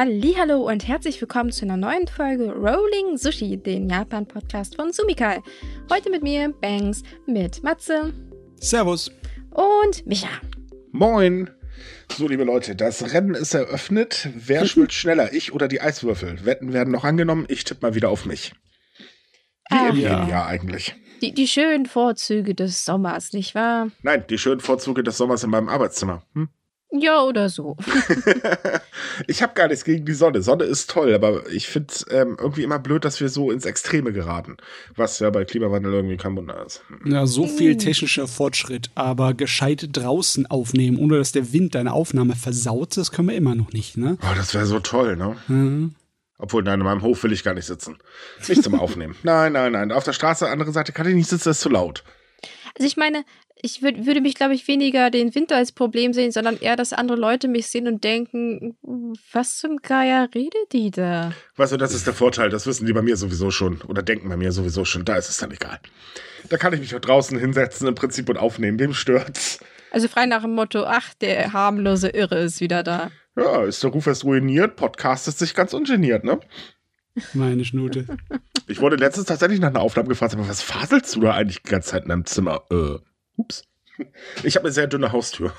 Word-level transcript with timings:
Hallo 0.00 0.68
und 0.68 0.86
herzlich 0.86 1.20
willkommen 1.20 1.50
zu 1.50 1.64
einer 1.64 1.76
neuen 1.76 2.06
Folge 2.06 2.52
Rolling 2.52 3.16
Sushi, 3.16 3.56
den 3.56 3.90
Japan-Podcast 3.90 4.76
von 4.76 4.92
Sumikai. 4.92 5.42
Heute 5.90 6.08
mit 6.10 6.22
mir, 6.22 6.54
Banks, 6.60 7.02
mit 7.26 7.64
Matze. 7.64 8.12
Servus. 8.60 9.10
Und 9.50 10.06
Micha. 10.06 10.28
Moin. 10.92 11.50
So, 12.16 12.28
liebe 12.28 12.44
Leute, 12.44 12.76
das 12.76 13.12
Rennen 13.12 13.34
ist 13.34 13.54
eröffnet. 13.54 14.28
Wer 14.36 14.66
schwimmt 14.66 14.92
schneller, 14.92 15.32
ich 15.32 15.52
oder 15.52 15.66
die 15.66 15.80
Eiswürfel? 15.80 16.44
Wetten 16.44 16.72
werden 16.72 16.92
noch 16.92 17.02
angenommen. 17.02 17.46
Ich 17.48 17.64
tippe 17.64 17.84
mal 17.84 17.96
wieder 17.96 18.10
auf 18.10 18.24
mich. 18.24 18.52
Wie 19.68 19.74
Ah, 19.74 19.88
im 19.88 19.96
ja. 19.96 20.28
Jahr 20.28 20.46
eigentlich. 20.46 20.94
Die, 21.22 21.34
die 21.34 21.48
schönen 21.48 21.86
Vorzüge 21.86 22.54
des 22.54 22.84
Sommers, 22.84 23.32
nicht 23.32 23.56
wahr? 23.56 23.88
Nein, 24.02 24.22
die 24.30 24.38
schönen 24.38 24.60
Vorzüge 24.60 25.02
des 25.02 25.16
Sommers 25.16 25.42
in 25.42 25.50
meinem 25.50 25.68
Arbeitszimmer. 25.68 26.22
Hm? 26.34 26.50
Ja, 26.90 27.22
oder 27.22 27.50
so. 27.50 27.76
ich 29.26 29.42
habe 29.42 29.52
gar 29.54 29.68
nichts 29.68 29.84
gegen 29.84 30.06
die 30.06 30.14
Sonne. 30.14 30.40
Sonne 30.40 30.64
ist 30.64 30.88
toll, 30.88 31.14
aber 31.14 31.46
ich 31.50 31.68
finde 31.68 31.92
es 31.92 32.06
ähm, 32.10 32.36
irgendwie 32.40 32.62
immer 32.62 32.78
blöd, 32.78 33.04
dass 33.04 33.20
wir 33.20 33.28
so 33.28 33.50
ins 33.50 33.66
Extreme 33.66 34.12
geraten. 34.12 34.56
Was 34.96 35.18
ja 35.18 35.28
bei 35.28 35.44
Klimawandel 35.44 35.92
irgendwie 35.92 36.16
kein 36.16 36.34
Wunder 36.34 36.64
ist. 36.64 36.82
Ja, 37.04 37.26
so 37.26 37.46
viel 37.46 37.76
technischer 37.76 38.26
Fortschritt, 38.26 38.90
aber 38.94 39.34
gescheit 39.34 39.88
draußen 39.92 40.46
aufnehmen, 40.46 40.96
ohne 40.96 41.18
dass 41.18 41.32
der 41.32 41.52
Wind 41.52 41.74
deine 41.74 41.92
Aufnahme 41.92 42.36
versaut, 42.36 42.96
das 42.96 43.12
können 43.12 43.28
wir 43.28 43.36
immer 43.36 43.54
noch 43.54 43.72
nicht, 43.72 43.98
ne? 43.98 44.16
Oh, 44.22 44.34
das 44.34 44.54
wäre 44.54 44.64
so 44.64 44.80
toll, 44.80 45.16
ne? 45.16 45.36
Mhm. 45.48 45.94
Obwohl, 46.38 46.62
nein, 46.62 46.80
in 46.80 46.86
meinem 46.86 47.02
Hof 47.02 47.22
will 47.24 47.32
ich 47.32 47.42
gar 47.44 47.54
nicht 47.54 47.66
sitzen. 47.66 47.98
Nicht 48.46 48.62
zum 48.62 48.78
Aufnehmen. 48.78 49.16
Nein, 49.24 49.52
nein, 49.52 49.72
nein. 49.72 49.90
Auf 49.90 50.04
der 50.04 50.12
Straße, 50.12 50.48
andere 50.48 50.70
Seite 50.70 50.92
kann 50.92 51.08
ich 51.08 51.14
nicht 51.14 51.28
sitzen, 51.28 51.48
das 51.48 51.56
ist 51.56 51.62
zu 51.62 51.68
laut. 51.68 52.04
Also 52.78 52.86
ich 52.86 52.96
meine, 52.96 53.24
ich 53.60 53.82
würd, 53.82 54.06
würde 54.06 54.20
mich, 54.20 54.34
glaube 54.34 54.54
ich, 54.54 54.68
weniger 54.68 55.10
den 55.10 55.34
Winter 55.34 55.56
als 55.56 55.72
Problem 55.72 56.12
sehen, 56.12 56.30
sondern 56.30 56.58
eher, 56.58 56.76
dass 56.76 56.92
andere 56.92 57.18
Leute 57.18 57.48
mich 57.48 57.66
sehen 57.66 57.88
und 57.88 58.04
denken, 58.04 58.76
was 59.32 59.58
zum 59.58 59.78
Geier 59.78 60.28
redet 60.32 60.72
die 60.72 60.92
da? 60.92 61.32
Weißt 61.56 61.72
du, 61.72 61.76
das 61.76 61.92
ist 61.92 62.06
der 62.06 62.14
Vorteil, 62.14 62.50
das 62.50 62.66
wissen 62.66 62.86
die 62.86 62.92
bei 62.92 63.02
mir 63.02 63.16
sowieso 63.16 63.50
schon 63.50 63.82
oder 63.82 64.02
denken 64.02 64.28
bei 64.28 64.36
mir 64.36 64.52
sowieso 64.52 64.84
schon, 64.84 65.04
da 65.04 65.16
ist 65.16 65.28
es 65.28 65.38
dann 65.38 65.50
egal. 65.50 65.80
Da 66.48 66.56
kann 66.56 66.72
ich 66.72 66.80
mich 66.80 66.94
auch 66.94 67.00
draußen 67.00 67.36
hinsetzen 67.36 67.88
im 67.88 67.96
Prinzip 67.96 68.28
und 68.28 68.36
aufnehmen, 68.36 68.78
wem 68.78 68.94
stört's? 68.94 69.58
Also 69.90 70.06
frei 70.06 70.26
nach 70.26 70.42
dem 70.42 70.54
Motto, 70.54 70.84
ach, 70.84 71.14
der 71.14 71.52
harmlose 71.52 72.10
Irre 72.10 72.38
ist 72.38 72.60
wieder 72.60 72.82
da. 72.82 73.10
Ja, 73.36 73.64
ist 73.64 73.82
der 73.82 73.90
Ruf 73.90 74.06
erst 74.06 74.24
ruiniert, 74.24 74.76
podcastet 74.76 75.36
sich 75.36 75.54
ganz 75.54 75.72
ungeniert, 75.72 76.24
ne? 76.24 76.38
Meine 77.34 77.64
Schnute. 77.64 78.06
Ich 78.66 78.80
wurde 78.80 78.96
letztens 78.96 79.26
tatsächlich 79.26 79.60
nach 79.60 79.68
einer 79.68 79.80
Aufnahme 79.80 80.08
gefragt, 80.08 80.34
aber 80.34 80.48
was 80.48 80.62
faselst 80.62 81.14
du 81.16 81.20
da 81.20 81.34
eigentlich 81.34 81.62
die 81.62 81.68
ganze 81.70 81.90
Zeit 81.90 82.02
in 82.04 82.08
deinem 82.10 82.24
Zimmer? 82.26 82.62
Äh, 82.70 82.98
ups. 83.36 83.64
Ich 84.44 84.56
habe 84.56 84.66
eine 84.66 84.72
sehr 84.72 84.86
dünne 84.86 85.10
Haustür. 85.12 85.52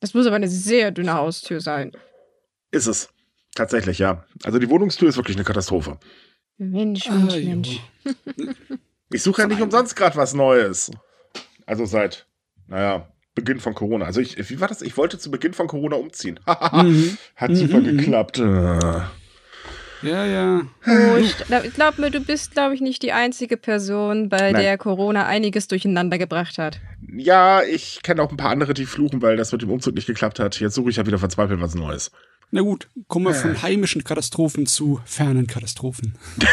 Das 0.00 0.14
muss 0.14 0.26
aber 0.26 0.36
eine 0.36 0.48
sehr 0.48 0.90
dünne 0.90 1.14
Haustür 1.14 1.60
sein. 1.60 1.92
ist 2.70 2.86
es. 2.86 3.08
Tatsächlich, 3.54 3.98
ja. 3.98 4.24
Also 4.44 4.58
die 4.58 4.70
Wohnungstür 4.70 5.08
ist 5.10 5.16
wirklich 5.18 5.36
eine 5.36 5.44
Katastrophe. 5.44 5.98
Mensch, 6.56 7.06
Ah, 7.08 7.14
Mensch, 7.14 7.34
jo. 7.36 7.48
Mensch. 7.48 7.80
Ich 9.14 9.22
suche 9.22 9.42
ja 9.42 9.48
nicht 9.48 9.60
umsonst 9.60 9.94
gerade 9.94 10.16
was 10.16 10.32
Neues. 10.32 10.90
Also 11.66 11.84
seit, 11.84 12.26
naja, 12.66 13.12
Beginn 13.34 13.60
von 13.60 13.74
Corona. 13.74 14.06
Also 14.06 14.22
ich, 14.22 14.48
wie 14.48 14.58
war 14.58 14.68
das? 14.68 14.80
Ich 14.80 14.96
wollte 14.96 15.18
zu 15.18 15.30
Beginn 15.30 15.52
von 15.52 15.66
Corona 15.66 15.96
umziehen. 15.96 16.40
Mhm. 16.72 17.18
Hat 17.36 17.54
super 17.54 17.80
Mhm, 17.80 17.86
mhm. 17.92 17.98
geklappt. 17.98 18.38
Äh. 20.02 20.08
Ja, 20.08 20.26
ja. 20.26 20.62
Oh, 20.86 21.16
ich 21.18 21.36
glaub, 21.38 21.62
glaub 21.74 21.98
mir, 21.98 22.10
du 22.10 22.20
bist, 22.20 22.52
glaube 22.52 22.74
ich, 22.74 22.80
nicht 22.80 23.02
die 23.02 23.12
einzige 23.12 23.56
Person, 23.56 24.28
bei 24.28 24.52
Nein. 24.52 24.62
der 24.62 24.78
Corona 24.78 25.26
einiges 25.26 25.68
durcheinander 25.68 26.18
gebracht 26.18 26.58
hat. 26.58 26.80
Ja, 27.14 27.62
ich 27.62 28.00
kenne 28.02 28.22
auch 28.22 28.30
ein 28.30 28.36
paar 28.36 28.50
andere, 28.50 28.74
die 28.74 28.86
fluchen, 28.86 29.22
weil 29.22 29.36
das 29.36 29.52
mit 29.52 29.62
dem 29.62 29.70
Umzug 29.70 29.94
nicht 29.94 30.06
geklappt 30.06 30.38
hat. 30.38 30.60
Jetzt 30.60 30.74
suche 30.74 30.90
ich 30.90 30.96
ja 30.96 31.06
wieder 31.06 31.18
verzweifelt 31.18 31.60
was 31.60 31.74
Neues. 31.74 32.10
Na 32.50 32.60
gut, 32.60 32.88
kommen 33.08 33.26
wir 33.26 33.34
von 33.34 33.62
heimischen 33.62 34.04
Katastrophen 34.04 34.66
zu 34.66 35.00
fernen 35.06 35.46
Katastrophen. 35.46 36.18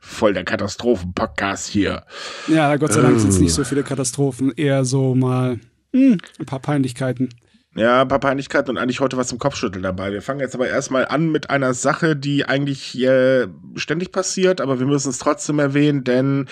Voll 0.00 0.34
der 0.34 0.44
Katastrophen-Podcast 0.44 1.68
hier. 1.68 2.04
Ja, 2.48 2.76
Gott 2.76 2.92
sei 2.92 3.00
Dank 3.00 3.18
sind 3.18 3.30
es 3.30 3.38
nicht 3.38 3.54
so 3.54 3.64
viele 3.64 3.82
Katastrophen, 3.82 4.52
eher 4.56 4.84
so 4.84 5.14
mal 5.14 5.58
hm, 5.92 6.18
ein 6.38 6.46
paar 6.46 6.60
Peinlichkeiten. 6.60 7.30
Ja, 7.76 8.02
ein 8.02 8.08
paar 8.08 8.20
Peinlichkeiten 8.20 8.70
und 8.70 8.78
eigentlich 8.78 9.00
heute 9.00 9.16
was 9.16 9.28
zum 9.28 9.38
Kopfschütteln 9.40 9.82
dabei. 9.82 10.12
Wir 10.12 10.22
fangen 10.22 10.40
jetzt 10.40 10.54
aber 10.54 10.68
erstmal 10.68 11.06
an 11.06 11.32
mit 11.32 11.50
einer 11.50 11.74
Sache, 11.74 12.14
die 12.14 12.44
eigentlich 12.44 13.00
äh, 13.02 13.48
ständig 13.74 14.12
passiert, 14.12 14.60
aber 14.60 14.78
wir 14.78 14.86
müssen 14.86 15.10
es 15.10 15.18
trotzdem 15.18 15.58
erwähnen, 15.58 16.04
denn 16.04 16.46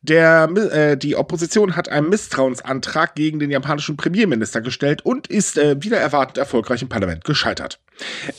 der, 0.00 0.48
äh, 0.72 0.96
die 0.96 1.16
Opposition 1.16 1.74
hat 1.74 1.88
einen 1.88 2.08
Misstrauensantrag 2.08 3.14
gegen 3.14 3.40
den 3.40 3.50
japanischen 3.50 3.96
Premierminister 3.96 4.60
gestellt 4.60 5.04
und 5.04 5.26
ist 5.26 5.58
äh, 5.58 5.82
wieder 5.82 5.98
erwartend 5.98 6.38
erfolgreich 6.38 6.82
im 6.82 6.88
Parlament 6.88 7.24
gescheitert. 7.24 7.80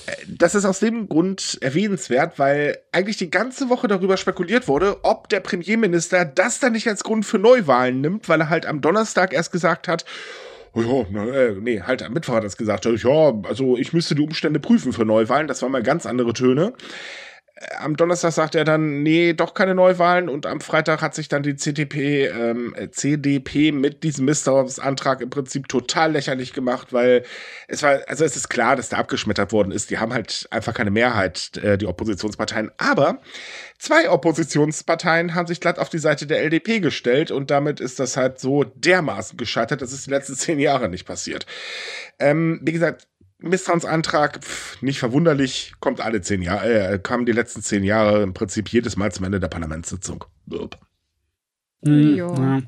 Äh, 0.05 0.13
Das 0.27 0.55
ist 0.55 0.63
aus 0.63 0.79
dem 0.79 1.09
Grund 1.09 1.57
erwähnenswert, 1.61 2.39
weil 2.39 2.77
eigentlich 2.93 3.17
die 3.17 3.29
ganze 3.29 3.69
Woche 3.69 3.89
darüber 3.89 4.15
spekuliert 4.15 4.69
wurde, 4.69 5.03
ob 5.03 5.27
der 5.27 5.41
Premierminister 5.41 6.23
das 6.23 6.59
dann 6.59 6.71
nicht 6.71 6.87
als 6.87 7.03
Grund 7.03 7.25
für 7.25 7.39
Neuwahlen 7.39 7.99
nimmt, 7.99 8.29
weil 8.29 8.39
er 8.39 8.49
halt 8.49 8.65
am 8.65 8.79
Donnerstag 8.79 9.33
erst 9.33 9.51
gesagt 9.51 9.89
hat, 9.89 10.05
Oh 10.73 11.05
ja, 11.11 11.25
äh, 11.25 11.55
nee, 11.59 11.81
halt 11.81 12.03
am 12.03 12.13
Mittwoch 12.13 12.35
hat 12.35 12.43
er 12.43 12.47
es 12.47 12.57
gesagt. 12.57 12.85
Ja, 12.85 13.33
also 13.43 13.77
ich 13.77 13.93
müsste 13.93 14.15
die 14.15 14.21
Umstände 14.21 14.59
prüfen 14.59 14.93
für 14.93 15.05
Neuwahlen. 15.05 15.47
Das 15.47 15.61
waren 15.61 15.71
mal 15.71 15.83
ganz 15.83 16.05
andere 16.05 16.33
Töne. 16.33 16.73
Äh, 17.55 17.75
Am 17.79 17.95
Donnerstag 17.97 18.31
sagt 18.33 18.55
er 18.55 18.63
dann, 18.65 19.01
nee, 19.03 19.33
doch 19.33 19.53
keine 19.53 19.75
Neuwahlen. 19.75 20.29
Und 20.29 20.45
am 20.45 20.61
Freitag 20.61 21.01
hat 21.01 21.15
sich 21.15 21.27
dann 21.27 21.43
die 21.43 21.55
CDP, 21.55 22.27
ähm, 22.27 22.75
äh, 22.77 22.89
CDP 22.91 23.71
mit 23.71 24.03
diesem 24.03 24.25
Misstrauensantrag 24.25 25.21
im 25.21 25.29
Prinzip 25.29 25.67
total 25.67 26.11
lächerlich 26.11 26.53
gemacht, 26.53 26.93
weil 26.93 27.23
es 27.67 27.81
war, 27.83 27.99
also 28.07 28.23
es 28.23 28.35
ist 28.35 28.49
klar, 28.49 28.75
dass 28.75 28.89
der 28.89 28.99
abgeschmettert 28.99 29.51
worden 29.51 29.71
ist. 29.71 29.89
Die 29.89 29.97
haben 29.97 30.13
halt 30.13 30.47
einfach 30.51 30.73
keine 30.73 30.91
Mehrheit, 30.91 31.57
äh, 31.57 31.77
die 31.77 31.87
Oppositionsparteien. 31.87 32.71
Aber 32.77 33.19
Zwei 33.79 34.09
Oppositionsparteien 34.09 35.35
haben 35.35 35.47
sich 35.47 35.61
glatt 35.61 35.79
auf 35.79 35.87
die 35.87 35.99
Seite 35.99 36.27
der 36.27 36.43
LDP 36.43 36.81
gestellt 36.81 37.31
und 37.31 37.49
damit 37.49 37.79
ist 37.79 37.97
das 37.97 38.17
halt 38.17 38.37
so 38.37 38.65
dermaßen 38.65 39.37
gescheitert. 39.37 39.81
Das 39.81 39.93
ist 39.93 40.05
die 40.05 40.09
letzten 40.11 40.35
zehn 40.35 40.59
Jahre 40.59 40.89
nicht 40.89 41.05
passiert. 41.05 41.45
Ähm, 42.19 42.59
wie 42.61 42.73
gesagt, 42.73 43.07
Misstrauensantrag, 43.37 44.43
pf, 44.43 44.81
nicht 44.81 44.99
verwunderlich, 44.99 45.73
kommt 45.79 46.01
alle 46.01 46.19
zehn 46.19 46.41
Jahre, 46.41 46.93
äh, 46.93 46.99
kam 46.99 47.25
die 47.25 47.31
letzten 47.31 47.61
zehn 47.61 47.85
Jahre 47.85 48.21
im 48.21 48.33
Prinzip 48.33 48.67
jedes 48.67 48.97
Mal 48.97 49.13
zum 49.13 49.23
Ende 49.23 49.39
der 49.39 49.47
Parlamentssitzung. 49.47 50.25
Blub. 50.45 50.77
Hm, 51.81 52.17
Jo. 52.17 52.35
ja. 52.35 52.61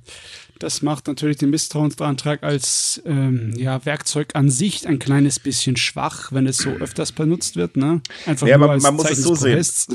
Das 0.62 0.82
macht 0.82 1.08
natürlich 1.08 1.38
den 1.38 1.50
Misstrauensantrag 1.50 2.44
als 2.44 3.02
ähm, 3.06 3.54
ja, 3.58 3.84
Werkzeug 3.86 4.30
an 4.36 4.50
sich 4.50 4.88
ein 4.88 5.00
kleines 5.00 5.40
bisschen 5.40 5.76
schwach, 5.76 6.32
wenn 6.32 6.46
es 6.46 6.58
so 6.58 6.70
öfters 6.70 7.12
benutzt 7.12 7.56
wird. 7.56 7.78
Ne? 7.78 8.02
Einfach 8.26 8.46
Ja, 8.48 8.58
man- 8.58 8.80
man 8.82 8.94
muss 8.96 9.06
Zeichen 9.06 9.20
es 9.20 9.24
so 9.24 9.32
des 9.32 9.40
sehen. 9.42 9.52
Protests. 9.54 9.88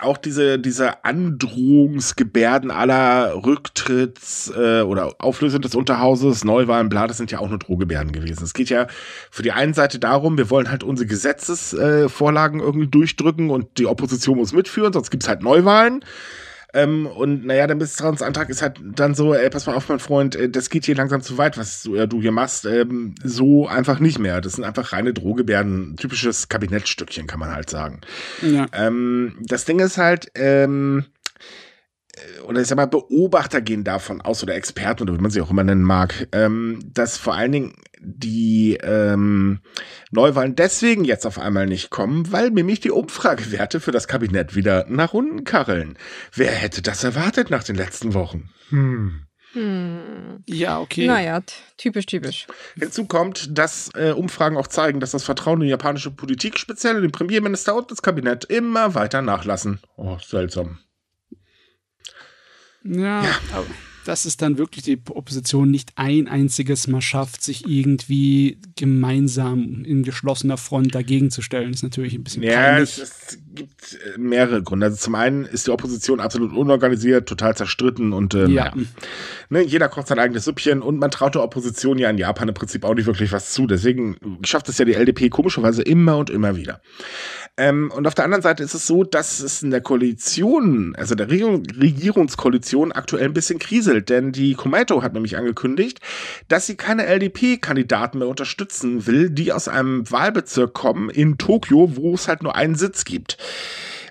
Auch 0.00 0.16
diese, 0.16 0.58
diese 0.58 1.04
Androhungsgebärden 1.04 2.70
aller 2.70 3.34
Rücktritts 3.44 4.50
äh, 4.56 4.80
oder 4.82 5.14
Auflösung 5.18 5.60
des 5.60 5.74
Unterhauses, 5.74 6.44
Neuwahlen, 6.44 6.88
bla, 6.88 7.06
das 7.06 7.16
sind 7.18 7.30
ja 7.30 7.38
auch 7.40 7.48
nur 7.48 7.58
Drohgebärden 7.58 8.12
gewesen. 8.12 8.44
Es 8.44 8.54
geht 8.54 8.70
ja 8.70 8.86
für 9.30 9.42
die 9.42 9.52
einen 9.52 9.74
Seite 9.74 9.98
darum, 9.98 10.38
wir 10.38 10.50
wollen 10.50 10.70
halt 10.70 10.82
unsere 10.84 11.06
Gesetzesvorlagen 11.06 12.60
äh, 12.60 12.62
irgendwie 12.62 12.88
durchdrücken 12.88 13.50
und 13.50 13.78
die 13.78 13.86
Opposition 13.86 14.38
muss 14.38 14.52
mitführen, 14.52 14.92
sonst 14.92 15.10
gibt's 15.10 15.28
halt 15.28 15.42
Neuwahlen. 15.42 16.04
Ähm, 16.74 17.06
und 17.06 17.46
naja, 17.46 17.68
der 17.68 17.76
Misstrauensantrag 17.76 18.50
ist 18.50 18.60
halt 18.60 18.80
dann 18.82 19.14
so, 19.14 19.32
ey, 19.32 19.48
pass 19.48 19.66
mal 19.66 19.74
auf, 19.74 19.88
mein 19.88 20.00
Freund, 20.00 20.34
äh, 20.34 20.50
das 20.50 20.70
geht 20.70 20.84
hier 20.84 20.96
langsam 20.96 21.22
zu 21.22 21.38
weit, 21.38 21.56
was 21.56 21.84
du, 21.84 21.94
äh, 21.94 22.08
du 22.08 22.20
hier 22.20 22.32
machst. 22.32 22.66
Ähm, 22.66 23.14
so 23.22 23.68
einfach 23.68 24.00
nicht 24.00 24.18
mehr. 24.18 24.40
Das 24.40 24.54
sind 24.54 24.64
einfach 24.64 24.92
reine 24.92 25.14
Drohgebärden, 25.14 25.96
typisches 25.96 26.48
Kabinettstückchen, 26.48 27.28
kann 27.28 27.38
man 27.38 27.54
halt 27.54 27.70
sagen. 27.70 28.00
Ja. 28.42 28.66
Ähm, 28.72 29.36
das 29.40 29.64
Ding 29.64 29.78
ist 29.78 29.98
halt, 29.98 30.32
ähm, 30.34 31.04
äh, 32.14 32.40
oder 32.42 32.60
ich 32.60 32.66
sag 32.66 32.76
mal, 32.76 32.86
Beobachter 32.86 33.60
gehen 33.60 33.84
davon 33.84 34.20
aus, 34.20 34.42
oder 34.42 34.56
Experten, 34.56 35.04
oder 35.04 35.14
wie 35.16 35.22
man 35.22 35.30
sie 35.30 35.40
auch 35.40 35.50
immer 35.50 35.64
nennen 35.64 35.84
mag, 35.84 36.26
ähm, 36.32 36.80
dass 36.92 37.16
vor 37.16 37.34
allen 37.34 37.52
Dingen 37.52 37.74
die 38.04 38.78
ähm, 38.82 39.60
Neuwahlen 40.10 40.54
deswegen 40.54 41.04
jetzt 41.04 41.26
auf 41.26 41.38
einmal 41.38 41.66
nicht 41.66 41.90
kommen, 41.90 42.30
weil 42.32 42.50
nämlich 42.50 42.80
die 42.80 42.90
Umfragewerte 42.90 43.80
für 43.80 43.92
das 43.92 44.08
Kabinett 44.08 44.54
wieder 44.54 44.86
nach 44.88 45.14
unten 45.14 45.44
kacheln. 45.44 45.98
Wer 46.32 46.52
hätte 46.52 46.82
das 46.82 47.04
erwartet 47.04 47.50
nach 47.50 47.64
den 47.64 47.76
letzten 47.76 48.14
Wochen? 48.14 48.50
Hm. 48.68 49.26
Hm. 49.54 50.42
ja, 50.46 50.80
okay. 50.80 51.06
Naja, 51.06 51.40
typisch, 51.76 52.06
typisch. 52.06 52.48
Hinzu 52.76 53.06
kommt, 53.06 53.56
dass 53.56 53.88
äh, 53.94 54.10
Umfragen 54.10 54.56
auch 54.56 54.66
zeigen, 54.66 54.98
dass 54.98 55.12
das 55.12 55.22
Vertrauen 55.22 55.60
in 55.60 55.66
die 55.66 55.70
japanische 55.70 56.10
Politik, 56.10 56.58
speziell 56.58 56.96
in 56.96 57.02
den 57.02 57.12
Premierminister 57.12 57.76
und 57.76 57.90
das 57.92 58.02
Kabinett, 58.02 58.44
immer 58.46 58.96
weiter 58.96 59.22
nachlassen. 59.22 59.78
Oh, 59.96 60.18
seltsam. 60.18 60.80
Ja, 62.82 63.22
aber 63.52 63.66
dass 64.04 64.24
es 64.24 64.36
dann 64.36 64.58
wirklich 64.58 64.84
die 64.84 65.00
Opposition 65.10 65.70
nicht 65.70 65.92
ein 65.96 66.28
einziges 66.28 66.86
Mal 66.86 67.00
schafft, 67.00 67.42
sich 67.42 67.66
irgendwie 67.66 68.58
gemeinsam 68.76 69.84
in 69.84 70.02
geschlossener 70.02 70.56
Front 70.56 70.94
dagegen 70.94 71.30
zu 71.30 71.42
stellen, 71.42 71.72
ist 71.72 71.82
natürlich 71.82 72.14
ein 72.14 72.24
bisschen 72.24 72.42
Ja, 72.42 72.72
peinlich. 72.72 72.90
es 72.90 72.98
ist 72.98 73.38
gibt 73.54 73.98
äh, 74.14 74.18
mehrere 74.18 74.62
Gründe. 74.62 74.86
Also 74.86 74.98
zum 74.98 75.14
einen 75.14 75.44
ist 75.44 75.66
die 75.66 75.70
Opposition 75.70 76.20
absolut 76.20 76.52
unorganisiert, 76.52 77.28
total 77.28 77.56
zerstritten 77.56 78.12
und 78.12 78.34
ähm, 78.34 78.50
ja. 78.50 78.66
ja. 78.66 78.82
Ne, 79.48 79.62
jeder 79.62 79.88
kocht 79.88 80.08
sein 80.08 80.18
eigenes 80.18 80.44
Süppchen 80.44 80.82
und 80.82 80.98
man 80.98 81.10
traut 81.10 81.34
der 81.34 81.42
Opposition 81.42 81.98
ja 81.98 82.10
in 82.10 82.18
Japan 82.18 82.48
im 82.48 82.54
Prinzip 82.54 82.84
auch 82.84 82.94
nicht 82.94 83.06
wirklich 83.06 83.32
was 83.32 83.52
zu. 83.52 83.66
Deswegen 83.66 84.16
schafft 84.44 84.68
es 84.68 84.78
ja 84.78 84.84
die 84.84 84.94
LDP 84.94 85.28
komischerweise 85.30 85.82
immer 85.82 86.16
und 86.18 86.30
immer 86.30 86.56
wieder. 86.56 86.80
Ähm, 87.56 87.92
und 87.94 88.06
auf 88.06 88.14
der 88.14 88.24
anderen 88.24 88.42
Seite 88.42 88.64
ist 88.64 88.74
es 88.74 88.86
so, 88.86 89.04
dass 89.04 89.38
es 89.38 89.62
in 89.62 89.70
der 89.70 89.80
Koalition, 89.80 90.96
also 90.96 91.14
der 91.14 91.30
Regierung, 91.30 91.62
Regierungskoalition 91.80 92.90
aktuell 92.90 93.26
ein 93.26 93.34
bisschen 93.34 93.60
kriselt, 93.60 94.08
denn 94.08 94.32
die 94.32 94.54
Komeito 94.54 95.02
hat 95.02 95.14
nämlich 95.14 95.36
angekündigt, 95.36 96.00
dass 96.48 96.66
sie 96.66 96.74
keine 96.74 97.06
LDP-Kandidaten 97.06 98.18
mehr 98.18 98.28
unterstützen 98.28 99.06
will, 99.06 99.30
die 99.30 99.52
aus 99.52 99.68
einem 99.68 100.10
Wahlbezirk 100.10 100.74
kommen 100.74 101.10
in 101.10 101.38
Tokio, 101.38 101.94
wo 101.94 102.14
es 102.14 102.26
halt 102.26 102.42
nur 102.42 102.56
einen 102.56 102.74
Sitz 102.74 103.04
gibt. 103.04 103.38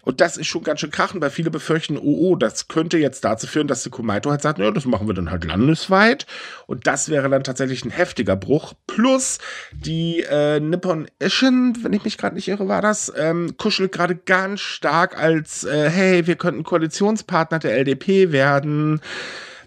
Und 0.05 0.19
das 0.19 0.35
ist 0.35 0.47
schon 0.47 0.63
ganz 0.63 0.81
schön 0.81 0.91
krachen, 0.91 1.21
weil 1.21 1.29
viele 1.29 1.50
befürchten, 1.50 1.97
oh, 1.97 2.01
oh, 2.31 2.35
das 2.35 2.67
könnte 2.67 2.97
jetzt 2.97 3.23
dazu 3.23 3.47
führen, 3.47 3.67
dass 3.67 3.83
die 3.83 3.89
Kumaito 3.89 4.29
halt 4.29 4.41
sagt, 4.41 4.59
ja, 4.59 4.69
das 4.69 4.85
machen 4.85 5.07
wir 5.07 5.13
dann 5.13 5.31
halt 5.31 5.45
landesweit. 5.45 6.25
Und 6.67 6.88
das 6.88 7.07
wäre 7.07 7.29
dann 7.29 7.44
tatsächlich 7.45 7.85
ein 7.85 7.89
heftiger 7.89 8.35
Bruch. 8.35 8.73
Plus 8.85 9.39
die 9.71 10.21
äh, 10.21 10.59
Nippon 10.59 11.07
Ishin, 11.19 11.77
wenn 11.83 11.94
ich 11.94 12.03
mich 12.03 12.17
gerade 12.17 12.35
nicht 12.35 12.50
irre, 12.50 12.67
war 12.67 12.81
das, 12.81 13.13
ähm, 13.15 13.55
kuschelt 13.57 13.94
gerade 13.94 14.15
ganz 14.15 14.59
stark 14.59 15.17
als, 15.17 15.63
äh, 15.63 15.89
hey, 15.89 16.27
wir 16.27 16.35
könnten 16.35 16.63
Koalitionspartner 16.63 17.59
der 17.59 17.77
LDP 17.77 18.33
werden. 18.33 18.99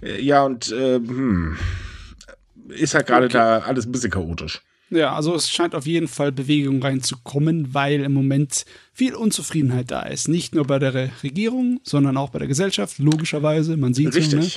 Äh, 0.03 0.21
ja, 0.21 0.43
und 0.43 0.71
äh, 0.71 0.97
hm, 0.97 1.57
ist 2.69 2.95
halt 2.95 3.07
gerade 3.07 3.27
okay. 3.27 3.39
da 3.39 3.59
alles 3.61 3.87
ein 3.87 3.93
bisschen 3.93 4.11
chaotisch. 4.11 4.61
Ja, 4.91 5.15
also 5.15 5.35
es 5.35 5.51
scheint 5.51 5.75
auf 5.75 5.87
jeden 5.87 6.07
Fall 6.07 6.31
Bewegung 6.31 6.81
reinzukommen, 6.81 7.75
weil 7.75 8.01
im 8.01 8.13
Moment 8.13 8.65
viel 8.93 9.15
Unzufriedenheit 9.15 9.91
da 9.91 10.03
ist. 10.03 10.29
Nicht 10.29 10.55
nur 10.55 10.65
bei 10.65 10.79
der 10.79 11.11
Regierung, 11.23 11.81
sondern 11.83 12.17
auch 12.17 12.31
bei 12.31 12.39
der 12.39 12.49
Gesellschaft, 12.49 12.99
logischerweise. 12.99 13.77
Man 13.77 13.95
sieht 13.95 14.15
es. 14.15 14.33
Ne? 14.33 14.49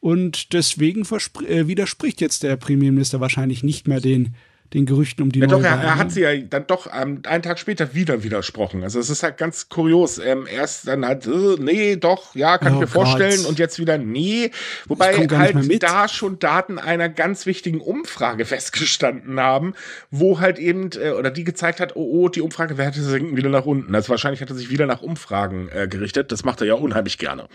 Und 0.00 0.54
deswegen 0.54 1.02
äh, 1.02 1.66
widerspricht 1.66 2.20
jetzt 2.20 2.42
der 2.42 2.56
Premierminister 2.56 3.20
wahrscheinlich 3.20 3.62
nicht 3.62 3.86
mehr 3.86 4.00
den 4.00 4.34
den 4.74 4.86
Gerüchten 4.86 5.24
um 5.24 5.32
die 5.32 5.40
ja, 5.40 5.46
doch, 5.46 5.62
er, 5.62 5.82
er, 5.82 5.96
hat 5.96 6.12
sie 6.12 6.20
ja 6.20 6.36
dann 6.36 6.66
doch 6.66 6.86
ähm, 6.86 7.22
einen 7.26 7.42
Tag 7.42 7.58
später 7.58 7.92
wieder 7.94 8.22
widersprochen. 8.22 8.84
Also 8.84 9.00
es 9.00 9.10
ist 9.10 9.22
halt 9.22 9.36
ganz 9.36 9.68
kurios. 9.68 10.18
Ähm, 10.18 10.46
erst 10.46 10.86
dann 10.86 11.04
halt, 11.04 11.26
äh, 11.26 11.56
nee, 11.58 11.96
doch, 11.96 12.34
ja, 12.36 12.56
kann 12.58 12.74
oh 12.74 12.76
ich 12.76 12.80
mir 12.80 12.86
Gott. 12.86 12.92
vorstellen 12.92 13.46
und 13.46 13.58
jetzt 13.58 13.78
wieder 13.80 13.98
nee. 13.98 14.50
Wobei 14.86 15.16
halt 15.16 15.82
da 15.82 16.06
schon 16.08 16.38
Daten 16.38 16.78
einer 16.78 17.08
ganz 17.08 17.46
wichtigen 17.46 17.80
Umfrage 17.80 18.44
festgestanden 18.46 19.40
haben, 19.40 19.74
wo 20.10 20.38
halt 20.38 20.58
eben, 20.58 20.90
äh, 20.92 21.10
oder 21.10 21.30
die 21.30 21.44
gezeigt 21.44 21.80
hat, 21.80 21.96
oh, 21.96 22.24
oh, 22.24 22.28
die 22.28 22.40
Umfragewerte 22.40 23.02
sinken 23.02 23.36
wieder 23.36 23.50
nach 23.50 23.66
unten. 23.66 23.94
Also 23.94 24.10
wahrscheinlich 24.10 24.40
hat 24.40 24.50
er 24.50 24.56
sich 24.56 24.70
wieder 24.70 24.86
nach 24.86 25.02
Umfragen 25.02 25.68
äh, 25.72 25.88
gerichtet. 25.88 26.30
Das 26.30 26.44
macht 26.44 26.60
er 26.60 26.68
ja 26.68 26.74
unheimlich 26.74 27.18
gerne. 27.18 27.48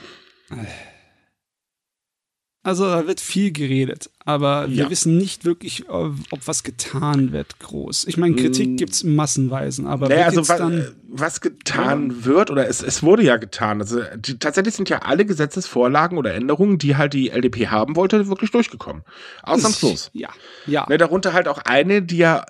Äh. 2.66 2.70
Also 2.70 2.86
da 2.86 3.08
wird 3.08 3.22
viel 3.22 3.52
geredet, 3.52 4.10
aber 4.26 4.66
ja. 4.68 4.84
wir 4.84 4.90
wissen 4.90 5.18
nicht 5.18 5.46
wirklich, 5.46 5.88
ob, 5.90 6.16
was 6.46 6.64
getan 6.64 7.32
wird 7.32 7.60
groß. 7.60 8.06
Ich 8.08 8.18
meine, 8.18 8.36
Kritik 8.36 8.72
mm. 8.72 8.76
gibt's 8.78 9.04
massenweisen, 9.04 9.88
aber 9.88 10.10
naja, 10.10 10.26
also 10.26 10.48
was, 10.48 10.58
dann, 10.58 10.88
was 11.08 11.42
getan 11.42 12.10
ja. 12.10 12.26
wird 12.26 12.50
oder 12.50 12.68
es, 12.68 12.82
es 12.82 13.04
wurde 13.04 13.24
ja 13.24 13.38
getan. 13.38 13.82
Also 13.82 14.02
die, 14.18 14.40
tatsächlich 14.40 14.76
sind 14.76 14.90
ja 14.90 15.00
alle 15.00 15.26
Gesetzesvorlagen 15.26 16.18
oder 16.18 16.34
Änderungen, 16.34 16.78
die 16.78 16.96
halt 16.96 17.14
die 17.14 17.30
LDP 17.30 17.68
haben 17.68 17.96
wollte, 17.96 18.28
wirklich 18.28 18.52
durchgekommen. 18.52 19.04
Ausnahmslos. 19.44 20.10
Ja, 20.14 20.30
ja. 20.66 20.86
Ne, 20.90 20.98
darunter 20.98 21.34
halt 21.34 21.48
auch 21.48 21.60
eine, 21.60 22.02
die 22.02 22.18
ja 22.18 22.46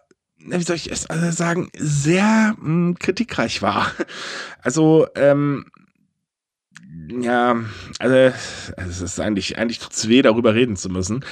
wie 0.47 0.63
soll 0.63 0.75
ich 0.75 0.91
es 0.91 1.07
also 1.07 1.31
sagen, 1.31 1.69
sehr 1.75 2.56
mh, 2.57 2.65
hm, 2.65 3.00
kritikreich 3.00 3.61
war. 3.61 3.91
Also 4.61 5.07
ähm, 5.15 5.65
ja, 7.07 7.63
also 8.00 8.16
es 8.75 9.02
ist 9.02 9.19
eigentlich, 9.19 9.57
eigentlich 9.57 9.80
tut's 9.80 10.07
weh, 10.07 10.22
darüber 10.22 10.54
reden 10.54 10.75
zu 10.75 10.90
müssen. 10.90 11.24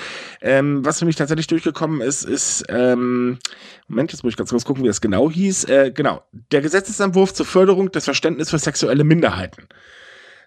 Ähm, 0.42 0.86
was 0.86 1.00
für 1.00 1.06
mich 1.06 1.16
tatsächlich 1.16 1.48
durchgekommen 1.48 2.02
ist, 2.02 2.24
ist, 2.24 2.66
ähm, 2.70 3.40
Moment, 3.88 4.12
jetzt 4.12 4.24
muss 4.24 4.34
ich 4.34 4.38
ganz 4.38 4.50
kurz 4.50 4.66
gucken, 4.66 4.84
wie 4.84 4.88
das 4.88 5.02
genau 5.02 5.30
hieß. 5.30 5.66
Äh, 5.66 5.92
genau, 5.94 6.24
der 6.52 6.62
Gesetzesentwurf 6.62 7.34
zur 7.34 7.46
Förderung 7.46 7.92
des 7.92 8.06
Verständnisses 8.06 8.52
für 8.52 8.60
sexuelle 8.60 9.04
Minderheiten. 9.04 9.68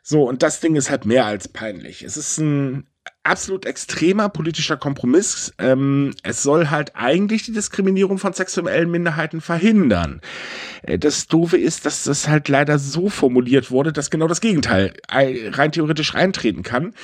So, 0.02 0.28
und 0.28 0.42
das 0.42 0.60
Ding 0.60 0.76
ist 0.76 0.90
halt 0.90 1.04
mehr 1.04 1.26
als 1.26 1.48
peinlich. 1.48 2.02
Es 2.02 2.16
ist 2.16 2.38
ein 2.38 2.86
absolut 3.22 3.66
extremer 3.66 4.28
politischer 4.28 4.76
Kompromiss. 4.76 5.52
Ähm, 5.58 6.14
es 6.22 6.42
soll 6.42 6.70
halt 6.70 6.92
eigentlich 6.94 7.44
die 7.44 7.52
Diskriminierung 7.52 8.18
von 8.18 8.32
sexuellen 8.32 8.90
Minderheiten 8.90 9.40
verhindern. 9.40 10.20
Äh, 10.82 10.98
das 10.98 11.26
Doofe 11.26 11.56
ist, 11.56 11.86
dass 11.86 12.04
das 12.04 12.28
halt 12.28 12.48
leider 12.48 12.78
so 12.78 13.08
formuliert 13.08 13.70
wurde, 13.70 13.92
dass 13.92 14.10
genau 14.10 14.28
das 14.28 14.40
Gegenteil 14.40 14.94
rein 15.08 15.72
theoretisch 15.72 16.14
reintreten 16.14 16.62
kann. 16.62 16.94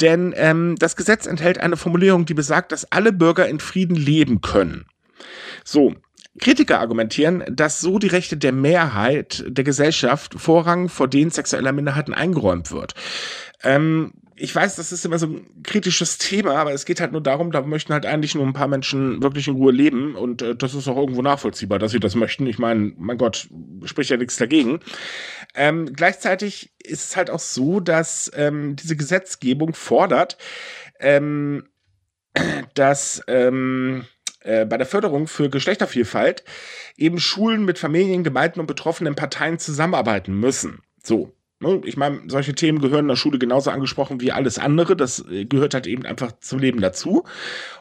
Denn 0.00 0.34
ähm, 0.36 0.76
das 0.78 0.96
Gesetz 0.96 1.26
enthält 1.26 1.58
eine 1.58 1.76
Formulierung, 1.76 2.24
die 2.24 2.34
besagt, 2.34 2.72
dass 2.72 2.90
alle 2.90 3.12
Bürger 3.12 3.48
in 3.48 3.60
Frieden 3.60 3.96
leben 3.96 4.40
können. 4.40 4.86
So, 5.64 5.94
Kritiker 6.38 6.80
argumentieren, 6.80 7.44
dass 7.50 7.80
so 7.80 7.98
die 7.98 8.06
Rechte 8.06 8.36
der 8.36 8.52
Mehrheit 8.52 9.44
der 9.46 9.64
Gesellschaft 9.64 10.34
Vorrang 10.34 10.88
vor 10.88 11.08
denen 11.08 11.30
sexueller 11.30 11.72
Minderheiten 11.72 12.14
eingeräumt 12.14 12.70
wird. 12.70 12.94
Ähm, 13.62 14.12
ich 14.40 14.54
weiß, 14.54 14.76
das 14.76 14.90
ist 14.90 15.04
immer 15.04 15.18
so 15.18 15.26
ein 15.26 15.62
kritisches 15.62 16.16
Thema, 16.16 16.54
aber 16.54 16.72
es 16.72 16.86
geht 16.86 17.00
halt 17.00 17.12
nur 17.12 17.20
darum, 17.20 17.52
da 17.52 17.60
möchten 17.60 17.92
halt 17.92 18.06
eigentlich 18.06 18.34
nur 18.34 18.46
ein 18.46 18.54
paar 18.54 18.68
Menschen 18.68 19.22
wirklich 19.22 19.48
in 19.48 19.54
Ruhe 19.54 19.70
leben 19.70 20.16
und 20.16 20.40
äh, 20.40 20.56
das 20.56 20.74
ist 20.74 20.88
auch 20.88 20.96
irgendwo 20.96 21.20
nachvollziehbar, 21.20 21.78
dass 21.78 21.92
sie 21.92 22.00
das 22.00 22.14
möchten. 22.14 22.46
Ich 22.46 22.58
meine, 22.58 22.92
mein 22.96 23.18
Gott, 23.18 23.48
spricht 23.84 24.10
ja 24.10 24.16
nichts 24.16 24.36
dagegen. 24.36 24.80
Ähm, 25.54 25.92
gleichzeitig 25.92 26.72
ist 26.78 27.10
es 27.10 27.16
halt 27.16 27.28
auch 27.28 27.38
so, 27.38 27.80
dass 27.80 28.30
ähm, 28.34 28.76
diese 28.76 28.96
Gesetzgebung 28.96 29.74
fordert, 29.74 30.38
ähm, 31.00 31.68
dass 32.74 33.22
ähm, 33.26 34.06
äh, 34.40 34.64
bei 34.64 34.78
der 34.78 34.86
Förderung 34.86 35.26
für 35.26 35.50
Geschlechtervielfalt 35.50 36.44
eben 36.96 37.20
Schulen 37.20 37.66
mit 37.66 37.78
Familien, 37.78 38.24
Gemeinden 38.24 38.60
und 38.60 38.66
betroffenen 38.66 39.14
Parteien 39.14 39.58
zusammenarbeiten 39.58 40.34
müssen. 40.34 40.80
So, 41.02 41.34
ich 41.84 41.96
meine, 41.98 42.22
solche 42.28 42.54
Themen 42.54 42.80
gehören 42.80 43.04
in 43.04 43.08
der 43.08 43.16
Schule 43.16 43.38
genauso 43.38 43.70
angesprochen 43.70 44.20
wie 44.20 44.32
alles 44.32 44.58
andere. 44.58 44.96
Das 44.96 45.24
äh, 45.30 45.44
gehört 45.44 45.74
halt 45.74 45.86
eben 45.86 46.06
einfach 46.06 46.32
zum 46.40 46.58
Leben 46.58 46.80
dazu. 46.80 47.24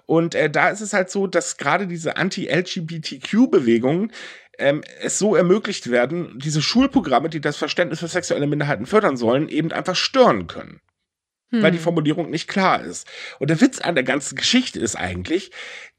Und 0.06 0.36
äh, 0.36 0.50
da 0.50 0.70
ist 0.70 0.82
es 0.82 0.92
halt 0.94 1.10
so, 1.10 1.28
dass 1.28 1.56
gerade 1.58 1.88
diese 1.88 2.18
Anti-LGBTQ-Bewegungen 2.18 4.12
ähm, 4.58 4.82
es 5.02 5.18
so 5.18 5.36
ermöglicht 5.36 5.90
werden, 5.90 6.38
diese 6.40 6.62
Schulprogramme, 6.62 7.30
die 7.30 7.40
das 7.40 7.56
Verständnis 7.56 8.00
für 8.00 8.10
sexuelle 8.10 8.48
Minderheiten 8.48 8.86
fördern 8.86 9.16
sollen, 9.16 9.48
eben 9.48 9.72
einfach 9.72 9.96
stören 9.96 10.48
können. 10.48 10.82
Hm. 11.52 11.64
Weil 11.64 11.72
die 11.72 11.78
Formulierung 11.78 12.30
nicht 12.30 12.50
klar 12.50 12.84
ist. 12.84 13.08
Und 13.40 13.50
der 13.50 13.62
Witz 13.62 13.80
an 13.80 13.96
der 13.96 14.04
ganzen 14.04 14.36
Geschichte 14.36 14.80
ist 14.80 14.98
eigentlich, 14.98 15.52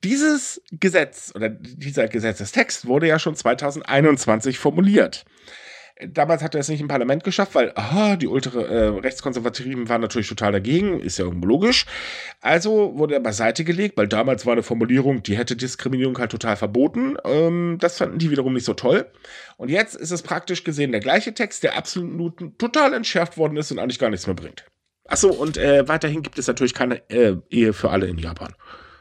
dieses 0.04 0.62
Gesetz 0.70 1.32
oder 1.34 1.48
dieser 1.48 2.08
Gesetzestext 2.08 2.86
wurde 2.86 3.08
ja 3.08 3.18
schon 3.18 3.34
2021 3.34 4.58
formuliert. 4.58 5.24
Damals 6.08 6.42
hat 6.42 6.54
er 6.54 6.60
es 6.60 6.68
nicht 6.68 6.80
im 6.80 6.88
Parlament 6.88 7.24
geschafft, 7.24 7.54
weil 7.54 7.72
aha, 7.74 8.16
die 8.16 8.26
ultra 8.26 8.60
äh, 8.60 8.88
Rechtskonservativen 8.88 9.88
waren 9.88 10.00
natürlich 10.00 10.28
total 10.28 10.52
dagegen, 10.52 11.00
ist 11.00 11.18
ja 11.18 11.24
irgendwo 11.24 11.46
logisch. 11.46 11.86
Also 12.40 12.96
wurde 12.96 13.14
er 13.14 13.20
beiseite 13.20 13.64
gelegt, 13.64 13.96
weil 13.96 14.08
damals 14.08 14.46
war 14.46 14.52
eine 14.52 14.62
Formulierung, 14.62 15.22
die 15.22 15.36
hätte 15.36 15.56
Diskriminierung 15.56 16.18
halt 16.18 16.30
total 16.30 16.56
verboten. 16.56 17.16
Ähm, 17.24 17.78
das 17.80 17.98
fanden 17.98 18.18
die 18.18 18.30
wiederum 18.30 18.54
nicht 18.54 18.64
so 18.64 18.74
toll. 18.74 19.06
Und 19.56 19.68
jetzt 19.68 19.94
ist 19.94 20.10
es 20.10 20.22
praktisch 20.22 20.64
gesehen 20.64 20.92
der 20.92 21.00
gleiche 21.00 21.34
Text, 21.34 21.62
der 21.62 21.76
absolut 21.76 22.58
total 22.58 22.94
entschärft 22.94 23.36
worden 23.36 23.56
ist 23.56 23.70
und 23.70 23.78
eigentlich 23.78 23.98
gar 23.98 24.10
nichts 24.10 24.26
mehr 24.26 24.36
bringt. 24.36 24.64
Achso, 25.06 25.28
und 25.28 25.56
äh, 25.56 25.88
weiterhin 25.88 26.22
gibt 26.22 26.38
es 26.38 26.46
natürlich 26.46 26.74
keine 26.74 27.08
äh, 27.10 27.36
Ehe 27.50 27.72
für 27.72 27.90
alle 27.90 28.06
in 28.06 28.18
Japan. 28.18 28.54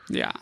Ja, 0.09 0.33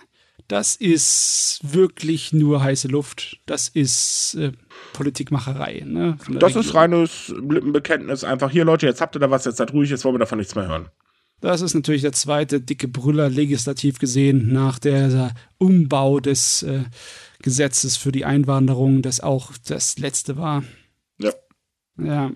das 0.47 0.75
ist 0.75 1.59
wirklich 1.61 2.31
nur 2.31 2.63
heiße 2.63 2.87
Luft. 2.87 3.39
Das 3.45 3.67
ist 3.67 4.35
äh, 4.35 4.53
Politikmacherei. 4.93 5.83
Ne, 5.85 6.17
das 6.17 6.27
Regierung. 6.29 6.61
ist 6.61 6.73
reines 6.73 7.33
Lippenbekenntnis. 7.49 8.23
Einfach 8.23 8.49
hier, 8.49 8.63
Leute, 8.63 8.85
jetzt 8.85 9.01
habt 9.01 9.15
ihr 9.15 9.19
da 9.19 9.29
was, 9.29 9.45
jetzt 9.45 9.57
seid 9.57 9.73
ruhig, 9.73 9.89
jetzt 9.89 10.05
wollen 10.05 10.15
wir 10.15 10.19
davon 10.19 10.37
nichts 10.37 10.55
mehr 10.55 10.67
hören. 10.67 10.87
Das 11.41 11.61
ist 11.61 11.75
natürlich 11.75 12.01
der 12.01 12.13
zweite 12.13 12.61
dicke 12.61 12.87
Brüller 12.87 13.29
legislativ 13.29 13.99
gesehen 13.99 14.51
nach 14.51 14.79
der 14.79 15.33
Umbau 15.59 16.19
des 16.19 16.63
äh, 16.63 16.85
Gesetzes 17.41 17.97
für 17.97 18.11
die 18.11 18.25
Einwanderung, 18.25 19.01
das 19.01 19.19
auch 19.19 19.51
das 19.67 19.99
letzte 19.99 20.37
war. 20.37 20.63
Ja. 21.19 21.31
Ja. 21.97 22.31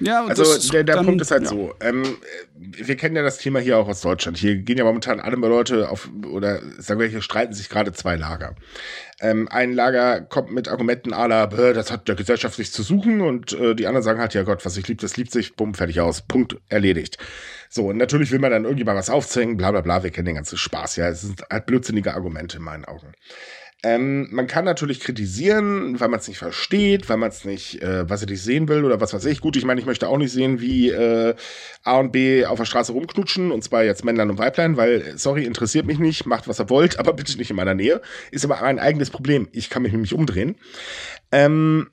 Ja, 0.00 0.24
also 0.24 0.72
der, 0.72 0.84
der 0.84 0.96
dann, 0.96 1.06
Punkt 1.06 1.20
ist 1.20 1.30
halt 1.30 1.42
ja. 1.42 1.48
so, 1.48 1.74
ähm, 1.80 2.02
wir 2.56 2.96
kennen 2.96 3.16
ja 3.16 3.22
das 3.22 3.38
Thema 3.38 3.60
hier 3.60 3.78
auch 3.78 3.88
aus 3.88 4.00
Deutschland. 4.00 4.38
Hier 4.38 4.56
gehen 4.56 4.78
ja 4.78 4.84
momentan 4.84 5.20
alle 5.20 5.36
Leute 5.36 5.90
auf, 5.90 6.08
oder 6.26 6.60
sagen 6.78 7.00
wir, 7.00 7.06
hier 7.06 7.20
streiten 7.20 7.52
sich 7.52 7.68
gerade 7.68 7.92
zwei 7.92 8.16
Lager. 8.16 8.54
Ähm, 9.20 9.48
ein 9.48 9.72
Lager 9.72 10.22
kommt 10.22 10.52
mit 10.52 10.68
Argumenten 10.68 11.10
la, 11.10 11.46
das 11.46 11.90
hat 11.90 12.08
der 12.08 12.14
Gesellschaft 12.14 12.56
sich 12.56 12.72
zu 12.72 12.82
suchen 12.82 13.20
und 13.20 13.52
äh, 13.52 13.74
die 13.74 13.86
anderen 13.86 14.02
sagen 14.02 14.20
halt, 14.20 14.32
ja 14.32 14.42
Gott, 14.42 14.64
was 14.64 14.74
sich 14.74 14.88
liebt, 14.88 15.02
das 15.02 15.18
liebt 15.18 15.30
sich, 15.30 15.54
bumm, 15.56 15.74
fertig 15.74 16.00
aus, 16.00 16.22
Punkt, 16.22 16.56
erledigt. 16.68 17.18
So, 17.68 17.88
und 17.88 17.98
natürlich 17.98 18.30
will 18.30 18.38
man 18.38 18.50
dann 18.50 18.64
irgendjemand 18.64 18.98
was 18.98 19.10
aufzwingen, 19.10 19.58
bla 19.58 19.70
bla 19.70 19.82
bla, 19.82 20.02
wir 20.02 20.10
kennen 20.10 20.26
den 20.26 20.36
ganzen 20.36 20.56
Spaß, 20.56 20.96
ja, 20.96 21.08
es 21.08 21.20
sind 21.20 21.42
halt 21.50 21.66
blödsinnige 21.66 22.14
Argumente 22.14 22.56
in 22.56 22.62
meinen 22.62 22.86
Augen. 22.86 23.12
Ähm, 23.82 24.28
man 24.30 24.46
kann 24.46 24.66
natürlich 24.66 25.00
kritisieren, 25.00 25.98
weil 25.98 26.08
man 26.08 26.20
es 26.20 26.28
nicht 26.28 26.36
versteht, 26.36 27.08
weil 27.08 27.16
man 27.16 27.30
es 27.30 27.46
nicht, 27.46 27.82
äh, 27.82 28.08
was 28.08 28.20
er 28.20 28.28
nicht 28.28 28.42
sehen 28.42 28.68
will 28.68 28.84
oder 28.84 29.00
was 29.00 29.14
weiß 29.14 29.24
ich. 29.24 29.40
Gut, 29.40 29.56
ich 29.56 29.64
meine, 29.64 29.80
ich 29.80 29.86
möchte 29.86 30.06
auch 30.08 30.18
nicht 30.18 30.32
sehen, 30.32 30.60
wie 30.60 30.90
äh, 30.90 31.34
A 31.82 31.98
und 31.98 32.12
B 32.12 32.44
auf 32.44 32.58
der 32.58 32.66
Straße 32.66 32.92
rumknutschen 32.92 33.50
und 33.50 33.64
zwar 33.64 33.82
jetzt 33.84 34.04
Männlein 34.04 34.28
und 34.28 34.38
Weiblein, 34.38 34.76
weil, 34.76 35.16
sorry, 35.16 35.44
interessiert 35.44 35.86
mich 35.86 35.98
nicht, 35.98 36.26
macht 36.26 36.46
was 36.46 36.60
ihr 36.60 36.68
wollt, 36.68 36.98
aber 36.98 37.14
bitte 37.14 37.38
nicht 37.38 37.50
in 37.50 37.56
meiner 37.56 37.74
Nähe. 37.74 38.02
Ist 38.30 38.44
aber 38.44 38.62
ein 38.62 38.78
eigenes 38.78 39.08
Problem. 39.08 39.48
Ich 39.52 39.70
kann 39.70 39.82
mich 39.82 39.92
nämlich 39.92 40.12
umdrehen. 40.12 40.56
Ähm, 41.32 41.88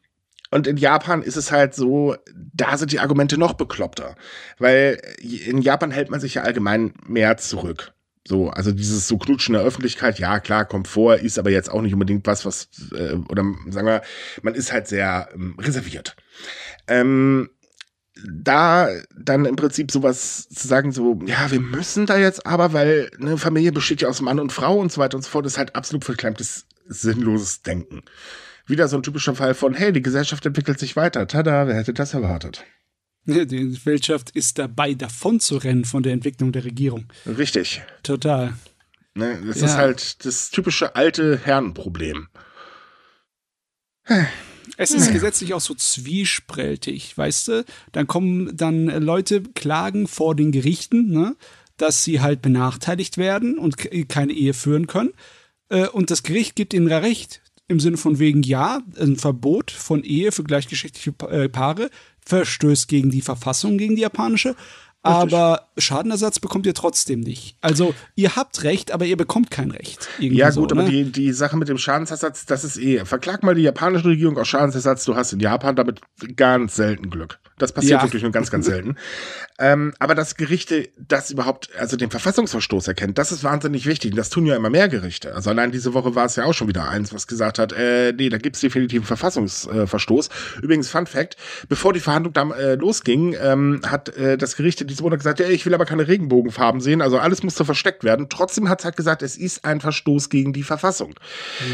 und 0.52 0.68
in 0.68 0.78
Japan 0.78 1.22
ist 1.22 1.36
es 1.36 1.52
halt 1.52 1.74
so, 1.74 2.16
da 2.54 2.78
sind 2.78 2.92
die 2.92 3.00
Argumente 3.00 3.38
noch 3.38 3.54
bekloppter. 3.54 4.16
Weil 4.60 5.02
in 5.22 5.62
Japan 5.62 5.92
hält 5.92 6.10
man 6.10 6.20
sich 6.20 6.36
ja 6.36 6.44
allgemein 6.44 6.94
mehr 7.06 7.38
zurück. 7.38 7.94
So, 8.28 8.50
also 8.50 8.72
dieses 8.72 9.08
so 9.08 9.18
Knutschen 9.18 9.54
der 9.54 9.64
Öffentlichkeit, 9.64 10.20
ja 10.20 10.40
klar, 10.40 10.66
kommt 10.66 10.88
vor, 10.88 11.16
ist 11.16 11.40
aber 11.40 11.50
jetzt 11.50 11.72
auch 11.72 11.82
nicht 11.82 11.94
unbedingt 11.94 12.28
was, 12.28 12.46
was, 12.46 12.68
äh, 12.94 13.14
oder 13.30 13.44
sagen 13.70 13.88
wir, 13.88 14.02
man 14.42 14.54
ist 14.54 14.74
halt 14.74 14.88
sehr 14.88 15.30
ähm, 15.34 15.56
reserviert. 15.58 16.18
Ähm, 16.88 17.50
da 18.30 18.90
dann 19.18 19.46
im 19.46 19.56
Prinzip 19.56 19.92
sowas 19.92 20.50
zu 20.50 20.68
sagen, 20.68 20.92
so, 20.92 21.20
ja, 21.26 21.52
wir 21.52 21.62
müssen 21.62 22.06
da 22.06 22.18
jetzt 22.18 22.46
aber, 22.46 22.74
weil 22.74 23.10
eine 23.20 23.38
Familie 23.38 23.72
besteht 23.72 24.02
ja 24.02 24.10
aus 24.10 24.22
Mann 24.22 24.40
und 24.40 24.52
Frau 24.52 24.78
und 24.78 24.92
so 24.92 25.00
weiter 25.00 25.16
und 25.16 25.24
so 25.24 25.30
fort, 25.30 25.46
ist 25.46 25.58
halt 25.58 25.76
absolut 25.76 26.04
verklemmtes, 26.04 26.66
sinnloses 26.88 27.62
Denken. 27.62 28.04
Wieder 28.66 28.90
so 28.90 28.98
ein 28.98 29.04
typischer 29.04 29.36
Fall 29.36 29.54
von, 29.54 29.74
hey, 29.74 29.94
die 29.94 30.02
Gesellschaft 30.02 30.46
entwickelt 30.46 30.80
sich 30.80 30.98
weiter. 30.98 31.28
Tada, 31.28 31.68
wer 31.68 31.76
hätte 31.76 31.94
das 31.94 32.14
erwartet? 32.14 32.66
Die 33.28 33.46
Gesellschaft 33.46 34.30
ist 34.32 34.58
dabei, 34.58 34.94
davon 34.94 35.40
zu 35.40 35.58
rennen 35.58 35.86
von 35.86 36.02
der 36.02 36.14
Entwicklung 36.14 36.54
der 36.54 36.64
Regierung. 36.64 37.06
Richtig. 37.26 37.82
Total. 38.02 38.54
Ne, 39.16 39.42
das 39.46 39.60
ja. 39.60 39.66
ist 39.66 39.76
halt 39.76 40.26
das 40.26 40.50
typische 40.50 40.96
alte 40.96 41.38
Herrenproblem. 41.38 42.28
Es 44.78 44.92
ist 44.92 45.12
gesetzlich 45.12 45.54
auch 45.54 45.62
so 45.62 45.74
zwiespältig, 45.74 47.18
weißt 47.18 47.48
du? 47.48 47.66
Dann 47.92 48.08
kommen 48.08 48.56
dann 48.56 48.86
Leute 48.86 49.42
klagen 49.42 50.08
vor 50.08 50.36
den 50.36 50.52
Gerichten, 50.52 51.10
ne? 51.10 51.36
dass 51.78 52.04
sie 52.04 52.22
halt 52.22 52.42
benachteiligt 52.42 53.18
werden 53.18 53.58
und 53.58 53.76
keine 54.08 54.34
Ehe 54.34 54.54
führen 54.54 54.88
können. 54.88 55.14
Äh, 55.70 55.88
und 55.88 56.12
das 56.12 56.24
Gericht 56.24 56.56
gibt 56.56 56.74
ihnen 56.74 56.92
Recht 56.92 57.42
im 57.68 57.80
Sinne 57.80 57.98
von 57.98 58.20
wegen, 58.20 58.44
ja, 58.44 58.82
ein 59.00 59.18
Verbot 59.18 59.72
von 59.72 60.04
Ehe 60.04 60.32
für 60.32 60.44
gleichgeschlechtliche 60.44 61.14
äh, 61.30 61.50
Paare 61.50 61.90
verstößt 62.26 62.88
gegen 62.88 63.10
die 63.10 63.22
Verfassung, 63.22 63.78
gegen 63.78 63.96
die 63.96 64.02
japanische. 64.02 64.56
Aber 65.08 65.68
Schadenersatz 65.78 66.40
bekommt 66.40 66.66
ihr 66.66 66.74
trotzdem 66.74 67.20
nicht. 67.20 67.58
Also, 67.62 67.94
ihr 68.16 68.36
habt 68.36 68.64
Recht, 68.64 68.92
aber 68.92 69.06
ihr 69.06 69.18
bekommt 69.18 69.52
kein 69.52 69.72
Recht. 69.72 70.08
Ja, 70.20 70.50
gut, 70.50 70.70
so, 70.70 70.76
ne? 70.76 70.82
aber 70.82 70.90
die, 70.90 71.12
die 71.12 71.32
Sache 71.32 71.58
mit 71.58 71.68
dem 71.70 71.78
Schadensersatz, 71.78 72.46
das 72.46 72.64
ist 72.64 72.78
eh. 72.78 73.06
Verklag 73.06 73.44
mal 73.44 73.56
die 73.56 73.62
japanische 73.62 74.06
Regierung 74.06 74.38
aus 74.38 74.48
Schadensersatz. 74.48 75.06
Du 75.06 75.16
hast 75.16 75.34
in 75.34 75.40
Japan 75.40 75.76
damit 75.76 76.02
ganz 76.36 76.76
selten 76.76 77.10
Glück. 77.10 77.40
Das 77.58 77.72
passiert 77.72 78.00
ja. 78.00 78.04
wirklich 78.04 78.22
nur 78.22 78.32
ganz, 78.32 78.52
ganz 78.52 78.68
selten. 78.68 78.96
ähm, 79.60 79.94
aber 79.98 80.14
dass 80.14 80.36
Gerichte 80.36 80.90
das 80.98 81.32
überhaupt, 81.32 81.70
also 81.80 81.98
den 81.98 82.12
Verfassungsverstoß 82.12 82.88
erkennen, 82.88 83.16
das 83.16 83.32
ist 83.32 83.44
wahnsinnig 83.44 83.88
wichtig. 83.88 84.12
Und 84.12 84.18
das 84.18 84.30
tun 84.30 84.46
ja 84.46 84.56
immer 84.56 84.70
mehr 84.70 84.90
Gerichte. 84.90 85.34
Also 85.34 85.50
allein 85.50 85.72
diese 85.72 85.94
Woche 85.94 86.14
war 86.14 86.26
es 86.26 86.36
ja 86.36 86.46
auch 86.46 86.54
schon 86.54 86.68
wieder 86.68 86.88
eins, 86.90 87.14
was 87.14 87.26
gesagt 87.26 87.58
hat, 87.58 87.74
äh, 87.74 88.14
nee, 88.14 88.30
da 88.30 88.38
gibt's 88.38 88.60
definitiv 88.60 89.02
einen 89.02 89.08
Verfassungsverstoß. 89.08 90.30
Übrigens, 90.62 90.90
Fun 90.90 91.08
Fact, 91.08 91.38
bevor 91.68 91.94
die 91.94 92.00
Verhandlung 92.00 92.34
da 92.34 92.50
äh, 92.52 92.76
losging, 92.76 93.36
ähm, 93.42 93.82
hat 93.86 94.10
äh, 94.18 94.38
das 94.38 94.56
Gericht 94.56 94.82
in 94.82 94.88
diesem 94.98 95.06
Monat 95.06 95.20
gesagt, 95.20 95.40
ja, 95.40 95.48
ich 95.48 95.66
will 95.66 95.74
aber 95.74 95.86
keine 95.86 96.08
Regenbogenfarben 96.08 96.82
sehen, 96.82 97.02
also 97.02 97.18
alles 97.18 97.44
musste 97.44 97.66
versteckt 97.66 98.04
werden. 98.04 98.28
Trotzdem 98.30 98.70
hat 98.70 98.80
es 98.80 98.86
halt 98.86 98.98
gesagt, 98.98 99.22
es 99.22 99.38
ist 99.38 99.64
ein 99.64 99.80
Verstoß 99.80 100.30
gegen 100.30 100.54
die 100.54 100.64
Verfassung. 100.64 101.16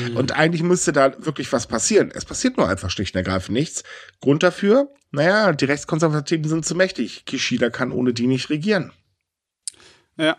Mhm. 0.10 0.18
Und 0.18 0.34
eigentlich 0.34 0.63
müsste 0.63 0.92
da 0.94 1.13
wirklich 1.25 1.51
was 1.51 1.68
passieren. 1.68 2.12
Es 2.13 2.25
passiert 2.25 2.58
nur 2.58 2.70
einfach 2.70 2.89
schlicht 2.89 3.15
und 3.15 3.20
ergreifend 3.20 3.53
nichts. 3.53 3.84
Grund 4.22 4.44
dafür, 4.44 4.89
naja, 5.12 5.51
die 5.53 5.65
Rechtskonservativen 5.65 6.50
sind 6.50 6.65
zu 6.65 6.75
mächtig. 6.75 7.25
Kishida 7.25 7.70
kann 7.70 7.92
ohne 7.92 8.13
die 8.13 8.27
nicht 8.27 8.50
regieren. 8.50 8.92
Ja. 10.18 10.38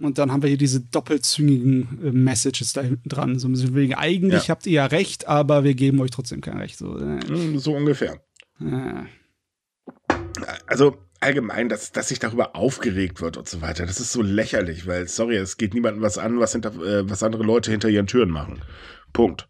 Und 0.00 0.18
dann 0.18 0.32
haben 0.32 0.42
wir 0.42 0.48
hier 0.48 0.58
diese 0.58 0.80
doppelzüngigen 0.80 2.00
äh, 2.02 2.10
Messages 2.12 2.72
da 2.72 2.80
hinten 2.80 3.08
dran. 3.08 3.38
So 3.38 3.48
wegen, 3.74 3.94
eigentlich 3.94 4.44
ja. 4.44 4.48
habt 4.48 4.66
ihr 4.66 4.72
ja 4.72 4.86
recht, 4.86 5.28
aber 5.28 5.64
wir 5.64 5.74
geben 5.74 6.00
euch 6.00 6.10
trotzdem 6.10 6.40
kein 6.40 6.58
Recht. 6.58 6.78
So, 6.78 6.98
äh. 6.98 7.20
Hm, 7.20 7.58
so 7.58 7.74
ungefähr. 7.74 8.20
Ja. 8.58 9.06
Also 10.66 10.96
allgemein, 11.22 11.68
dass, 11.68 11.92
dass 11.92 12.08
sich 12.08 12.18
darüber 12.18 12.56
aufgeregt 12.56 13.20
wird 13.20 13.36
und 13.36 13.48
so 13.48 13.60
weiter, 13.60 13.86
das 13.86 14.00
ist 14.00 14.12
so 14.12 14.22
lächerlich, 14.22 14.86
weil, 14.86 15.08
sorry, 15.08 15.36
es 15.36 15.56
geht 15.56 15.74
niemandem 15.74 16.02
was 16.02 16.18
an, 16.18 16.38
was, 16.40 16.52
hinter, 16.52 16.70
äh, 16.82 17.08
was 17.08 17.22
andere 17.22 17.42
Leute 17.42 17.70
hinter 17.70 17.88
ihren 17.88 18.06
Türen 18.06 18.30
machen. 18.30 18.62
Punkt. 19.12 19.48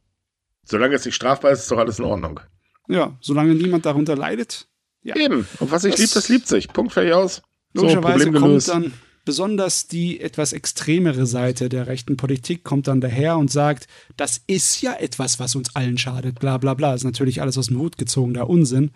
Solange 0.65 0.95
es 0.95 1.05
nicht 1.05 1.15
strafbar 1.15 1.51
ist, 1.51 1.61
ist 1.61 1.71
doch 1.71 1.79
alles 1.79 1.99
in 1.99 2.05
Ordnung. 2.05 2.41
Ja, 2.89 3.17
solange 3.21 3.55
niemand 3.55 3.87
darunter 3.87 4.17
leidet. 4.17 4.69
Ja. 5.03 5.17
Eben. 5.17 5.47
Und 5.59 5.71
was 5.71 5.83
sich 5.83 5.99
liebt, 5.99 6.15
das 6.15 6.29
liebt 6.29 6.47
sich. 6.47 6.69
Punkt 6.69 6.93
fertig 6.93 7.13
aus. 7.13 7.43
Logischerweise 7.75 8.25
so, 8.25 8.33
kommt 8.33 8.69
dann 8.69 8.93
besonders 9.25 9.87
die 9.87 10.21
etwas 10.21 10.53
extremere 10.53 11.27
Seite 11.27 11.69
der 11.69 11.87
rechten 11.87 12.17
Politik 12.17 12.65
kommt 12.65 12.89
dann 12.89 13.01
daher 13.01 13.37
und 13.39 13.51
sagt, 13.51 13.87
das 14.17 14.41
ist 14.47 14.81
ja 14.83 14.95
etwas, 14.95 15.39
was 15.39 15.55
uns 15.55 15.75
allen 15.75 15.99
schadet, 15.99 16.39
bla 16.41 16.59
bla 16.59 16.75
bla. 16.75 16.95
Ist 16.95 17.05
natürlich 17.05 17.41
alles 17.41 17.59
aus 17.59 17.69
dem 17.69 17.79
Hut 17.79 17.99
gezogener 17.99 18.49
Unsinn. 18.49 18.91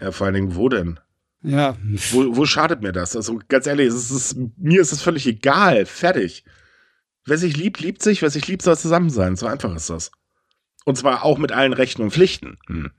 Ja, 0.00 0.12
vor 0.12 0.26
allen 0.26 0.34
Dingen, 0.34 0.54
wo 0.54 0.68
denn? 0.68 1.00
Ja. 1.42 1.76
Wo, 2.10 2.36
wo 2.36 2.44
schadet 2.44 2.82
mir 2.82 2.92
das? 2.92 3.14
Also 3.14 3.40
ganz 3.48 3.66
ehrlich, 3.66 3.88
ist, 3.88 4.36
mir 4.56 4.80
ist 4.80 4.92
es 4.92 5.02
völlig 5.02 5.26
egal. 5.26 5.86
Fertig. 5.86 6.44
Wer 7.24 7.38
sich 7.38 7.56
liebt, 7.56 7.80
liebt 7.80 8.02
sich. 8.02 8.22
Wer 8.22 8.30
sich 8.30 8.46
liebt, 8.48 8.62
soll 8.62 8.76
zusammen 8.76 9.10
sein. 9.10 9.36
So 9.36 9.46
einfach 9.46 9.74
ist 9.74 9.90
das. 9.90 10.10
Und 10.84 10.96
zwar 10.96 11.24
auch 11.24 11.38
mit 11.38 11.52
allen 11.52 11.72
Rechten 11.72 12.02
und 12.02 12.12
Pflichten. 12.12 12.58
Hm. 12.66 12.90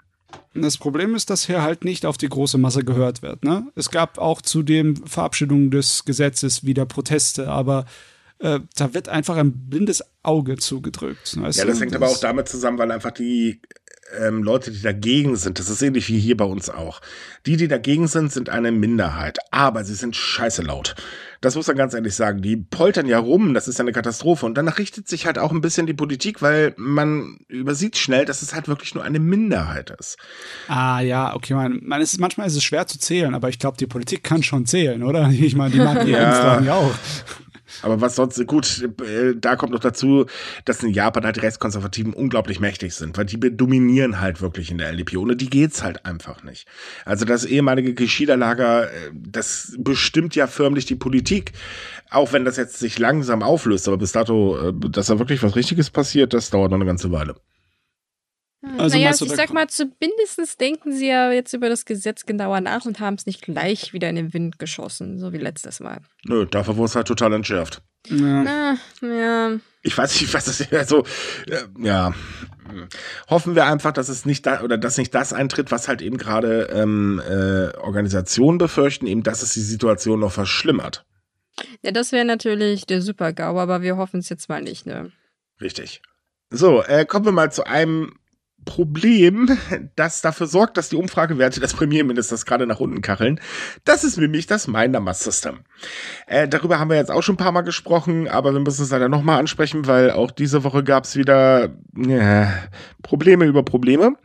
Das 0.53 0.77
Problem 0.77 1.15
ist, 1.15 1.29
dass 1.29 1.46
hier 1.46 1.62
halt 1.62 1.84
nicht 1.84 2.05
auf 2.05 2.17
die 2.17 2.29
große 2.29 2.58
Masse 2.58 2.84
gehört 2.84 3.22
wird. 3.22 3.43
Ne? 3.43 3.67
Es 3.75 3.91
gab 3.91 4.17
auch 4.17 4.41
zu 4.41 4.63
dem 4.63 4.96
Verabschiedung 5.08 5.72
des 5.72 6.05
Gesetzes 6.05 6.63
wieder 6.63 6.86
Proteste, 6.86 7.50
aber 7.50 7.86
äh, 8.39 8.60
da 8.75 8.93
wird 8.93 9.10
einfach 9.10 9.38
ein 9.38 9.69
blindes 9.69 10.03
Auge 10.24 10.58
zugedrückt. 10.58 11.36
ja, 11.36 11.43
das 11.43 11.79
hängt 11.79 11.91
das 11.91 11.96
aber 11.96 12.08
auch 12.08 12.19
damit 12.19 12.48
zusammen, 12.48 12.77
weil 12.77 12.91
einfach 12.91 13.12
die 13.12 13.62
ähm, 14.17 14.43
Leute, 14.43 14.71
die 14.71 14.81
dagegen 14.81 15.35
sind, 15.35 15.59
das 15.59 15.69
ist 15.69 15.81
ähnlich 15.81 16.07
wie 16.09 16.19
hier 16.19 16.37
bei 16.37 16.45
uns 16.45 16.69
auch. 16.69 17.01
Die, 17.45 17.57
die 17.57 17.67
dagegen 17.67 18.07
sind, 18.07 18.31
sind 18.31 18.49
eine 18.49 18.71
Minderheit, 18.71 19.39
aber 19.51 19.83
sie 19.83 19.95
sind 19.95 20.15
scheiße 20.15 20.61
laut. 20.61 20.95
Das 21.41 21.55
muss 21.55 21.67
man 21.67 21.77
ganz 21.77 21.93
ehrlich 21.93 22.15
sagen. 22.15 22.41
Die 22.41 22.57
poltern 22.57 23.07
ja 23.07 23.17
rum, 23.17 23.53
das 23.53 23.67
ist 23.69 23.79
ja 23.79 23.83
eine 23.83 23.93
Katastrophe. 23.93 24.45
Und 24.45 24.57
danach 24.57 24.77
richtet 24.77 25.07
sich 25.07 25.25
halt 25.25 25.39
auch 25.39 25.51
ein 25.51 25.61
bisschen 25.61 25.87
die 25.87 25.93
Politik, 25.93 26.41
weil 26.41 26.73
man 26.75 27.39
übersieht 27.47 27.97
schnell, 27.97 28.25
dass 28.25 28.41
es 28.41 28.53
halt 28.53 28.67
wirklich 28.67 28.93
nur 28.93 29.03
eine 29.03 29.19
Minderheit 29.19 29.91
ist. 29.97 30.17
Ah 30.67 30.99
ja, 30.99 31.33
okay, 31.33 31.53
man, 31.53 31.79
man 31.83 32.01
ist, 32.01 32.19
manchmal 32.19 32.47
ist 32.47 32.55
es 32.55 32.63
schwer 32.63 32.87
zu 32.87 32.99
zählen, 32.99 33.33
aber 33.33 33.47
ich 33.47 33.59
glaube, 33.59 33.77
die 33.77 33.87
Politik 33.87 34.23
kann 34.23 34.43
schon 34.43 34.65
zählen, 34.65 35.01
oder? 35.01 35.29
Ich 35.29 35.55
meine, 35.55 35.71
die 35.71 35.79
mag 35.79 36.05
die 36.05 36.11
ja. 36.11 36.73
auch. 36.73 36.93
Aber 37.81 38.01
was 38.01 38.15
sonst, 38.15 38.45
gut, 38.47 38.88
äh, 39.01 39.35
da 39.35 39.55
kommt 39.55 39.73
noch 39.73 39.79
dazu, 39.79 40.25
dass 40.65 40.83
in 40.83 40.93
Japan 40.93 41.25
halt 41.25 41.35
die 41.35 41.41
Rechtskonservativen 41.41 42.13
unglaublich 42.13 42.59
mächtig 42.59 42.95
sind, 42.95 43.17
weil 43.17 43.25
die 43.25 43.39
dominieren 43.55 44.19
halt 44.19 44.41
wirklich 44.41 44.71
in 44.71 44.77
der 44.77 44.89
LDP. 44.89 45.17
Ohne 45.17 45.35
die 45.35 45.49
geht's 45.49 45.83
halt 45.83 46.05
einfach 46.05 46.43
nicht. 46.43 46.67
Also 47.05 47.25
das 47.25 47.45
ehemalige 47.45 47.93
Kishida-Lager, 47.93 48.85
äh, 48.85 49.11
das 49.13 49.75
bestimmt 49.77 50.35
ja 50.35 50.47
förmlich 50.47 50.85
die 50.85 50.95
Politik. 50.95 51.53
Auch 52.09 52.33
wenn 52.33 52.45
das 52.45 52.57
jetzt 52.57 52.79
sich 52.79 52.97
langsam 52.97 53.43
auflöst, 53.43 53.88
aber 53.88 53.97
bis 53.97 54.11
dato, 54.11 54.69
äh, 54.69 54.73
dass 54.89 55.07
da 55.07 55.19
wirklich 55.19 55.43
was 55.43 55.55
Richtiges 55.55 55.89
passiert, 55.89 56.33
das 56.33 56.49
dauert 56.49 56.71
noch 56.71 56.77
eine 56.77 56.85
ganze 56.85 57.11
Weile. 57.11 57.35
Also 58.61 58.97
naja, 58.97 59.11
ich 59.11 59.31
sag 59.31 59.53
mal, 59.53 59.67
zumindest 59.67 60.59
denken 60.59 60.91
sie 60.91 61.07
ja 61.07 61.31
jetzt 61.31 61.53
über 61.53 61.69
das 61.69 61.85
Gesetz 61.85 62.25
genauer 62.25 62.59
nach 62.59 62.85
und 62.85 62.99
haben 62.99 63.15
es 63.15 63.25
nicht 63.25 63.41
gleich 63.41 63.93
wieder 63.93 64.09
in 64.09 64.17
den 64.17 64.33
Wind 64.33 64.59
geschossen, 64.59 65.17
so 65.17 65.31
wie 65.31 65.37
letztes 65.37 65.79
Mal. 65.79 65.99
Nö, 66.25 66.45
dafür 66.45 66.75
wurde 66.75 66.87
es 66.87 66.95
halt 66.95 67.07
total 67.07 67.31
entschärft. 67.33 67.81
Ja. 68.07 68.43
Na, 68.43 68.77
ja. 69.01 69.59
Ich 69.81 69.97
weiß 69.97 70.19
nicht, 70.19 70.33
was 70.33 70.45
das 70.45 70.59
ist. 70.59 70.73
Also, 70.73 71.05
äh, 71.47 71.63
ja. 71.79 72.13
Hoffen 73.29 73.55
wir 73.55 73.65
einfach, 73.65 73.93
dass 73.93 74.09
es 74.09 74.25
nicht 74.25 74.45
da 74.45 74.61
oder 74.61 74.77
dass 74.77 74.97
nicht 74.97 75.15
das 75.15 75.31
eintritt, 75.31 75.71
was 75.71 75.87
halt 75.87 76.01
eben 76.01 76.17
gerade 76.17 76.69
ähm, 76.71 77.21
äh, 77.25 77.75
Organisationen 77.77 78.57
befürchten, 78.57 79.07
eben, 79.07 79.23
dass 79.23 79.41
es 79.41 79.53
die 79.53 79.61
Situation 79.61 80.19
noch 80.19 80.33
verschlimmert. 80.33 81.05
Ja, 81.81 81.91
das 81.91 82.11
wäre 82.11 82.25
natürlich 82.25 82.85
der 82.85 83.01
Super-GAU, 83.01 83.59
aber 83.59 83.81
wir 83.81 83.97
hoffen 83.97 84.19
es 84.19 84.29
jetzt 84.29 84.49
mal 84.49 84.61
nicht, 84.61 84.85
ne? 84.85 85.11
Richtig. 85.61 86.01
So, 86.51 86.83
äh, 86.83 87.05
kommen 87.05 87.25
wir 87.25 87.31
mal 87.31 87.51
zu 87.51 87.65
einem 87.65 88.18
Problem, 88.69 89.57
das 89.95 90.21
dafür 90.21 90.45
sorgt, 90.45 90.77
dass 90.77 90.89
die 90.89 90.95
Umfragewerte 90.95 91.59
des 91.59 91.73
Premierministers 91.73 92.45
gerade 92.45 92.67
nach 92.67 92.79
unten 92.79 93.01
kacheln. 93.01 93.39
Das 93.83 94.03
ist 94.03 94.17
nämlich 94.17 94.45
das 94.45 94.67
Mindermass-System. 94.67 95.61
Äh, 96.27 96.47
darüber 96.47 96.77
haben 96.77 96.91
wir 96.91 96.97
jetzt 96.97 97.09
auch 97.09 97.23
schon 97.23 97.33
ein 97.33 97.39
paar 97.39 97.51
Mal 97.51 97.61
gesprochen, 97.61 98.27
aber 98.27 98.53
wir 98.53 98.59
müssen 98.59 98.83
es 98.83 98.91
leider 98.91 99.09
nochmal 99.09 99.39
ansprechen, 99.39 99.88
weil 99.88 100.11
auch 100.11 100.29
diese 100.29 100.63
Woche 100.63 100.83
gab 100.83 101.05
es 101.05 101.15
wieder 101.15 101.69
äh, 101.97 102.45
Probleme 103.01 103.45
über 103.45 103.63
Probleme. 103.63 104.17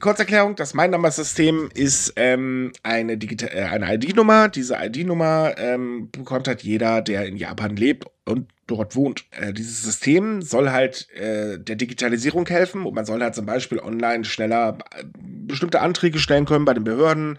Kurzerklärung, 0.00 0.54
das 0.54 0.74
Mein 0.74 0.90
Number 0.90 1.10
System 1.10 1.70
ist 1.74 2.12
ähm, 2.16 2.72
eine, 2.82 3.14
äh, 3.14 3.62
eine 3.64 3.94
ID-Nummer. 3.94 4.48
Diese 4.48 4.76
ID-Nummer 4.80 5.54
ähm, 5.58 6.10
bekommt 6.10 6.48
halt 6.48 6.62
jeder, 6.62 7.02
der 7.02 7.26
in 7.26 7.36
Japan 7.36 7.76
lebt 7.76 8.04
und 8.24 8.48
dort 8.66 8.94
wohnt. 8.94 9.24
Äh, 9.32 9.52
dieses 9.52 9.82
System 9.82 10.42
soll 10.42 10.70
halt 10.70 11.08
äh, 11.14 11.58
der 11.58 11.76
Digitalisierung 11.76 12.46
helfen 12.46 12.86
und 12.86 12.94
man 12.94 13.06
soll 13.06 13.20
halt 13.20 13.34
zum 13.34 13.46
Beispiel 13.46 13.80
online 13.80 14.24
schneller 14.24 14.78
äh, 14.94 15.04
bestimmte 15.20 15.80
Anträge 15.80 16.18
stellen 16.18 16.44
können 16.44 16.64
bei 16.64 16.74
den 16.74 16.84
Behörden. 16.84 17.38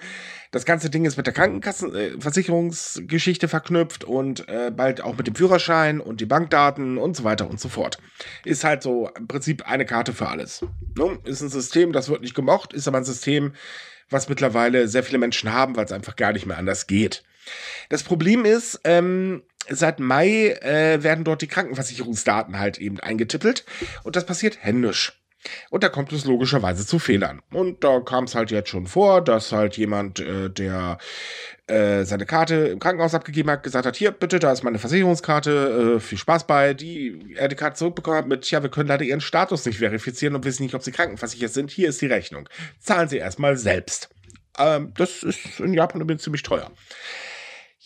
Das 0.52 0.66
ganze 0.66 0.90
Ding 0.90 1.06
ist 1.06 1.16
mit 1.16 1.28
der 1.28 1.34
Krankenversicherungsgeschichte 1.34 3.46
äh, 3.46 3.50
verknüpft 3.50 4.04
und 4.04 4.50
äh, 4.50 4.72
bald 4.76 5.02
auch 5.02 5.16
mit 5.16 5.28
dem 5.28 5.36
Führerschein 5.36 6.00
und 6.00 6.22
die 6.22 6.26
Bankdaten 6.26 6.98
und 6.98 7.16
so 7.16 7.24
weiter 7.24 7.48
und 7.48 7.60
so 7.60 7.70
fort. 7.70 8.00
Ist 8.46 8.64
halt 8.64 8.82
so 8.82 9.12
im 9.16 9.28
Prinzip 9.28 9.70
eine 9.70 9.86
Karte 9.86 10.12
für 10.12 10.28
alles. 10.28 10.66
Ne? 10.98 11.20
Ist 11.26 11.42
ein 11.42 11.50
System, 11.50 11.92
das 11.92 12.10
wird 12.10 12.22
nicht 12.22 12.34
gemocht, 12.34 12.74
ist 12.74 12.88
aber 12.88 12.98
ein 12.98 13.06
System, 13.06 13.54
was 14.10 14.28
mittlerweile 14.28 14.88
sehr 14.88 15.04
viele 15.04 15.20
Menschen 15.20 15.54
haben, 15.54 15.76
weil 15.76 15.86
es 15.86 15.92
einfach 15.92 16.16
gar 16.16 16.34
nicht 16.34 16.48
mehr 16.48 16.58
anders 16.58 16.88
geht. 16.88 17.24
Das 17.90 18.02
Problem 18.02 18.44
ist, 18.44 18.82
ähm, 18.86 19.44
seit 19.70 20.00
Mai 20.00 20.58
äh, 20.62 21.04
werden 21.04 21.26
dort 21.26 21.44
die 21.44 21.48
Krankenversicherungsdaten 21.48 22.58
halt 22.58 22.80
eben 22.80 23.00
eingetippelt 23.00 23.66
und 24.04 24.16
das 24.16 24.26
passiert 24.26 24.64
händisch. 24.64 25.20
Und 25.70 25.84
da 25.84 25.90
kommt 25.90 26.12
es 26.12 26.26
logischerweise 26.26 26.86
zu 26.86 27.00
Fehlern. 27.00 27.42
Und 27.52 27.84
da 27.84 28.00
kam 28.02 28.26
es 28.26 28.36
halt 28.36 28.52
jetzt 28.52 28.70
schon 28.70 28.88
vor, 28.88 29.24
dass 29.24 29.52
halt 29.52 29.78
jemand, 29.78 30.20
äh, 30.20 30.50
der 30.50 30.98
äh, 31.68 32.04
seine 32.04 32.26
Karte 32.26 32.56
im 32.56 32.80
Krankenhaus 32.80 33.14
abgegeben 33.14 33.50
hat, 33.50 33.64
gesagt 33.64 33.86
hat, 33.86 33.96
hier, 33.96 34.12
bitte, 34.12 34.40
da 34.40 34.52
ist 34.52 34.64
meine 34.64 34.80
Versicherungskarte, 34.80 35.96
äh, 35.96 36.00
viel 36.00 36.18
Spaß 36.18 36.48
bei, 36.48 36.74
die 36.74 37.36
er 37.36 37.48
die 37.48 37.56
Karte 37.56 37.78
zurückbekommen 37.78 38.18
hat 38.18 38.28
mit, 38.28 38.50
ja, 38.52 38.62
wir 38.64 38.70
können 38.70 38.90
leider 38.90 39.06
Ihren 39.06 39.22
Status 39.22 39.66
nicht 39.66 39.80
verifizieren 39.80 40.36
und 40.36 40.46
wissen 40.46 40.64
nicht, 40.64 40.76
ob 40.76 40.84
Sie 40.84 40.92
krankenversichert 40.92 41.54
sind. 41.54 41.72
Hier 41.72 41.90
ist 41.90 42.02
die 42.02 42.08
Rechnung. 42.08 42.50
Zahlen 42.80 43.08
Sie 43.08 43.18
erstmal 43.18 43.56
selbst. 43.56 44.10
Ähm, 44.58 44.94
das 44.98 45.24
ist 45.24 45.60
in 45.60 45.74
Japan 45.74 46.02
übrigens 46.02 46.24
ziemlich 46.24 46.44
teuer. 46.44 46.72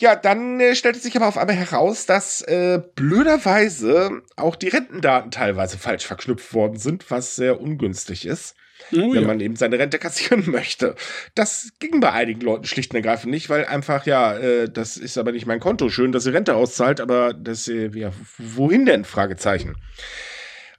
Ja, 0.03 0.17
dann 0.17 0.59
äh, 0.59 0.75
stellte 0.75 0.99
sich 0.99 1.15
aber 1.15 1.29
auf 1.29 1.37
einmal 1.37 1.55
heraus, 1.55 2.05
dass 2.05 2.41
äh, 2.41 2.81
blöderweise 2.93 4.21
auch 4.35 4.57
die 4.57 4.67
Rentendaten 4.67 5.31
teilweise 5.31 5.77
falsch 5.77 6.05
verknüpft 6.05 6.53
worden 6.53 6.77
sind, 6.77 7.09
was 7.09 7.37
sehr 7.37 7.61
ungünstig 7.61 8.25
ist. 8.25 8.57
Oh, 8.91 9.13
wenn 9.13 9.21
ja. 9.21 9.27
man 9.27 9.39
eben 9.39 9.55
seine 9.55 9.79
Rente 9.79 9.99
kassieren 9.99 10.43
möchte. 10.51 10.95
Das 11.35 11.69
ging 11.79 12.01
bei 12.01 12.11
einigen 12.11 12.41
Leuten 12.41 12.65
schlicht 12.65 12.91
und 12.91 12.97
ergreifend 12.97 13.31
nicht, 13.31 13.49
weil 13.49 13.63
einfach, 13.63 14.05
ja, 14.05 14.37
äh, 14.37 14.69
das 14.69 14.97
ist 14.97 15.17
aber 15.17 15.31
nicht 15.31 15.45
mein 15.45 15.61
Konto. 15.61 15.87
Schön, 15.87 16.11
dass 16.11 16.25
ihr 16.25 16.33
Rente 16.33 16.55
auszahlt, 16.55 16.99
aber 16.99 17.33
das, 17.33 17.69
äh, 17.69 17.89
ja, 17.97 18.11
wohin 18.37 18.85
denn? 18.85 19.05
Fragezeichen. 19.05 19.77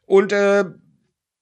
Und 0.05 0.33
äh, 0.33 0.67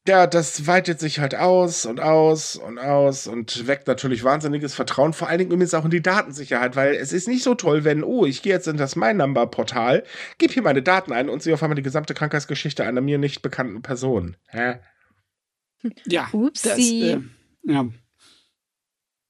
ja, 0.07 0.27
das 0.27 0.67
weitet 0.67 0.99
sich 0.99 1.21
halt 1.21 1.37
aus 1.37 1.87
und 1.87 2.01
aus 2.01 2.57
und 2.57 2.79
aus 2.79 3.29
und 3.29 3.69
weckt 3.69 3.87
natürlich 3.87 4.25
wahnsinniges 4.25 4.75
Vertrauen, 4.75 5.13
vor 5.13 5.29
allen 5.29 5.39
Dingen 5.39 5.53
übrigens 5.53 5.75
auch 5.75 5.85
in 5.85 5.93
die 5.93 6.03
Datensicherheit, 6.03 6.75
weil 6.75 6.95
es 6.95 7.13
ist 7.13 7.29
nicht 7.29 7.45
so 7.45 7.55
toll, 7.55 7.85
wenn, 7.85 8.03
oh, 8.03 8.27
ich 8.27 8.43
gehe 8.43 8.53
jetzt 8.53 8.67
in 8.67 8.77
das 8.77 8.97
My 8.97 9.15
Number 9.15 9.47
Portal, 9.47 10.03
gebe 10.39 10.53
hier 10.53 10.63
meine 10.63 10.83
Daten 10.83 11.13
ein 11.13 11.29
und 11.29 11.43
sehe 11.43 11.55
auf 11.55 11.63
einmal 11.63 11.77
die 11.77 11.83
gesamte 11.83 12.15
Krankheitsgeschichte 12.15 12.85
einer 12.85 13.01
mir 13.01 13.19
nicht 13.19 13.43
bekannten 13.43 13.83
Person. 13.83 14.37
Hä? 14.49 14.81
Ja, 16.07 16.29
Upsi. 16.33 16.69
Das, 16.69 16.79
äh, 16.79 17.21
ja. 17.65 17.89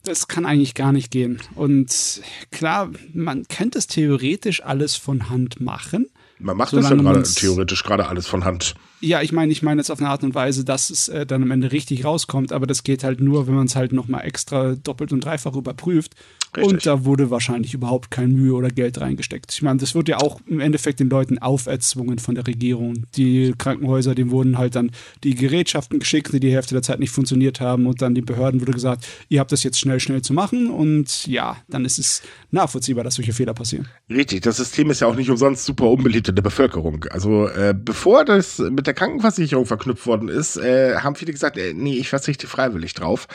Das 0.05 0.27
kann 0.27 0.47
eigentlich 0.47 0.75
gar 0.75 0.93
nicht 0.93 1.11
gehen. 1.11 1.41
Und 1.55 2.23
klar, 2.51 2.91
man 3.13 3.45
könnte 3.45 3.79
es 3.79 3.87
theoretisch 3.87 4.63
alles 4.65 4.97
von 4.97 5.29
Hand 5.29 5.61
machen. 5.61 6.07
Man 6.39 6.57
macht 6.57 6.73
das 6.73 6.89
ja 6.89 6.97
gerade 6.97 7.23
theoretisch 7.23 7.85
gerade 7.85 8.09
alles 8.09 8.27
von 8.27 8.45
Hand. 8.45 8.75
Ja, 9.05 9.21
ich 9.21 9.33
meine, 9.33 9.51
ich 9.51 9.63
meine 9.63 9.81
jetzt 9.81 9.91
auf 9.91 9.99
eine 9.99 10.09
Art 10.09 10.23
und 10.23 10.35
Weise, 10.35 10.65
dass 10.65 10.89
es 10.89 11.09
äh, 11.09 11.27
dann 11.27 11.43
am 11.43 11.51
Ende 11.51 11.73
richtig 11.73 12.05
rauskommt, 12.05 12.53
aber 12.53 12.67
das 12.69 12.85
geht 12.85 13.03
halt 13.03 13.21
nur, 13.21 13.49
wenn 13.49 13.55
man 13.55 13.67
es 13.67 13.75
halt 13.75 13.93
nochmal 13.93 14.25
extra 14.25 14.77
doppelt 14.77 15.13
und 15.13 15.25
dreifach 15.25 15.57
überprüft. 15.57 16.15
Richtig. 16.55 16.73
Und 16.73 16.87
da 16.87 17.07
wurde 17.07 17.31
wahrscheinlich 17.31 17.73
überhaupt 17.73 18.11
kein 18.11 18.33
Mühe 18.33 18.53
oder 18.53 18.69
Geld 18.69 19.01
reingesteckt. 19.01 19.53
Ich 19.53 19.63
meine, 19.63 19.79
das 19.79 19.95
wird 19.95 20.09
ja 20.09 20.19
auch 20.19 20.39
im 20.47 20.61
Endeffekt 20.61 21.01
den 21.01 21.09
Leuten 21.09 21.39
auferzwungen 21.39 22.19
von 22.19 22.35
der 22.35 22.47
Regierung. 22.47 23.07
Die 23.17 23.55
Krankenhäuser, 23.57 24.15
denen 24.15 24.31
wurden 24.31 24.59
halt 24.59 24.75
dann 24.75 24.91
die 25.25 25.35
Gerätschaften 25.35 25.99
geschickt, 25.99 26.31
die 26.33 26.41
die 26.41 26.53
Hälfte 26.53 26.75
der 26.75 26.83
Zeit 26.83 27.01
nicht 27.01 27.11
funktioniert 27.11 27.63
haben. 27.63 27.87
Und 27.87 28.03
dann 28.03 28.15
den 28.15 28.27
Behörden 28.27 28.61
wurde 28.61 28.73
gesagt, 28.73 29.07
ihr 29.31 29.41
habt 29.41 29.51
das 29.51 29.63
jetzt 29.63 29.81
schnell, 29.81 29.99
schnell 29.99 30.21
zu 30.21 30.35
machen. 30.35 30.69
Und 30.69 31.27
ja, 31.27 31.57
dann 31.69 31.87
ist 31.87 31.99
es 31.99 32.21
nachvollziehbar, 32.51 33.03
dass 33.03 33.15
solche 33.15 33.33
Fehler 33.33 33.55
passieren. 33.55 33.89
Richtig, 34.11 34.43
das 34.43 34.59
System 34.59 34.91
ist 34.91 35.01
ja 35.01 35.07
auch 35.07 35.17
nicht 35.17 35.31
umsonst 35.31 35.65
super 35.65 35.89
unbeliebt 35.91 36.29
in 36.29 36.35
der 36.35 36.43
Bevölkerung. 36.43 37.07
Also 37.11 37.49
äh, 37.49 37.75
bevor 37.75 38.27
das 38.27 38.59
mit 38.59 38.87
der 38.87 38.92
Krankenversicherung 38.95 39.67
verknüpft 39.67 40.07
worden 40.07 40.29
ist, 40.29 40.57
äh, 40.57 40.97
haben 40.97 41.17
viele 41.17 41.33
gesagt, 41.33 41.57
äh, 41.57 41.73
nee, 41.75 41.97
ich 41.97 42.09
verzichte 42.09 42.47
freiwillig 42.47 42.95
drauf. 42.95 43.29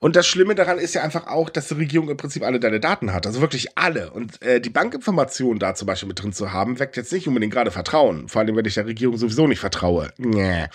Und 0.00 0.16
das 0.16 0.26
Schlimme 0.26 0.54
daran 0.54 0.78
ist 0.78 0.94
ja 0.94 1.02
einfach 1.02 1.28
auch, 1.28 1.48
dass 1.48 1.68
die 1.68 1.74
Regierung 1.74 2.10
im 2.10 2.18
Prinzip 2.18 2.42
alle 2.42 2.60
deine 2.60 2.78
Daten 2.78 3.14
hat. 3.14 3.26
Also 3.26 3.40
wirklich 3.40 3.78
alle. 3.78 4.10
Und 4.10 4.42
äh, 4.42 4.60
die 4.60 4.68
Bankinformationen 4.68 5.58
da 5.58 5.74
zum 5.74 5.86
Beispiel 5.86 6.08
mit 6.08 6.22
drin 6.22 6.34
zu 6.34 6.52
haben, 6.52 6.78
weckt 6.78 6.96
jetzt 6.98 7.12
nicht 7.12 7.26
unbedingt 7.26 7.54
gerade 7.54 7.70
Vertrauen. 7.70 8.28
Vor 8.28 8.42
allem, 8.42 8.54
wenn 8.54 8.66
ich 8.66 8.74
der 8.74 8.86
Regierung 8.86 9.16
sowieso 9.16 9.46
nicht 9.46 9.60
vertraue. 9.60 10.10
Nee. 10.18 10.66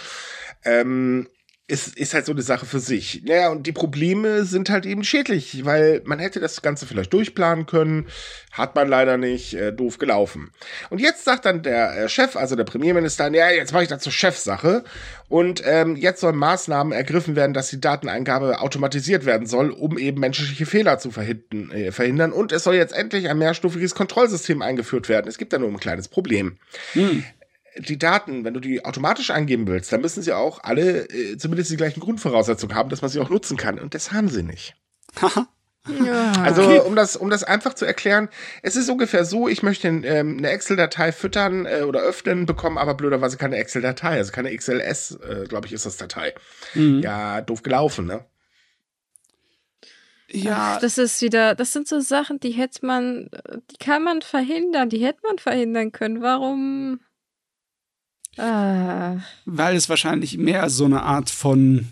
Ähm, 0.66 1.28
ist, 1.70 1.96
ist 1.98 2.14
halt 2.14 2.26
so 2.26 2.32
eine 2.32 2.42
Sache 2.42 2.66
für 2.66 2.80
sich. 2.80 3.22
Naja, 3.26 3.50
und 3.50 3.68
die 3.68 3.72
Probleme 3.72 4.44
sind 4.44 4.70
halt 4.70 4.86
eben 4.86 5.04
schädlich, 5.04 5.66
weil 5.66 6.02
man 6.04 6.18
hätte 6.18 6.40
das 6.40 6.62
Ganze 6.62 6.88
vielleicht 6.88 7.14
durchplanen 7.14 7.68
können, 7.68 8.08
hat 8.52 8.76
man 8.76 8.88
leider 8.88 9.18
nicht, 9.18 9.54
äh, 9.54 9.72
doof 9.72 10.00
gelaufen. 10.00 10.52
Und 10.90 11.00
jetzt 11.00 11.26
sagt 11.26 11.46
dann 11.46 11.62
der 11.62 11.96
äh, 11.96 12.10
Chef, 12.10 12.36
also 12.36 12.56
der 12.56 12.64
Premierminister, 12.64 13.32
ja, 13.34 13.52
jetzt 13.52 13.72
mache 13.72 13.84
ich 13.84 13.90
das 13.90 14.02
zur 14.02 14.12
Chefsache 14.12 14.84
und 15.28 15.62
ähm, 15.64 15.96
jetzt 15.96 16.22
sollen 16.22 16.38
Maßnahmen 16.38 16.92
ergriffen 16.92 17.36
werden, 17.36 17.54
dass 17.54 17.70
die 17.70 17.80
Dateneingabe 17.80 18.62
automatisiert 18.62 19.26
werden 19.26 19.46
soll, 19.46 19.70
um 19.70 20.00
eben 20.00 20.20
menschliche 20.20 20.66
Fehler 20.66 20.98
zu 20.98 21.12
verhindern, 21.12 21.72
äh, 21.72 21.92
verhindern. 21.92 22.34
Und 22.34 22.52
es 22.52 22.64
soll 22.64 22.76
jetzt 22.76 22.94
endlich 22.94 23.30
ein 23.30 23.38
mehrstufiges 23.38 23.94
Kontrollsystem 23.94 24.64
eingeführt 24.64 25.08
werden. 25.08 25.28
Es 25.28 25.38
gibt 25.38 25.54
da 25.54 25.60
nur 25.60 25.70
ein 25.70 25.80
kleines 25.80 26.08
Problem. 26.08 26.58
Hm 26.94 27.24
die 27.80 27.98
Daten, 27.98 28.44
wenn 28.44 28.54
du 28.54 28.60
die 28.60 28.86
automatisch 28.86 29.32
eingeben 29.32 29.68
willst, 29.68 29.92
dann 29.92 30.02
müssen 30.02 30.22
sie 30.22 30.34
auch 30.34 30.64
alle 30.64 31.10
äh, 31.10 31.38
zumindest 31.38 31.72
die 31.72 31.78
gleichen 31.78 32.00
Grundvoraussetzungen 32.00 32.76
haben, 32.76 32.90
dass 32.90 33.02
man 33.02 33.10
sie 33.10 33.20
auch 33.20 33.30
nutzen 33.30 33.58
kann. 33.58 33.80
Und 33.80 33.94
das 33.94 34.12
haben 34.12 34.30
sie 34.30 34.44
nicht. 34.44 34.76
ja, 36.06 36.34
also 36.44 36.64
okay. 36.64 36.80
um 36.80 36.96
das 36.96 37.16
um 37.16 37.30
das 37.30 37.44
einfach 37.44 37.74
zu 37.74 37.86
erklären, 37.86 38.30
es 38.62 38.76
ist 38.76 38.90
ungefähr 38.90 39.26
so: 39.26 39.48
Ich 39.48 39.64
möchte 39.64 39.88
ähm, 39.88 40.38
eine 40.38 40.50
Excel-Datei 40.50 41.12
füttern 41.12 41.66
äh, 41.66 41.82
oder 41.82 42.02
öffnen, 42.02 42.46
bekommen 42.46 42.78
aber 42.78 42.94
blöderweise 42.94 43.38
keine 43.38 43.58
Excel-Datei, 43.58 44.18
also 44.18 44.32
keine 44.32 44.56
XLS, 44.56 45.20
äh, 45.22 45.46
glaube 45.48 45.68
ich, 45.68 45.74
ist 45.74 45.86
das 45.86 45.98
Datei. 45.98 46.34
Mhm. 46.74 47.02
Ja, 47.02 47.42
doof 47.42 47.64
gelaufen, 47.64 48.06
ne? 48.06 48.26
Ja, 50.32 50.76
Ach, 50.76 50.80
das 50.80 51.00
ist 51.00 51.22
wieder, 51.24 51.56
das 51.56 51.74
sind 51.74 51.88
so 51.88 52.00
Sachen, 52.02 52.40
die 52.40 52.52
hätte 52.52 52.86
man, 52.86 53.32
die 53.72 53.78
kann 53.84 54.04
man 54.04 54.22
verhindern, 54.22 54.90
die 54.90 55.04
hätte 55.04 55.22
man 55.24 55.40
verhindern 55.40 55.92
können. 55.92 56.22
Warum? 56.22 57.00
Ah. 58.38 59.18
Weil 59.46 59.76
es 59.76 59.90
wahrscheinlich 59.90 60.38
mehr 60.38 60.70
so 60.70 60.86
eine 60.86 61.04
Art 61.04 61.30
von 61.30 61.88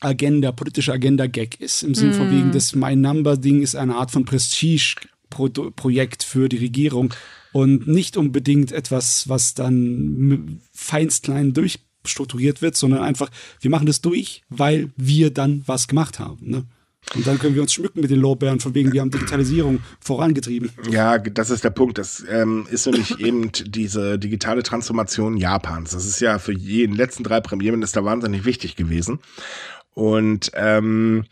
Agenda, 0.00 0.52
politische 0.52 0.92
Agenda-Gag 0.92 1.60
ist. 1.60 1.82
Im 1.82 1.94
Sinne 1.94 2.12
mm. 2.12 2.16
von 2.16 2.30
wegen, 2.30 2.52
das 2.52 2.74
My 2.74 2.96
Number-Ding 2.96 3.62
ist 3.62 3.76
eine 3.76 3.96
Art 3.96 4.10
von 4.10 4.24
Prestige-Projekt 4.24 6.22
für 6.22 6.48
die 6.48 6.56
Regierung 6.56 7.14
und 7.52 7.86
nicht 7.86 8.16
unbedingt 8.16 8.72
etwas, 8.72 9.28
was 9.28 9.54
dann 9.54 10.60
feinst 10.72 11.24
klein 11.24 11.52
durchstrukturiert 11.52 12.62
wird, 12.62 12.76
sondern 12.76 13.02
einfach, 13.02 13.30
wir 13.60 13.70
machen 13.70 13.86
das 13.86 14.00
durch, 14.00 14.42
weil 14.48 14.90
wir 14.96 15.30
dann 15.30 15.62
was 15.66 15.86
gemacht 15.88 16.18
haben. 16.18 16.50
Ne? 16.50 16.64
Und 17.14 17.26
dann 17.26 17.38
können 17.38 17.54
wir 17.54 17.62
uns 17.62 17.72
schmücken 17.72 18.00
mit 18.00 18.10
den 18.10 18.20
Lorbeeren, 18.20 18.60
von 18.60 18.74
wegen, 18.74 18.92
wir 18.92 19.00
haben 19.00 19.10
Digitalisierung 19.10 19.80
vorangetrieben. 20.00 20.70
Ja, 20.88 21.18
das 21.18 21.50
ist 21.50 21.64
der 21.64 21.70
Punkt. 21.70 21.98
Das 21.98 22.24
ähm, 22.28 22.66
ist 22.70 22.86
nämlich 22.86 23.18
eben 23.18 23.50
diese 23.52 24.18
digitale 24.18 24.62
Transformation 24.62 25.36
Japans. 25.36 25.90
Das 25.90 26.06
ist 26.06 26.20
ja 26.20 26.38
für 26.38 26.52
jeden 26.52 26.94
letzten 26.94 27.24
drei 27.24 27.40
Premierminister 27.40 28.04
wahnsinnig 28.04 28.44
wichtig 28.44 28.76
gewesen. 28.76 29.18
Und 29.92 30.52
ähm, 30.54 31.24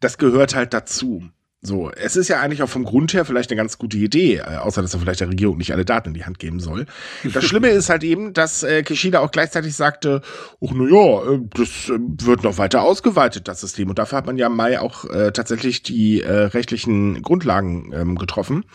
das 0.00 0.18
gehört 0.18 0.54
halt 0.54 0.72
dazu. 0.72 1.24
So, 1.66 1.90
es 1.90 2.14
ist 2.14 2.28
ja 2.28 2.40
eigentlich 2.40 2.62
auch 2.62 2.68
vom 2.68 2.84
Grund 2.84 3.14
her 3.14 3.24
vielleicht 3.24 3.50
eine 3.50 3.56
ganz 3.56 3.78
gute 3.78 3.96
Idee, 3.96 4.36
äh, 4.36 4.56
außer 4.56 4.82
dass 4.82 4.92
er 4.92 5.00
vielleicht 5.00 5.20
der 5.20 5.30
Regierung 5.30 5.56
nicht 5.56 5.72
alle 5.72 5.86
Daten 5.86 6.08
in 6.08 6.14
die 6.14 6.26
Hand 6.26 6.38
geben 6.38 6.60
soll. 6.60 6.84
Das 7.32 7.42
Schlimme 7.44 7.68
ist 7.68 7.88
halt 7.88 8.04
eben, 8.04 8.34
dass 8.34 8.62
äh, 8.62 8.82
Kishida 8.82 9.20
auch 9.20 9.30
gleichzeitig 9.30 9.74
sagte, 9.74 10.20
ach 10.62 10.72
na 10.74 10.84
ja, 10.84 11.32
äh, 11.32 11.40
das 11.54 11.88
äh, 11.88 11.98
wird 12.26 12.44
noch 12.44 12.58
weiter 12.58 12.82
ausgeweitet, 12.82 13.48
das 13.48 13.62
System. 13.62 13.88
Und 13.88 13.98
dafür 13.98 14.18
hat 14.18 14.26
man 14.26 14.36
ja 14.36 14.48
im 14.48 14.56
Mai 14.56 14.78
auch 14.78 15.06
äh, 15.06 15.32
tatsächlich 15.32 15.82
die 15.82 16.20
äh, 16.20 16.30
rechtlichen 16.30 17.22
Grundlagen 17.22 17.92
ähm, 17.94 18.16
getroffen, 18.16 18.66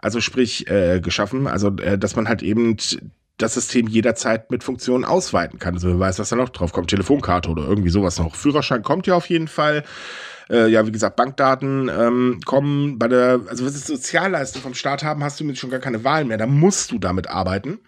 also 0.00 0.20
sprich 0.20 0.68
äh, 0.68 1.00
geschaffen, 1.00 1.46
also 1.46 1.68
äh, 1.76 1.96
dass 1.96 2.16
man 2.16 2.28
halt 2.28 2.42
eben 2.42 2.76
das 3.38 3.54
System 3.54 3.86
jederzeit 3.86 4.50
mit 4.50 4.64
Funktionen 4.64 5.04
ausweiten 5.04 5.60
kann. 5.60 5.74
Also 5.74 5.88
wer 5.88 5.98
weiß, 5.98 6.18
was 6.18 6.28
da 6.28 6.36
noch 6.36 6.48
drauf 6.48 6.72
kommt, 6.72 6.90
Telefonkarte 6.90 7.50
oder 7.50 7.62
irgendwie 7.66 7.90
sowas 7.90 8.18
noch. 8.18 8.34
Führerschein 8.34 8.82
kommt 8.82 9.06
ja 9.06 9.14
auf 9.14 9.28
jeden 9.28 9.48
Fall 9.48 9.84
äh, 10.50 10.68
ja, 10.68 10.86
wie 10.86 10.92
gesagt, 10.92 11.16
Bankdaten 11.16 11.88
ähm, 11.88 12.40
kommen 12.44 12.98
bei 12.98 13.08
der, 13.08 13.40
also 13.48 13.64
wenn 13.64 13.72
sie 13.72 13.78
Sozialleistung 13.78 14.62
vom 14.62 14.74
Staat 14.74 15.02
haben, 15.04 15.22
hast 15.22 15.40
du 15.40 15.44
mit 15.44 15.58
schon 15.58 15.70
gar 15.70 15.80
keine 15.80 16.04
Wahl 16.04 16.24
mehr. 16.24 16.38
Da 16.38 16.46
musst 16.46 16.90
du 16.90 16.98
damit 16.98 17.28
arbeiten. 17.28 17.80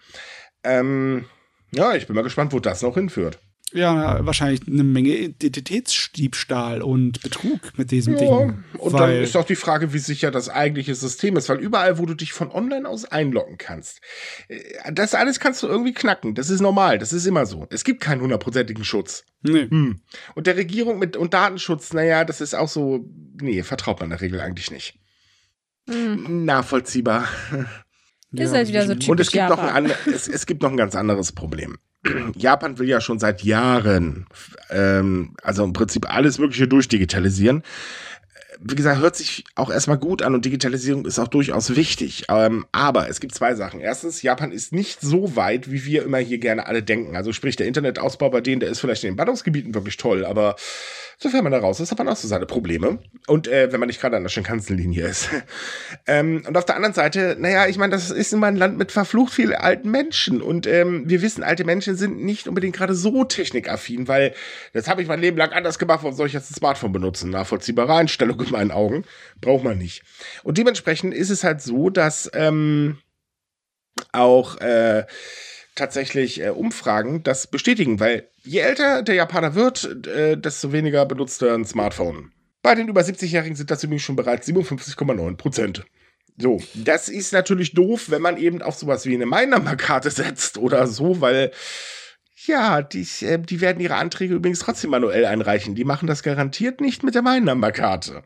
Ähm, 0.63 1.25
ja, 1.71 1.93
ich 1.95 2.07
bin 2.07 2.15
mal 2.15 2.21
gespannt, 2.23 2.53
wo 2.53 2.59
das 2.59 2.81
noch 2.81 2.95
hinführt. 2.95 3.39
Ja, 3.73 4.25
wahrscheinlich 4.25 4.67
eine 4.67 4.83
Menge 4.83 5.09
Identitätsdiebstahl 5.09 6.81
und 6.81 7.21
Betrug 7.21 7.77
mit 7.77 7.91
diesem 7.91 8.13
ja, 8.13 8.19
Ding. 8.19 8.63
Und 8.77 8.93
dann 8.93 9.11
ist 9.11 9.35
auch 9.35 9.45
die 9.45 9.55
Frage, 9.55 9.91
wie 9.91 9.97
sicher 9.97 10.29
das 10.31 10.49
eigentliche 10.49 10.93
System 10.93 11.35
ist, 11.35 11.49
weil 11.49 11.59
überall, 11.59 11.97
wo 11.97 12.05
du 12.05 12.13
dich 12.13 12.31
von 12.31 12.51
online 12.51 12.87
aus 12.87 13.05
einloggen 13.05 13.57
kannst, 13.57 14.01
äh, 14.47 14.61
das 14.93 15.15
alles 15.15 15.39
kannst 15.39 15.63
du 15.63 15.67
irgendwie 15.67 15.93
knacken. 15.93 16.35
Das 16.35 16.49
ist 16.49 16.61
normal, 16.61 16.99
das 16.99 17.11
ist 17.11 17.25
immer 17.25 17.45
so. 17.45 17.65
Es 17.69 17.83
gibt 17.83 18.01
keinen 18.01 18.21
hundertprozentigen 18.21 18.85
Schutz. 18.85 19.25
Nee. 19.41 19.67
Hm. 19.69 19.99
Und 20.35 20.47
der 20.47 20.57
Regierung 20.57 20.99
mit 20.99 21.17
und 21.17 21.33
Datenschutz, 21.33 21.91
naja, 21.91 22.23
das 22.23 22.41
ist 22.41 22.53
auch 22.53 22.69
so, 22.69 23.09
nee, 23.41 23.63
vertraut 23.63 23.99
man 23.99 24.07
in 24.07 24.11
der 24.11 24.21
Regel 24.21 24.41
eigentlich 24.41 24.69
nicht. 24.69 24.99
Hm. 25.89 26.45
Nachvollziehbar. 26.45 27.27
Ist 28.31 28.51
ja. 28.51 28.57
halt 28.57 28.67
wieder 28.67 28.85
so 28.85 28.93
typisch 28.93 29.09
Und 29.09 29.19
es 29.19 29.31
gibt, 29.31 29.49
noch 29.49 29.59
ein, 29.59 29.91
es, 30.13 30.27
es 30.27 30.45
gibt 30.45 30.61
noch 30.61 30.71
ein 30.71 30.77
ganz 30.77 30.95
anderes 30.95 31.31
Problem. 31.31 31.77
Japan 32.35 32.77
will 32.79 32.87
ja 32.87 33.01
schon 33.01 33.19
seit 33.19 33.43
Jahren, 33.43 34.27
ähm, 34.69 35.35
also 35.41 35.63
im 35.63 35.73
Prinzip 35.73 36.13
alles 36.13 36.39
Mögliche 36.39 36.67
durchdigitalisieren. 36.67 37.63
Wie 38.61 38.75
gesagt, 38.75 39.01
hört 39.01 39.15
sich 39.17 39.43
auch 39.55 39.69
erstmal 39.69 39.97
gut 39.97 40.21
an 40.21 40.33
und 40.33 40.45
Digitalisierung 40.45 41.05
ist 41.05 41.19
auch 41.19 41.27
durchaus 41.27 41.75
wichtig. 41.75 42.25
Ähm, 42.29 42.65
aber 42.71 43.09
es 43.09 43.19
gibt 43.19 43.35
zwei 43.35 43.53
Sachen. 43.53 43.81
Erstens, 43.81 44.21
Japan 44.21 44.51
ist 44.51 44.71
nicht 44.71 45.01
so 45.01 45.35
weit, 45.35 45.71
wie 45.71 45.83
wir 45.85 46.03
immer 46.03 46.19
hier 46.19 46.37
gerne 46.37 46.65
alle 46.65 46.81
denken. 46.81 47.17
Also 47.17 47.33
sprich, 47.33 47.57
der 47.57 47.67
Internetausbau 47.67 48.29
bei 48.29 48.41
denen, 48.41 48.61
der 48.61 48.69
ist 48.69 48.79
vielleicht 48.79 49.03
in 49.03 49.11
den 49.11 49.17
Ballungsgebieten 49.17 49.73
wirklich 49.73 49.97
toll, 49.97 50.25
aber 50.25 50.55
Sofern 51.17 51.43
man 51.43 51.51
da 51.51 51.59
raus 51.59 51.79
ist, 51.79 51.91
hat 51.91 51.97
man 51.97 52.09
auch 52.09 52.15
so 52.15 52.27
seine 52.27 52.45
Probleme. 52.45 52.99
Und 53.27 53.47
äh, 53.47 53.71
wenn 53.71 53.79
man 53.79 53.87
nicht 53.87 54.01
gerade 54.01 54.17
an 54.17 54.23
der 54.23 54.29
Shinkansen-Linie 54.29 55.07
ist. 55.07 55.29
ähm, 56.07 56.43
und 56.47 56.57
auf 56.57 56.65
der 56.65 56.75
anderen 56.75 56.93
Seite, 56.93 57.37
naja, 57.39 57.67
ich 57.67 57.77
meine, 57.77 57.91
das 57.91 58.11
ist 58.11 58.33
immer 58.33 58.47
ein 58.47 58.57
Land 58.57 58.77
mit 58.77 58.91
verflucht 58.91 59.33
vielen 59.33 59.55
alten 59.55 59.89
Menschen. 59.89 60.41
Und 60.41 60.67
ähm, 60.67 61.03
wir 61.07 61.21
wissen, 61.21 61.43
alte 61.43 61.63
Menschen 61.63 61.95
sind 61.95 62.21
nicht 62.23 62.47
unbedingt 62.47 62.75
gerade 62.75 62.93
so 62.93 63.23
technikaffin, 63.23 64.07
weil 64.07 64.33
das 64.73 64.87
habe 64.87 65.01
ich 65.01 65.07
mein 65.07 65.21
Leben 65.21 65.37
lang 65.37 65.51
anders 65.51 65.79
gemacht. 65.79 66.03
Warum 66.03 66.15
soll 66.15 66.27
ich 66.27 66.33
jetzt 66.33 66.51
ein 66.51 66.55
Smartphone 66.55 66.91
benutzen? 66.91 67.29
Nachvollziehbare 67.29 67.95
Einstellung 67.95 68.39
in 68.41 68.51
meinen 68.51 68.71
Augen. 68.71 69.05
Braucht 69.39 69.63
man 69.63 69.77
nicht. 69.77 70.03
Und 70.43 70.57
dementsprechend 70.57 71.13
ist 71.13 71.29
es 71.29 71.43
halt 71.43 71.61
so, 71.61 71.89
dass 71.89 72.29
ähm, 72.33 72.97
auch 74.11 74.57
äh, 74.57 75.05
tatsächlich 75.75 76.41
äh, 76.41 76.49
Umfragen 76.49 77.23
das 77.23 77.47
bestätigen, 77.47 77.99
weil 77.99 78.27
je 78.43 78.59
älter 78.59 79.03
der 79.03 79.15
Japaner 79.15 79.55
wird, 79.55 80.07
äh, 80.07 80.37
desto 80.37 80.71
weniger 80.71 81.05
benutzt 81.05 81.41
er 81.41 81.53
ein 81.53 81.65
Smartphone. 81.65 82.31
Bei 82.61 82.73
den 82.73 82.87
über 82.87 83.01
70-Jährigen 83.01 83.55
sind 83.55 83.69
das 83.69 83.83
übrigens 83.83 84.03
schon 84.03 84.15
bereits 84.15 84.47
57,9 84.47 85.37
Prozent. 85.37 85.85
So, 86.37 86.61
das 86.73 87.07
ist 87.07 87.31
natürlich 87.31 87.73
doof, 87.73 88.09
wenn 88.09 88.21
man 88.21 88.37
eben 88.37 88.61
auf 88.61 88.75
sowas 88.75 89.05
wie 89.05 89.13
eine 89.13 89.25
My-Number-Karte 89.25 90.09
setzt 90.09 90.57
oder 90.57 90.87
so, 90.87 91.21
weil 91.21 91.51
ja, 92.47 92.81
die, 92.81 93.07
äh, 93.21 93.39
die 93.39 93.61
werden 93.61 93.79
ihre 93.79 93.95
Anträge 93.95 94.35
übrigens 94.35 94.59
trotzdem 94.59 94.91
manuell 94.91 95.25
einreichen. 95.25 95.75
Die 95.75 95.83
machen 95.83 96.07
das 96.07 96.23
garantiert 96.23 96.81
nicht 96.81 97.03
mit 97.03 97.15
der 97.15 97.21
My-Number-Karte. 97.21 98.23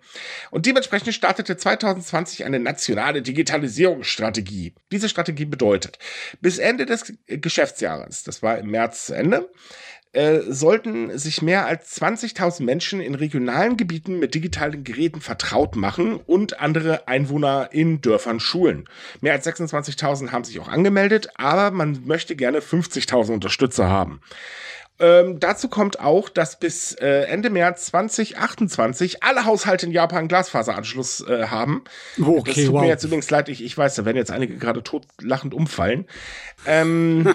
Und 0.51 0.65
dementsprechend 0.65 1.13
startete 1.13 1.57
2020 1.57 2.45
eine 2.45 2.59
nationale 2.59 3.21
Digitalisierungsstrategie. 3.21 4.73
Diese 4.91 5.09
Strategie 5.09 5.45
bedeutet, 5.45 5.99
bis 6.41 6.57
Ende 6.57 6.85
des 6.85 7.13
Geschäftsjahres, 7.27 8.23
das 8.23 8.41
war 8.41 8.57
im 8.57 8.71
März 8.71 9.07
zu 9.07 9.13
Ende, 9.15 9.49
äh, 10.11 10.39
sollten 10.47 11.17
sich 11.17 11.41
mehr 11.41 11.65
als 11.65 12.01
20.000 12.01 12.63
Menschen 12.63 12.99
in 12.99 13.13
regionalen 13.15 13.77
Gebieten 13.77 14.17
mit 14.17 14.33
digitalen 14.33 14.83
Geräten 14.83 15.21
vertraut 15.21 15.75
machen 15.75 16.15
und 16.15 16.59
andere 16.59 17.07
Einwohner 17.07 17.69
in 17.71 18.01
Dörfern 18.01 18.39
schulen. 18.39 18.89
Mehr 19.21 19.33
als 19.33 19.45
26.000 19.45 20.31
haben 20.31 20.43
sich 20.43 20.59
auch 20.59 20.67
angemeldet, 20.67 21.29
aber 21.35 21.71
man 21.71 22.05
möchte 22.05 22.35
gerne 22.35 22.59
50.000 22.59 23.33
Unterstützer 23.33 23.87
haben. 23.87 24.21
Ähm, 24.99 25.39
dazu 25.39 25.69
kommt 25.69 25.99
auch, 25.99 26.29
dass 26.29 26.59
bis 26.59 26.93
äh, 26.93 27.23
Ende 27.23 27.49
März 27.49 27.85
2028 27.87 29.23
alle 29.23 29.45
Haushalte 29.45 29.85
in 29.85 29.91
Japan 29.91 30.27
Glasfaseranschluss 30.27 31.25
äh, 31.27 31.47
haben. 31.47 31.83
Okay, 32.21 32.41
das 32.45 32.55
tut 32.65 32.73
wow. 32.73 32.81
mir 32.81 32.87
jetzt 32.87 33.03
übrigens 33.03 33.29
leid, 33.29 33.49
ich, 33.49 33.63
ich 33.63 33.77
weiß, 33.77 33.95
da 33.95 34.05
werden 34.05 34.17
jetzt 34.17 34.31
einige 34.31 34.57
gerade 34.57 34.83
totlachend 34.83 35.53
umfallen. 35.53 36.05
Ähm, 36.65 37.33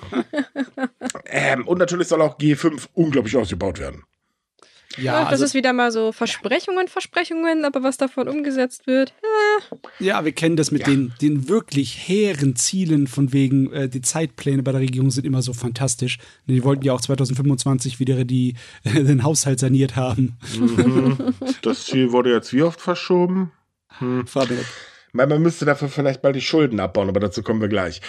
ähm, 1.26 1.66
und 1.66 1.78
natürlich 1.78 2.08
soll 2.08 2.20
auch 2.20 2.38
G5 2.38 2.88
unglaublich 2.92 3.36
ausgebaut 3.36 3.78
werden. 3.78 4.04
Ja, 4.98 5.22
das 5.22 5.32
also, 5.32 5.44
ist 5.44 5.54
wieder 5.54 5.72
mal 5.72 5.90
so 5.90 6.12
Versprechungen, 6.12 6.88
Versprechungen, 6.88 7.64
aber 7.64 7.82
was 7.82 7.96
davon 7.96 8.28
umgesetzt 8.28 8.86
wird. 8.86 9.12
Äh. 9.22 10.04
Ja, 10.04 10.24
wir 10.24 10.32
kennen 10.32 10.56
das 10.56 10.70
mit 10.70 10.82
ja. 10.82 10.88
den, 10.88 11.12
den 11.20 11.48
wirklich 11.48 12.08
hehren 12.08 12.56
Zielen 12.56 13.06
von 13.06 13.32
wegen, 13.32 13.72
äh, 13.72 13.88
die 13.88 14.02
Zeitpläne 14.02 14.62
bei 14.62 14.72
der 14.72 14.80
Regierung 14.80 15.10
sind 15.10 15.26
immer 15.26 15.42
so 15.42 15.52
fantastisch. 15.52 16.18
Die 16.46 16.64
wollten 16.64 16.84
ja 16.84 16.92
auch 16.92 17.00
2025 17.00 18.00
wieder 18.00 18.24
die, 18.24 18.54
äh, 18.84 18.90
den 19.04 19.22
Haushalt 19.22 19.60
saniert 19.60 19.96
haben. 19.96 20.36
Mhm. 20.58 21.34
Das 21.62 21.86
Ziel 21.86 22.12
wurde 22.12 22.32
jetzt 22.32 22.52
wie 22.52 22.62
oft 22.62 22.80
verschoben? 22.80 23.52
Hm. 23.98 24.24
Man 25.12 25.42
müsste 25.42 25.64
dafür 25.64 25.88
vielleicht 25.88 26.22
bald 26.22 26.34
die 26.34 26.40
Schulden 26.40 26.80
abbauen, 26.80 27.08
aber 27.08 27.20
dazu 27.20 27.42
kommen 27.42 27.60
wir 27.60 27.68
gleich. 27.68 28.00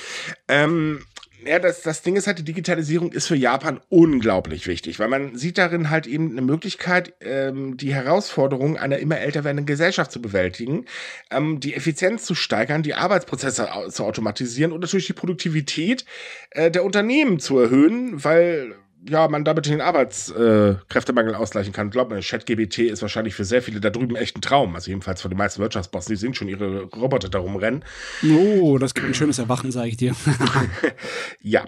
Ähm, 0.48 1.02
ja, 1.46 1.60
das, 1.60 1.82
das 1.82 2.02
Ding 2.02 2.16
ist 2.16 2.28
halt, 2.28 2.40
die 2.40 2.44
Digitalisierung 2.44 3.12
ist 3.12 3.28
für 3.28 3.36
Japan 3.36 3.80
unglaublich 3.90 4.68
wichtig, 4.68 5.00
weil 5.00 5.08
man 5.08 5.36
sieht 5.36 5.58
darin 5.58 5.90
halt 5.90 6.08
eben 6.08 6.32
eine 6.32 6.42
Möglichkeit, 6.42 7.14
ähm, 7.22 7.78
die 7.78 7.94
Herausforderung 7.94 8.78
einer 8.78 8.98
immer 9.00 9.20
älter 9.20 9.44
werdenden 9.44 9.66
Gesellschaft 9.66 10.12
zu 10.12 10.22
bewältigen, 10.22 10.86
ähm, 11.32 11.60
die 11.60 11.76
Effizienz 11.76 12.26
zu 12.26 12.36
steigern, 12.36 12.84
die 12.84 12.96
Arbeitsprozesse 12.96 13.70
zu 13.90 14.04
automatisieren 14.04 14.72
und 14.72 14.82
natürlich 14.82 15.08
die 15.08 15.14
Produktivität 15.14 16.06
äh, 16.52 16.72
der 16.72 16.84
Unternehmen 16.84 17.40
zu 17.40 17.60
erhöhen, 17.60 18.24
weil 18.24 18.76
ja, 19.08 19.28
man 19.28 19.44
damit 19.44 19.68
den 19.68 19.82
Arbeitskräftemangel 19.82 21.36
ausgleichen 21.36 21.74
kann. 21.74 21.90
Glaubt 21.92 22.12
mir, 22.12 22.22
ChatGBT 22.22 22.80
ist 22.80 23.02
wahrscheinlich 23.02 23.36
für 23.36 23.46
sehr 23.46 23.62
viele 23.62 23.80
da 23.80 23.90
drüben 23.90 24.16
echt 24.16 24.38
ein 24.38 24.42
Traum. 24.42 24.74
Also 24.76 24.90
jedenfalls 24.90 25.22
für 25.22 25.30
die 25.30 25.36
meisten 25.36 25.62
Wirtschaftsbossen, 25.62 26.14
die 26.14 26.20
sehen 26.20 26.34
schon 26.34 26.48
ihre 26.48 26.84
Roboter 26.84 27.30
da 27.30 27.40
rumrennen. 27.40 27.84
Oh, 28.24 28.78
das 28.78 28.94
gibt 28.94 29.08
ein 29.08 29.14
schönes 29.14 29.38
Erwachen, 29.38 29.72
sage 29.72 29.90
ich 29.90 29.98
dir. 29.98 30.16
ja. 31.42 31.66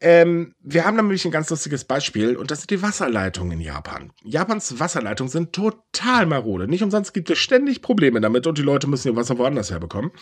Ähm, 0.00 0.54
wir 0.60 0.84
haben 0.84 0.96
nämlich 0.96 1.24
ein 1.24 1.30
ganz 1.30 1.50
lustiges 1.50 1.84
Beispiel 1.84 2.36
und 2.36 2.50
das 2.50 2.60
sind 2.60 2.70
die 2.70 2.82
Wasserleitungen 2.82 3.52
in 3.52 3.60
Japan. 3.60 4.12
Japans 4.22 4.80
Wasserleitungen 4.80 5.30
sind 5.30 5.52
total 5.52 6.24
marode. 6.26 6.66
Nicht 6.66 6.82
umsonst 6.82 7.12
gibt 7.12 7.28
es 7.30 7.38
ständig 7.38 7.82
Probleme 7.82 8.20
damit 8.20 8.46
und 8.46 8.56
die 8.56 8.62
Leute 8.62 8.86
müssen 8.86 9.08
ihr 9.08 9.16
Wasser 9.16 9.36
woanders 9.36 9.70
herbekommen. 9.70 10.12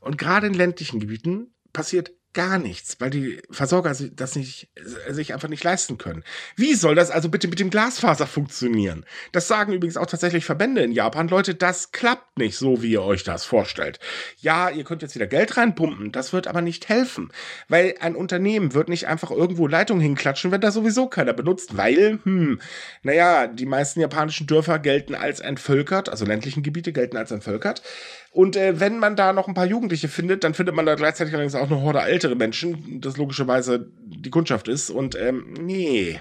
Und 0.00 0.16
gerade 0.16 0.46
in 0.46 0.54
ländlichen 0.54 1.00
Gebieten 1.00 1.52
passiert 1.72 2.12
gar 2.38 2.60
nichts, 2.60 3.00
weil 3.00 3.10
die 3.10 3.42
Versorger 3.50 3.92
das 4.12 4.36
nicht, 4.36 4.68
sich 5.08 5.34
einfach 5.34 5.48
nicht 5.48 5.64
leisten 5.64 5.98
können. 5.98 6.22
Wie 6.54 6.74
soll 6.74 6.94
das 6.94 7.10
also 7.10 7.28
bitte 7.28 7.48
mit 7.48 7.58
dem 7.58 7.68
Glasfaser 7.68 8.28
funktionieren? 8.28 9.04
Das 9.32 9.48
sagen 9.48 9.72
übrigens 9.72 9.96
auch 9.96 10.06
tatsächlich 10.06 10.44
Verbände 10.44 10.82
in 10.82 10.92
Japan. 10.92 11.26
Leute, 11.26 11.56
das 11.56 11.90
klappt 11.90 12.38
nicht 12.38 12.56
so, 12.56 12.80
wie 12.80 12.92
ihr 12.92 13.02
euch 13.02 13.24
das 13.24 13.44
vorstellt. 13.44 13.98
Ja, 14.36 14.70
ihr 14.70 14.84
könnt 14.84 15.02
jetzt 15.02 15.16
wieder 15.16 15.26
Geld 15.26 15.56
reinpumpen, 15.56 16.12
das 16.12 16.32
wird 16.32 16.46
aber 16.46 16.60
nicht 16.60 16.88
helfen, 16.88 17.32
weil 17.66 17.96
ein 17.98 18.14
Unternehmen 18.14 18.72
wird 18.72 18.88
nicht 18.88 19.08
einfach 19.08 19.32
irgendwo 19.32 19.66
Leitungen 19.66 20.00
hinklatschen, 20.00 20.52
wenn 20.52 20.60
da 20.60 20.70
sowieso 20.70 21.08
keiner 21.08 21.32
benutzt, 21.32 21.76
weil, 21.76 22.20
hm, 22.22 22.60
naja, 23.02 23.48
die 23.48 23.66
meisten 23.66 23.98
japanischen 23.98 24.46
Dörfer 24.46 24.78
gelten 24.78 25.16
als 25.16 25.40
entvölkert, 25.40 26.08
also 26.08 26.24
ländlichen 26.24 26.62
Gebiete 26.62 26.92
gelten 26.92 27.16
als 27.16 27.32
entvölkert. 27.32 27.82
Und 28.30 28.56
äh, 28.56 28.78
wenn 28.78 28.98
man 28.98 29.16
da 29.16 29.32
noch 29.32 29.48
ein 29.48 29.54
paar 29.54 29.66
Jugendliche 29.66 30.08
findet, 30.08 30.44
dann 30.44 30.54
findet 30.54 30.74
man 30.74 30.86
da 30.86 30.94
gleichzeitig 30.94 31.34
allerdings 31.34 31.54
auch 31.54 31.70
eine 31.70 31.80
Horde 31.80 32.00
ältere 32.00 32.34
Menschen, 32.34 33.00
das 33.00 33.16
logischerweise 33.16 33.90
die 34.00 34.30
Kundschaft 34.30 34.68
ist. 34.68 34.90
Und 34.90 35.16
ähm, 35.16 35.54
nee, 35.60 36.20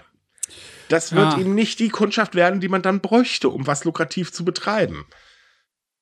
das 0.89 1.13
wird 1.13 1.33
ah. 1.33 1.39
eben 1.39 1.53
nicht 1.53 1.79
die 1.79 1.89
Kundschaft 1.89 2.35
werden, 2.35 2.59
die 2.59 2.69
man 2.69 2.81
dann 2.81 3.01
bräuchte, 3.01 3.49
um 3.49 3.67
was 3.67 3.83
lukrativ 3.83 4.31
zu 4.31 4.45
betreiben. 4.45 5.05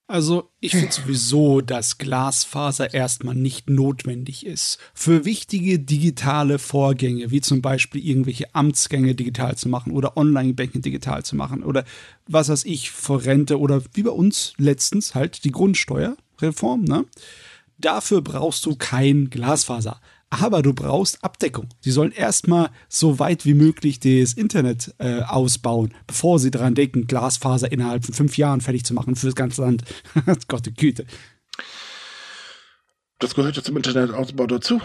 Also 0.08 0.52
ich 0.60 0.74
finde 0.74 0.91
sowieso, 0.91 1.62
dass 1.62 1.98
Glasfaser 1.98 2.94
erstmal 2.94 3.36
nicht 3.36 3.70
notwendig 3.70 4.46
ist. 4.46 4.78
Für 4.94 5.26
wichtige 5.26 5.80
digitale 5.80 6.60
Vorgänge, 6.60 7.32
wie 7.32 7.41
zum 7.41 7.62
Beispiel 7.62 8.06
irgendwelche 8.06 8.54
Amtsgänge 8.54 9.15
digital 9.15 9.56
zu 9.56 9.68
machen 9.70 9.91
oder 9.91 10.15
Online-Banking 10.18 10.82
digital 10.82 11.24
zu 11.24 11.36
machen 11.36 11.63
oder 11.63 11.86
was 12.28 12.50
weiß 12.50 12.65
ich, 12.65 12.91
vor 12.91 13.24
Rente 13.24 13.60
oder 13.60 13.82
wie 13.94 14.04
bei 14.04 14.12
uns 14.12 14.54
letztens 14.58 15.15
halt 15.15 15.44
die 15.44 15.52
Grundsteuerreform, 15.52 16.84
ne? 16.84 17.06
Dafür 17.78 18.22
brauchst 18.22 18.65
du 18.65 18.76
kein 18.78 19.30
Glasfaser 19.30 20.00
aber 20.30 20.62
du 20.62 20.74
brauchst 20.74 21.24
Abdeckung. 21.24 21.70
Sie 21.82 21.92
sollen 21.92 22.12
erstmal 22.12 22.70
so 22.90 23.20
weit 23.20 23.46
wie 23.46 23.54
möglich 23.54 24.00
das 24.00 24.34
Internet 24.34 24.94
äh, 24.98 25.22
ausbauen, 25.22 25.94
bevor 26.08 26.40
sie 26.40 26.52
daran 26.52 26.76
denken, 26.76 27.08
Glasfaser 27.08 27.72
innerhalb 27.72 28.06
von 28.06 28.14
fünf 28.14 28.38
Jahren 28.38 28.62
fertig 28.62 28.84
zu 28.86 28.94
machen 28.94 29.16
für 29.16 29.28
das 29.28 29.36
ganze 29.36 29.62
Land. 29.62 29.84
Gott, 30.48 30.66
die 30.66 30.74
Güte. 30.74 31.06
Das 33.20 33.34
gehört 33.34 33.56
ja 33.56 33.64
zum 33.64 33.78
Internetausbau 33.78 34.48
dazu. 34.48 34.82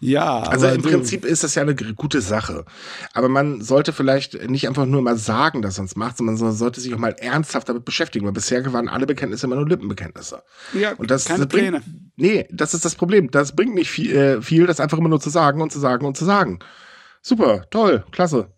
Ja. 0.00 0.40
Also 0.40 0.66
im 0.66 0.82
Prinzip 0.82 1.24
ist 1.24 1.44
das 1.44 1.54
ja 1.54 1.62
eine 1.62 1.74
gute 1.74 2.22
Sache. 2.22 2.64
Aber 3.12 3.28
man 3.28 3.60
sollte 3.60 3.92
vielleicht 3.92 4.48
nicht 4.48 4.66
einfach 4.66 4.86
nur 4.86 5.02
mal 5.02 5.18
sagen, 5.18 5.60
dass 5.60 5.76
man 5.76 5.86
es 5.86 5.94
macht, 5.96 6.16
sondern 6.16 6.36
man 6.38 6.52
sollte 6.52 6.80
sich 6.80 6.94
auch 6.94 6.98
mal 6.98 7.14
ernsthaft 7.18 7.68
damit 7.68 7.84
beschäftigen, 7.84 8.24
weil 8.24 8.32
bisher 8.32 8.72
waren 8.72 8.88
alle 8.88 9.06
Bekenntnisse 9.06 9.46
immer 9.46 9.56
nur 9.56 9.68
Lippenbekenntnisse. 9.68 10.42
Ja, 10.72 10.94
und 10.94 11.10
das, 11.10 11.26
keine 11.26 11.40
das 11.40 11.48
bringt, 11.48 11.68
Pläne. 11.68 11.82
Nee, 12.16 12.48
das 12.50 12.72
ist 12.72 12.84
das 12.84 12.94
Problem. 12.94 13.30
Das 13.30 13.54
bringt 13.54 13.74
nicht 13.74 13.90
viel, 13.90 14.16
äh, 14.16 14.42
viel, 14.42 14.66
das 14.66 14.80
einfach 14.80 14.98
immer 14.98 15.08
nur 15.10 15.20
zu 15.20 15.30
sagen 15.30 15.60
und 15.60 15.70
zu 15.70 15.78
sagen 15.78 16.06
und 16.06 16.16
zu 16.16 16.24
sagen. 16.24 16.60
Super, 17.20 17.66
toll, 17.70 18.04
klasse. 18.10 18.48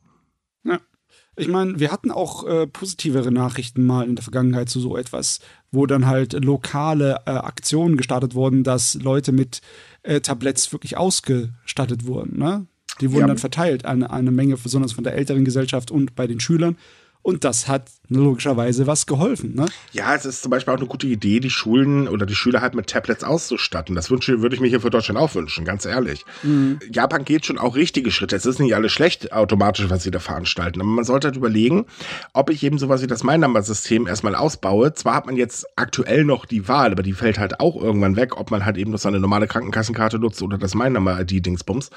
Ich 1.36 1.48
meine, 1.48 1.80
wir 1.80 1.90
hatten 1.90 2.10
auch 2.10 2.46
äh, 2.46 2.66
positivere 2.66 3.32
Nachrichten 3.32 3.84
mal 3.84 4.06
in 4.06 4.16
der 4.16 4.22
Vergangenheit 4.22 4.68
zu 4.68 4.80
so 4.80 4.98
etwas, 4.98 5.40
wo 5.70 5.86
dann 5.86 6.06
halt 6.06 6.34
lokale 6.44 7.20
äh, 7.24 7.30
Aktionen 7.30 7.96
gestartet 7.96 8.34
wurden, 8.34 8.64
dass 8.64 8.94
Leute 8.94 9.32
mit 9.32 9.62
äh, 10.02 10.20
Tabletts 10.20 10.72
wirklich 10.72 10.98
ausgestattet 10.98 12.06
wurden. 12.06 12.38
Ne? 12.38 12.66
Die 13.00 13.10
wurden 13.10 13.22
ja. 13.22 13.26
dann 13.28 13.38
verteilt 13.38 13.86
an 13.86 14.02
eine 14.02 14.30
Menge, 14.30 14.56
besonders 14.58 14.92
von 14.92 15.04
der 15.04 15.14
älteren 15.14 15.44
Gesellschaft 15.44 15.90
und 15.90 16.14
bei 16.14 16.26
den 16.26 16.38
Schülern. 16.38 16.76
Und 17.22 17.44
das 17.44 17.68
hat 17.68 17.88
logischerweise 18.08 18.86
was 18.88 19.06
geholfen. 19.06 19.54
Ne? 19.54 19.66
Ja, 19.92 20.14
es 20.14 20.24
ist 20.24 20.42
zum 20.42 20.50
Beispiel 20.50 20.74
auch 20.74 20.78
eine 20.78 20.88
gute 20.88 21.06
Idee, 21.06 21.38
die 21.38 21.50
Schulen 21.50 22.08
oder 22.08 22.26
die 22.26 22.34
Schüler 22.34 22.60
halt 22.60 22.74
mit 22.74 22.88
Tablets 22.88 23.22
auszustatten. 23.22 23.94
Das 23.94 24.10
wünsche, 24.10 24.42
würde 24.42 24.56
ich 24.56 24.60
mir 24.60 24.68
hier 24.68 24.80
für 24.80 24.90
Deutschland 24.90 25.18
auch 25.18 25.34
wünschen, 25.34 25.64
ganz 25.64 25.84
ehrlich. 25.84 26.24
Mhm. 26.42 26.80
Japan 26.90 27.24
geht 27.24 27.46
schon 27.46 27.58
auch 27.58 27.76
richtige 27.76 28.10
Schritte. 28.10 28.34
Es 28.34 28.44
ist 28.44 28.58
nicht 28.58 28.74
alles 28.74 28.90
schlecht 28.90 29.32
automatisch, 29.32 29.88
was 29.88 30.02
sie 30.02 30.10
da 30.10 30.18
veranstalten. 30.18 30.80
Aber 30.80 30.90
man 30.90 31.04
sollte 31.04 31.28
halt 31.28 31.36
überlegen, 31.36 31.86
ob 32.32 32.50
ich 32.50 32.64
eben 32.64 32.78
sowas 32.78 33.02
wie 33.02 33.06
das 33.06 33.22
My-Number-System 33.22 34.08
erstmal 34.08 34.34
ausbaue. 34.34 34.92
Zwar 34.92 35.14
hat 35.14 35.26
man 35.26 35.36
jetzt 35.36 35.66
aktuell 35.76 36.24
noch 36.24 36.44
die 36.44 36.66
Wahl, 36.66 36.90
aber 36.90 37.04
die 37.04 37.12
fällt 37.12 37.38
halt 37.38 37.60
auch 37.60 37.80
irgendwann 37.80 38.16
weg, 38.16 38.36
ob 38.36 38.50
man 38.50 38.64
halt 38.64 38.76
eben 38.76 38.90
noch 38.90 38.98
seine 38.98 39.20
normale 39.20 39.46
Krankenkassenkarte 39.46 40.18
nutzt 40.18 40.42
oder 40.42 40.58
das 40.58 40.74
My-Number-ID-Dingsbums. 40.74 41.90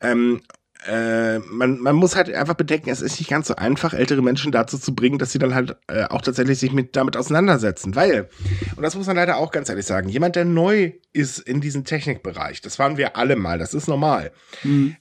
Ähm, 0.00 0.40
äh, 0.86 1.38
man, 1.38 1.78
man 1.80 1.96
muss 1.96 2.16
halt 2.16 2.32
einfach 2.32 2.54
bedenken, 2.54 2.90
es 2.90 3.00
ist 3.00 3.18
nicht 3.18 3.28
ganz 3.28 3.48
so 3.48 3.56
einfach, 3.56 3.94
ältere 3.94 4.22
Menschen 4.22 4.52
dazu 4.52 4.78
zu 4.78 4.94
bringen, 4.94 5.18
dass 5.18 5.32
sie 5.32 5.38
dann 5.38 5.54
halt 5.54 5.76
äh, 5.88 6.04
auch 6.04 6.22
tatsächlich 6.22 6.58
sich 6.58 6.72
mit 6.72 6.96
damit 6.96 7.16
auseinandersetzen. 7.16 7.96
Weil, 7.96 8.28
und 8.76 8.82
das 8.82 8.94
muss 8.94 9.06
man 9.06 9.16
leider 9.16 9.36
auch 9.38 9.50
ganz 9.50 9.68
ehrlich 9.68 9.86
sagen, 9.86 10.08
jemand, 10.08 10.36
der 10.36 10.44
neu 10.44 10.92
ist 11.12 11.38
in 11.38 11.60
diesem 11.60 11.84
Technikbereich, 11.84 12.60
das 12.60 12.78
waren 12.78 12.96
wir 12.96 13.16
alle 13.16 13.36
mal, 13.36 13.58
das 13.58 13.74
ist 13.74 13.88
normal. 13.88 14.32
Mhm. 14.62 14.96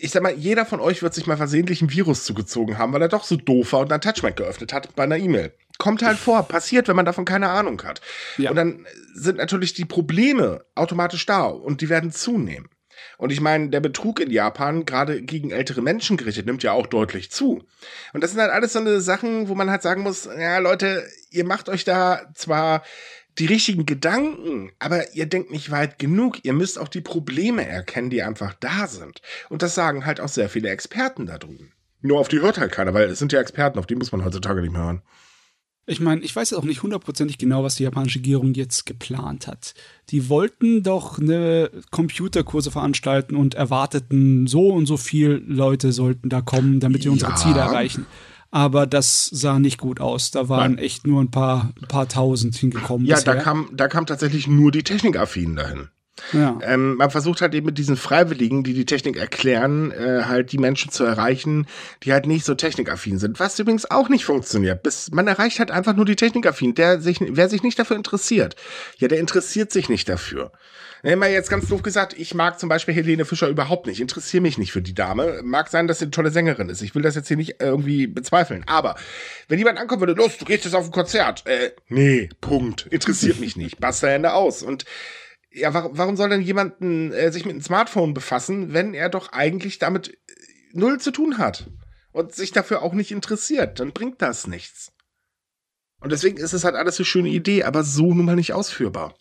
Ich 0.00 0.10
sag 0.10 0.22
mal, 0.22 0.34
jeder 0.34 0.66
von 0.66 0.80
euch 0.80 1.02
wird 1.02 1.14
sich 1.14 1.26
mal 1.26 1.36
versehentlich 1.36 1.80
ein 1.80 1.90
Virus 1.90 2.24
zugezogen 2.24 2.76
haben, 2.76 2.92
weil 2.92 3.02
er 3.02 3.08
doch 3.08 3.24
so 3.24 3.36
doof 3.36 3.72
war 3.72 3.80
und 3.80 3.92
ein 3.92 3.96
Attachment 3.96 4.36
geöffnet 4.36 4.72
hat 4.72 4.94
bei 4.96 5.04
einer 5.04 5.16
E-Mail. 5.16 5.52
Kommt 5.78 6.02
halt 6.02 6.18
vor, 6.18 6.42
passiert, 6.42 6.88
wenn 6.88 6.96
man 6.96 7.06
davon 7.06 7.24
keine 7.24 7.48
Ahnung 7.48 7.82
hat. 7.84 8.00
Ja. 8.36 8.50
Und 8.50 8.56
dann 8.56 8.86
sind 9.14 9.38
natürlich 9.38 9.74
die 9.74 9.84
Probleme 9.84 10.64
automatisch 10.74 11.24
da 11.26 11.44
und 11.44 11.80
die 11.80 11.88
werden 11.88 12.10
zunehmen. 12.10 12.68
Und 13.18 13.32
ich 13.32 13.40
meine, 13.40 13.70
der 13.70 13.80
Betrug 13.80 14.20
in 14.20 14.30
Japan, 14.30 14.84
gerade 14.84 15.22
gegen 15.22 15.50
ältere 15.50 15.82
Menschen 15.82 16.16
gerichtet, 16.16 16.46
nimmt 16.46 16.62
ja 16.62 16.72
auch 16.72 16.86
deutlich 16.86 17.30
zu. 17.30 17.62
Und 18.12 18.22
das 18.22 18.32
sind 18.32 18.40
halt 18.40 18.52
alles 18.52 18.72
so 18.72 18.78
eine 18.78 19.00
Sachen, 19.00 19.48
wo 19.48 19.54
man 19.54 19.70
halt 19.70 19.82
sagen 19.82 20.02
muss, 20.02 20.24
ja, 20.24 20.58
Leute, 20.58 21.06
ihr 21.30 21.44
macht 21.44 21.68
euch 21.68 21.84
da 21.84 22.22
zwar 22.34 22.82
die 23.38 23.46
richtigen 23.46 23.86
Gedanken, 23.86 24.72
aber 24.78 25.14
ihr 25.14 25.26
denkt 25.26 25.50
nicht 25.50 25.70
weit 25.70 25.98
genug. 25.98 26.44
Ihr 26.44 26.52
müsst 26.52 26.78
auch 26.78 26.88
die 26.88 27.00
Probleme 27.00 27.66
erkennen, 27.66 28.10
die 28.10 28.22
einfach 28.22 28.54
da 28.54 28.86
sind. 28.86 29.22
Und 29.48 29.62
das 29.62 29.74
sagen 29.74 30.04
halt 30.04 30.20
auch 30.20 30.28
sehr 30.28 30.48
viele 30.48 30.68
Experten 30.68 31.26
da 31.26 31.38
drüben. 31.38 31.72
Nur 32.02 32.18
auf 32.18 32.28
die 32.28 32.40
hört 32.40 32.58
halt 32.58 32.72
keiner, 32.72 32.94
weil 32.94 33.08
es 33.08 33.18
sind 33.18 33.32
ja 33.32 33.40
Experten, 33.40 33.78
auf 33.78 33.86
die 33.86 33.94
muss 33.94 34.12
man 34.12 34.24
heutzutage 34.24 34.60
nicht 34.60 34.72
mehr 34.72 34.82
hören. 34.82 35.02
Ich 35.84 35.98
meine, 35.98 36.20
ich 36.22 36.34
weiß 36.34 36.50
jetzt 36.50 36.58
auch 36.58 36.64
nicht 36.64 36.84
hundertprozentig 36.84 37.38
genau, 37.38 37.64
was 37.64 37.74
die 37.74 37.82
japanische 37.82 38.20
Regierung 38.20 38.54
jetzt 38.54 38.86
geplant 38.86 39.48
hat. 39.48 39.74
Die 40.10 40.28
wollten 40.28 40.84
doch 40.84 41.18
eine 41.18 41.70
Computerkurse 41.90 42.70
veranstalten 42.70 43.34
und 43.34 43.54
erwarteten, 43.54 44.46
so 44.46 44.68
und 44.68 44.86
so 44.86 44.96
viele 44.96 45.38
Leute 45.38 45.92
sollten 45.92 46.28
da 46.28 46.40
kommen, 46.40 46.78
damit 46.78 47.04
wir 47.04 47.10
unsere 47.10 47.34
Ziele 47.34 47.58
erreichen. 47.58 48.06
Aber 48.52 48.86
das 48.86 49.26
sah 49.26 49.58
nicht 49.58 49.78
gut 49.78 49.98
aus. 49.98 50.30
Da 50.30 50.48
waren 50.48 50.74
Nein. 50.74 50.84
echt 50.84 51.06
nur 51.06 51.20
ein 51.20 51.30
paar, 51.30 51.72
ein 51.80 51.88
paar 51.88 52.06
tausend 52.06 52.54
hingekommen. 52.54 53.06
Ja, 53.06 53.16
bisher. 53.16 53.34
da 53.34 53.40
kam, 53.40 53.70
da 53.72 53.88
kam 53.88 54.06
tatsächlich 54.06 54.46
nur 54.46 54.70
die 54.70 54.82
Technikaffinen 54.82 55.56
dahin. 55.56 55.88
Ja. 56.32 56.58
Ähm, 56.62 56.96
man 56.96 57.10
versucht 57.10 57.40
halt 57.40 57.54
eben 57.54 57.66
mit 57.66 57.78
diesen 57.78 57.96
Freiwilligen, 57.96 58.64
die 58.64 58.74
die 58.74 58.84
Technik 58.84 59.16
erklären, 59.16 59.90
äh, 59.92 60.24
halt 60.26 60.52
die 60.52 60.58
Menschen 60.58 60.92
zu 60.92 61.04
erreichen, 61.04 61.66
die 62.02 62.12
halt 62.12 62.26
nicht 62.26 62.44
so 62.44 62.54
technikaffin 62.54 63.18
sind. 63.18 63.40
Was 63.40 63.58
übrigens 63.58 63.90
auch 63.90 64.08
nicht 64.08 64.24
funktioniert. 64.24 64.82
Bis 64.82 65.10
man 65.10 65.26
erreicht 65.26 65.58
halt 65.58 65.70
einfach 65.70 65.96
nur 65.96 66.04
die 66.04 66.16
technikaffin. 66.16 66.74
Der 66.74 67.00
sich, 67.00 67.18
wer 67.20 67.48
sich 67.48 67.62
nicht 67.62 67.78
dafür 67.78 67.96
interessiert, 67.96 68.56
ja, 68.98 69.08
der 69.08 69.20
interessiert 69.20 69.72
sich 69.72 69.88
nicht 69.88 70.08
dafür. 70.08 70.52
Mal 71.02 71.32
jetzt 71.32 71.50
ganz 71.50 71.66
doof 71.66 71.82
gesagt, 71.82 72.14
ich 72.16 72.32
mag 72.32 72.60
zum 72.60 72.68
Beispiel 72.68 72.94
Helene 72.94 73.24
Fischer 73.24 73.48
überhaupt 73.48 73.88
nicht. 73.88 74.00
Interessiere 74.00 74.40
mich 74.40 74.56
nicht 74.56 74.70
für 74.70 74.82
die 74.82 74.94
Dame. 74.94 75.40
Mag 75.42 75.68
sein, 75.68 75.88
dass 75.88 75.98
sie 75.98 76.04
eine 76.04 76.12
tolle 76.12 76.30
Sängerin 76.30 76.68
ist. 76.68 76.80
Ich 76.80 76.94
will 76.94 77.02
das 77.02 77.16
jetzt 77.16 77.26
hier 77.26 77.36
nicht 77.36 77.56
irgendwie 77.58 78.06
bezweifeln. 78.06 78.62
Aber 78.68 78.94
wenn 79.48 79.58
jemand 79.58 79.78
ankommen 79.78 80.02
würde, 80.02 80.12
los, 80.12 80.38
du 80.38 80.44
gehst 80.44 80.64
jetzt 80.64 80.74
auf 80.74 80.84
ein 80.84 80.92
Konzert. 80.92 81.44
Äh, 81.46 81.72
nee, 81.88 82.28
Punkt. 82.40 82.86
Interessiert 82.90 83.40
mich 83.40 83.56
nicht. 83.56 83.80
Basta 83.80 84.08
Ende 84.10 84.32
aus. 84.32 84.62
Und 84.62 84.84
ja, 85.54 85.74
warum, 85.74 85.96
warum 85.96 86.16
soll 86.16 86.30
denn 86.30 86.42
jemanden 86.42 87.12
äh, 87.12 87.30
sich 87.30 87.44
mit 87.44 87.54
einem 87.54 87.62
Smartphone 87.62 88.14
befassen, 88.14 88.72
wenn 88.72 88.94
er 88.94 89.08
doch 89.08 89.32
eigentlich 89.32 89.78
damit 89.78 90.08
äh, 90.08 90.14
null 90.72 91.00
zu 91.00 91.10
tun 91.10 91.38
hat 91.38 91.70
und 92.12 92.34
sich 92.34 92.52
dafür 92.52 92.82
auch 92.82 92.92
nicht 92.92 93.12
interessiert? 93.12 93.80
Dann 93.80 93.92
bringt 93.92 94.22
das 94.22 94.46
nichts. 94.46 94.92
Und 96.00 96.10
deswegen 96.10 96.36
ist 96.36 96.52
es 96.52 96.64
halt 96.64 96.74
alles 96.74 96.98
eine 96.98 97.06
schöne 97.06 97.28
Idee, 97.28 97.64
aber 97.64 97.84
so 97.84 98.12
nun 98.12 98.24
mal 98.24 98.36
nicht 98.36 98.52
ausführbar. 98.52 99.14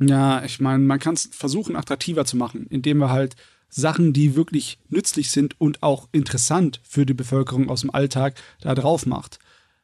Ja, 0.00 0.44
ich 0.44 0.60
meine, 0.60 0.82
man 0.82 0.98
kann 0.98 1.14
es 1.14 1.30
versuchen, 1.32 1.76
attraktiver 1.76 2.24
zu 2.24 2.36
machen, 2.36 2.66
indem 2.68 2.98
wir 2.98 3.10
halt 3.10 3.36
Sachen, 3.68 4.12
die 4.12 4.36
wirklich 4.36 4.78
nützlich 4.88 5.30
sind 5.30 5.60
und 5.60 5.82
auch 5.82 6.08
interessant 6.12 6.80
für 6.84 7.06
die 7.06 7.14
Bevölkerung 7.14 7.70
aus 7.70 7.82
dem 7.82 7.90
Alltag, 7.90 8.34
da 8.60 8.74
drauf 8.74 9.06
macht 9.06 9.38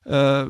äh, 0.04 0.46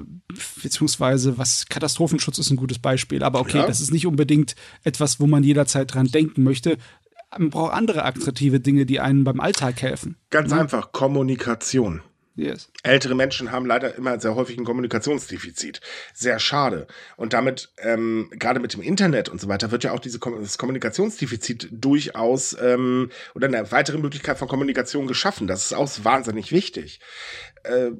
beziehungsweise 0.63 1.39
was 1.39 1.67
Katastrophenschutz 1.69 2.39
ist 2.39 2.51
ein 2.51 2.57
gutes 2.57 2.79
Beispiel. 2.79 3.23
Aber 3.23 3.41
okay, 3.41 3.59
ja. 3.59 3.67
das 3.67 3.81
ist 3.81 3.93
nicht 3.93 4.07
unbedingt 4.07 4.55
etwas, 4.85 5.21
wo 5.21 5.27
man 5.27 5.43
jederzeit 5.45 5.93
dran 5.93 6.07
denken 6.07 6.43
möchte. 6.43 6.79
Man 7.39 7.51
braucht 7.51 7.73
andere 7.73 8.05
attraktive 8.05 8.61
Dinge, 8.61 8.87
die 8.87 9.01
einen 9.01 9.25
beim 9.25 9.41
Alltag 9.41 9.81
helfen. 9.83 10.17
Ganz 10.31 10.51
ja? 10.51 10.61
einfach, 10.61 10.93
Kommunikation. 10.93 12.03
Yes. 12.35 12.71
Ältere 12.83 13.15
Menschen 13.15 13.53
haben 13.53 13.67
leider 13.67 13.95
immer 13.95 14.19
sehr 14.19 14.35
häufig 14.35 14.57
ein 14.57 14.65
Kommunikationsdefizit. 14.65 15.83
Sehr 16.15 16.39
schade. 16.39 16.87
Und 17.17 17.35
damit, 17.35 17.71
ähm, 17.79 18.31
gerade 18.33 18.59
mit 18.59 18.73
dem 18.73 18.81
Internet 18.81 19.29
und 19.29 19.39
so 19.39 19.49
weiter, 19.49 19.71
wird 19.71 19.85
ja 19.85 19.93
auch 19.93 20.01
dieses 20.01 20.19
Kommunikationsdefizit 20.57 21.69
durchaus 21.71 22.57
ähm, 22.59 23.11
oder 23.35 23.49
eine 23.49 23.71
weitere 23.71 23.99
Möglichkeit 23.99 24.39
von 24.39 24.49
Kommunikation 24.49 25.07
geschaffen. 25.07 25.47
Das 25.47 25.67
ist 25.67 25.75
auch 25.75 25.91
wahnsinnig 26.05 26.53
wichtig. 26.53 27.01
Äh, 27.65 27.91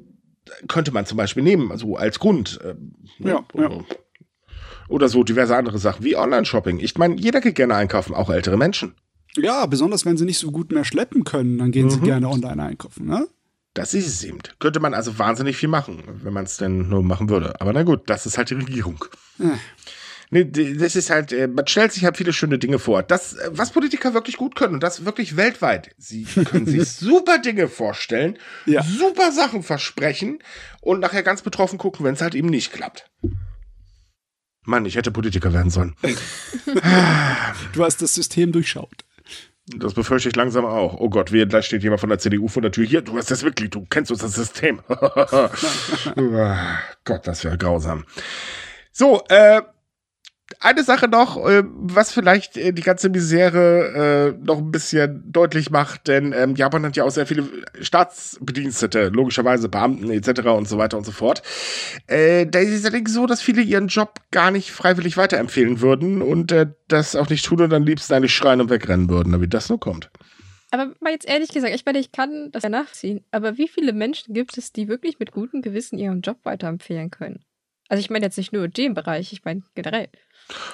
könnte 0.67 0.91
man 0.91 1.05
zum 1.05 1.17
Beispiel 1.17 1.43
nehmen, 1.43 1.71
also 1.71 1.95
als 1.95 2.19
Grund. 2.19 2.59
Äh, 2.63 2.75
ja, 3.19 3.45
oder, 3.53 3.71
ja. 3.71 3.85
oder 4.89 5.09
so 5.09 5.23
diverse 5.23 5.55
andere 5.55 5.79
Sachen 5.79 6.03
wie 6.03 6.15
Online-Shopping. 6.15 6.79
Ich 6.79 6.97
meine, 6.97 7.15
jeder 7.15 7.41
geht 7.41 7.55
gerne 7.55 7.75
einkaufen, 7.75 8.13
auch 8.13 8.29
ältere 8.29 8.57
Menschen. 8.57 8.95
Ja, 9.35 9.65
besonders 9.65 10.05
wenn 10.05 10.17
sie 10.17 10.25
nicht 10.25 10.37
so 10.37 10.51
gut 10.51 10.71
mehr 10.71 10.85
schleppen 10.85 11.23
können, 11.23 11.57
dann 11.57 11.71
gehen 11.71 11.87
mhm. 11.87 11.91
sie 11.91 11.99
gerne 12.01 12.29
online 12.29 12.63
einkaufen, 12.63 13.07
ne? 13.07 13.27
Das 13.73 13.95
ist 13.95 14.05
es 14.05 14.23
eben. 14.23 14.37
Könnte 14.59 14.79
man 14.79 14.93
also 14.93 15.17
wahnsinnig 15.17 15.57
viel 15.57 15.69
machen, 15.69 16.03
wenn 16.21 16.33
man 16.33 16.43
es 16.43 16.57
denn 16.57 16.89
nur 16.89 17.01
machen 17.01 17.29
würde. 17.29 17.59
Aber 17.59 17.73
na 17.73 17.81
gut, 17.81 18.01
das 18.05 18.27
ist 18.27 18.37
halt 18.37 18.51
die 18.51 18.55
Regierung. 18.55 19.03
Äh. 19.39 19.57
Nee, 20.33 20.73
das 20.73 20.95
ist 20.95 21.11
halt, 21.11 21.31
äh, 21.31 21.47
man 21.47 21.67
stellt 21.67 21.91
sich 21.91 22.05
halt 22.05 22.17
viele 22.17 22.33
schöne 22.33 22.57
Dinge 22.57 22.79
vor. 22.79 23.03
Das, 23.03 23.33
äh, 23.33 23.51
was 23.51 23.71
Politiker 23.71 24.15
wirklich 24.15 24.37
gut 24.37 24.55
können, 24.55 24.73
und 24.75 24.83
das 24.83 25.05
wirklich 25.05 25.37
weltweit. 25.37 25.91
Sie 25.97 26.23
können 26.23 26.65
sich 26.65 26.89
super 26.89 27.37
Dinge 27.37 27.67
vorstellen, 27.67 28.39
ja. 28.65 28.81
super 28.81 29.31
Sachen 29.31 29.61
versprechen 29.61 30.39
und 30.81 30.99
nachher 30.99 31.21
ganz 31.21 31.43
betroffen 31.43 31.77
gucken, 31.77 32.03
wenn 32.03 32.15
es 32.15 32.21
halt 32.21 32.33
eben 32.33 32.49
nicht 32.49 32.73
klappt. 32.73 33.11
Mann, 34.65 34.85
ich 34.85 34.95
hätte 34.95 35.11
Politiker 35.11 35.53
werden 35.53 35.69
sollen. 35.69 35.95
du 37.73 37.83
hast 37.83 38.01
das 38.01 38.15
System 38.15 38.51
durchschaut. 38.51 39.05
Das 39.65 39.93
befürchte 39.93 40.29
ich 40.29 40.35
langsam 40.35 40.65
auch. 40.65 40.99
Oh 40.99 41.09
Gott, 41.09 41.31
wie, 41.31 41.45
da 41.45 41.61
steht 41.61 41.83
jemand 41.83 42.01
von 42.01 42.09
der 42.09 42.17
CDU 42.17 42.47
vor 42.47 42.61
der 42.63 42.71
Tür. 42.71 42.85
Hier, 42.85 43.01
du 43.01 43.17
hast 43.17 43.29
das 43.29 43.43
wirklich, 43.43 43.69
du 43.69 43.85
kennst 43.85 44.09
uns 44.09 44.21
das 44.21 44.33
System. 44.33 44.81
Gott, 47.05 47.27
das 47.27 47.43
wäre 47.43 47.57
grausam. 47.57 48.05
So, 48.91 49.23
äh, 49.29 49.61
eine 50.59 50.83
Sache 50.83 51.07
noch, 51.07 51.37
äh, 51.47 51.63
was 51.65 52.11
vielleicht 52.11 52.57
äh, 52.57 52.73
die 52.73 52.81
ganze 52.81 53.09
Misere 53.09 54.35
äh, 54.37 54.45
noch 54.45 54.57
ein 54.59 54.71
bisschen 54.71 55.23
deutlich 55.31 55.69
macht, 55.69 56.07
denn 56.07 56.33
ähm, 56.33 56.55
Japan 56.55 56.85
hat 56.85 56.95
ja 56.95 57.03
auch 57.03 57.11
sehr 57.11 57.25
viele 57.25 57.47
Staatsbedienstete, 57.81 59.09
logischerweise 59.09 59.69
Beamten 59.69 60.09
etc. 60.09 60.41
und 60.47 60.67
so 60.67 60.77
weiter 60.77 60.97
und 60.97 61.05
so 61.05 61.11
fort. 61.11 61.41
Äh, 62.07 62.45
da 62.47 62.59
ist 62.59 62.71
es 62.71 62.85
allerdings 62.85 63.13
so, 63.13 63.25
dass 63.25 63.41
viele 63.41 63.61
ihren 63.61 63.87
Job 63.87 64.19
gar 64.31 64.51
nicht 64.51 64.71
freiwillig 64.71 65.17
weiterempfehlen 65.17 65.81
würden 65.81 66.21
und 66.21 66.53
das 66.87 67.15
auch 67.15 67.29
nicht 67.29 67.45
tun 67.45 67.61
und 67.61 67.69
dann 67.69 67.83
liebsten 67.83 68.13
eigentlich 68.13 68.35
schreien 68.35 68.61
und 68.61 68.69
wegrennen 68.69 69.09
würden, 69.09 69.39
wie 69.41 69.47
das 69.47 69.69
nur 69.69 69.79
kommt. 69.79 70.09
Aber 70.73 70.91
mal 71.01 71.11
jetzt 71.11 71.27
ehrlich 71.27 71.49
gesagt, 71.49 71.75
ich 71.75 71.85
meine, 71.85 71.99
ich 71.99 72.11
kann 72.11 72.49
das 72.51 72.63
ja 72.63 72.69
nachziehen, 72.69 73.23
aber 73.29 73.59
wie 73.59 73.67
viele 73.67 73.93
Menschen 73.93 74.33
gibt 74.33 74.57
es, 74.57 74.71
die 74.71 74.87
wirklich 74.87 75.19
mit 75.19 75.31
gutem 75.31 75.61
Gewissen 75.61 75.99
ihren 75.99 76.21
Job 76.21 76.39
weiterempfehlen 76.43 77.11
können? 77.11 77.45
Also 77.89 78.01
ich 78.01 78.09
meine 78.09 78.25
jetzt 78.25 78.39
nicht 78.39 78.53
nur 78.53 78.67
den 78.67 78.95
Bereich, 78.95 79.31
ich 79.33 79.45
meine 79.45 79.61
generell. 79.75 80.09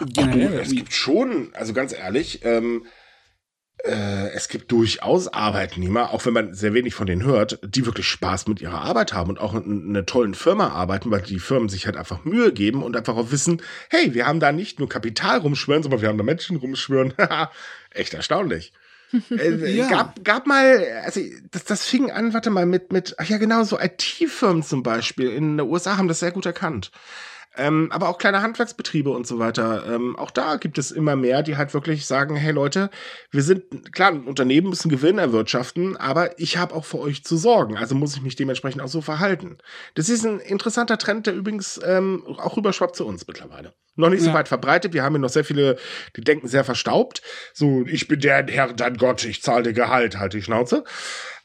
Generell, 0.02 0.52
du, 0.52 0.62
es 0.62 0.72
gibt 0.72 0.94
schon, 0.94 1.50
also 1.54 1.74
ganz 1.74 1.94
ehrlich, 1.94 2.44
ähm, 2.44 2.86
äh, 3.84 4.32
es 4.32 4.50
gibt 4.50 4.72
durchaus 4.72 5.28
Arbeitnehmer, 5.30 6.12
auch 6.12 6.26
wenn 6.26 6.34
man 6.34 6.54
sehr 6.54 6.74
wenig 6.74 6.94
von 6.94 7.08
denen 7.08 7.24
hört, 7.24 7.60
die 7.63 7.86
wirklich 7.86 8.08
Spaß 8.08 8.48
mit 8.48 8.62
ihrer 8.62 8.82
Arbeit 8.82 9.13
haben 9.13 9.30
und 9.30 9.39
auch 9.39 9.54
in 9.56 9.89
einer 9.89 10.06
tollen 10.06 10.34
Firma 10.34 10.70
arbeiten, 10.70 11.12
weil 11.12 11.22
die 11.22 11.39
Firmen 11.39 11.70
sich 11.70 11.86
halt 11.86 11.96
einfach 11.96 12.26
Mühe 12.26 12.52
geben 12.52 12.84
und 12.84 12.98
einfach 12.98 13.15
auch 13.15 13.32
wissen, 13.32 13.62
hey, 13.89 14.13
wir 14.13 14.28
haben 14.28 14.39
da 14.39 14.52
nicht 14.52 14.80
nur 14.80 14.89
Kapital 14.89 15.39
rumschwören, 15.39 15.84
sondern 15.84 16.02
wir 16.02 16.10
haben 16.10 16.18
da 16.18 16.24
Menschen 16.24 16.58
rumschwören. 16.58 17.13
Echt 17.92 18.13
erstaunlich. 18.13 18.74
Äh, 19.32 19.72
ja. 19.72 19.89
gab, 19.89 20.24
gab 20.24 20.46
mal, 20.46 20.86
also 21.04 21.20
das, 21.50 21.63
das 21.63 21.84
fing 21.84 22.12
an, 22.12 22.32
warte 22.36 22.52
mal, 22.52 22.68
mit, 22.68 22.94
mit, 22.94 23.15
ach 23.18 23.26
ja 23.26 23.39
genau, 23.39 23.63
so 23.63 23.80
IT-Firmen 23.80 24.62
zum 24.62 24.84
Beispiel 24.84 25.32
in 25.32 25.58
den 25.58 25.68
USA 25.68 25.98
haben 25.98 26.08
das 26.08 26.20
sehr 26.20 26.32
gut 26.32 26.46
erkannt. 26.46 26.92
Ähm, 27.60 27.89
aber 27.91 28.08
auch 28.08 28.17
kleine 28.17 28.41
Handwerksbetriebe 28.41 29.10
und 29.10 29.28
so 29.28 29.38
weiter. 29.38 29.84
Ähm, 29.86 30.15
auch 30.15 30.32
da 30.32 30.56
gibt 30.56 30.78
es 30.78 30.91
immer 30.91 31.17
mehr, 31.17 31.43
die 31.43 31.58
halt 31.58 31.74
wirklich 31.74 32.06
sagen, 32.06 32.38
hey 32.38 32.54
Leute, 32.54 32.89
wir 33.32 33.43
sind, 33.43 33.91
klar, 33.93 34.12
ein 34.12 34.24
Unternehmen 34.24 34.69
müssen 34.69 34.89
Gewinn 34.89 35.17
erwirtschaften, 35.17 35.98
aber 35.98 36.39
ich 36.39 36.56
habe 36.56 36.74
auch 36.74 36.86
für 36.86 37.00
euch 37.00 37.26
zu 37.26 37.36
sorgen. 37.36 37.76
Also 37.76 37.95
muss 37.95 38.15
ich 38.15 38.22
mich 38.22 38.38
dementsprechend 38.38 38.82
auch 38.82 38.88
so 38.88 39.02
verhalten. 39.02 39.58
Das 39.95 40.08
ist 40.08 40.26
ein 40.26 40.39
interessanter 40.39 40.98
Trend, 40.98 41.28
der 41.28 41.36
übrigens 41.36 41.78
ähm, 41.84 42.24
auch 42.38 42.56
rüberschwappt 42.56 42.95
zu 42.95 43.06
uns 43.06 43.28
mittlerweile. 43.28 43.74
Noch 43.98 44.10
nicht 44.10 44.22
ja. 44.22 44.28
so 44.28 44.34
weit 44.34 44.48
verbreitet. 44.48 44.93
Wir 44.93 45.04
haben 45.04 45.15
hier 45.15 45.19
noch 45.19 45.28
sehr 45.28 45.43
viele, 45.43 45.76
die 46.15 46.22
denken 46.22 46.48
sehr 46.48 46.63
verstaubt. 46.63 47.22
So, 47.54 47.86
ich 47.86 48.08
bin 48.08 48.22
der 48.22 48.48
Herr, 48.48 48.72
dein 48.72 48.95
Gott, 48.95 49.26
ich 49.26 49.43
zahle 49.43 49.63
dir 49.63 49.74
Gehalt, 49.74 50.17
halt 50.17 50.32
die 50.32 50.41
Schnauze. 50.41 50.86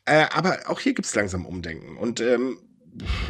Äh, 0.05 0.27
aber 0.33 0.59
auch 0.67 0.79
hier 0.79 0.95
gibt 0.95 1.07
es 1.07 1.15
langsam 1.17 1.45
Umdenken. 1.45 1.97
Und 1.97 2.21
ähm, 2.21 2.59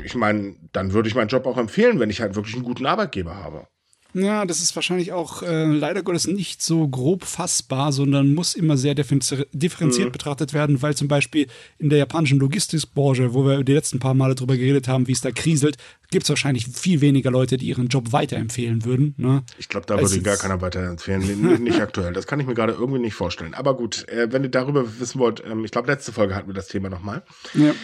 ich 0.05 0.15
meine, 0.15 0.57
dann 0.73 0.93
würde 0.93 1.09
ich 1.09 1.15
meinen 1.15 1.29
Job 1.29 1.47
auch 1.47 1.59
empfehlen, 1.59 2.01
wenn 2.01 2.11
ich 2.11 2.21
halt 2.21 2.35
wirklich 2.35 2.55
einen 2.55 2.65
guten 2.65 2.87
Arbeitgeber 2.87 3.37
habe. 3.37 3.67
Ja, 4.15 4.45
das 4.47 4.63
ist 4.63 4.75
wahrscheinlich 4.77 5.13
auch 5.13 5.43
äh, 5.43 5.65
leider 5.65 6.05
Gottes 6.05 6.29
nicht 6.29 6.63
so 6.63 6.87
grob 6.87 7.25
fassbar, 7.25 7.91
sondern 7.91 8.33
muss 8.33 8.55
immer 8.55 8.77
sehr 8.77 8.95
differenziert 8.95 9.49
mhm. 9.53 10.13
betrachtet 10.13 10.55
werden, 10.55 10.83
weil 10.83 10.95
zum 10.95 11.09
Beispiel 11.09 11.49
in 11.79 11.91
der 11.91 11.99
japanischen 11.99 12.39
Logistikbranche, 12.39 13.35
wo 13.35 13.45
wir 13.45 13.65
die 13.65 13.73
letzten 13.73 13.99
paar 13.99 14.15
Male 14.15 14.37
drüber 14.37 14.57
geredet 14.57 14.87
haben, 14.87 15.09
wie 15.09 15.13
es 15.13 15.21
da 15.21 15.33
kriselt, 15.33 15.79
gibt 16.13 16.25
es 16.25 16.29
wahrscheinlich 16.29 16.69
viel 16.69 17.01
weniger 17.01 17.33
Leute, 17.33 17.57
die 17.57 17.67
ihren 17.67 17.89
Job 17.89 18.13
weiterempfehlen 18.13 18.85
würden. 18.85 19.15
Ne? 19.17 19.43
Ich 19.59 19.69
glaube, 19.69 19.87
da 19.87 20.01
würde 20.01 20.23
gar 20.23 20.37
keiner 20.37 20.61
weiterempfehlen. 20.61 21.49
nicht, 21.49 21.61
nicht 21.61 21.81
aktuell. 21.81 22.13
Das 22.13 22.29
kann 22.29 22.39
ich 22.39 22.47
mir 22.47 22.55
gerade 22.55 22.73
irgendwie 22.73 23.01
nicht 23.01 23.15
vorstellen. 23.15 23.55
Aber 23.55 23.77
gut, 23.77 24.09
äh, 24.09 24.29
wenn 24.31 24.45
ihr 24.45 24.51
darüber 24.51 25.01
wissen 25.01 25.19
wollt, 25.19 25.43
ähm, 25.45 25.65
ich 25.65 25.73
glaube, 25.73 25.91
letzte 25.91 26.13
Folge 26.13 26.37
hatten 26.37 26.47
wir 26.47 26.55
das 26.55 26.69
Thema 26.69 26.89
nochmal. 26.89 27.25
Ja. 27.55 27.75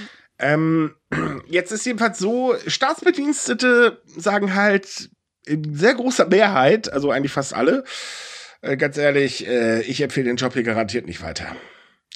Ähm, 0.40 0.94
jetzt 1.46 1.70
ist 1.70 1.86
jedenfalls 1.86 2.18
so, 2.18 2.54
Staatsbedienstete 2.66 4.00
sagen 4.06 4.54
halt 4.54 5.10
in 5.46 5.74
sehr 5.74 5.94
großer 5.94 6.26
Mehrheit, 6.26 6.92
also 6.92 7.10
eigentlich 7.10 7.32
fast 7.32 7.54
alle, 7.54 7.84
äh, 8.62 8.76
ganz 8.76 8.96
ehrlich, 8.96 9.46
äh, 9.46 9.82
ich 9.82 10.00
empfehle 10.00 10.26
den 10.26 10.36
Job 10.36 10.54
hier 10.54 10.62
garantiert 10.62 11.06
nicht 11.06 11.22
weiter. 11.22 11.56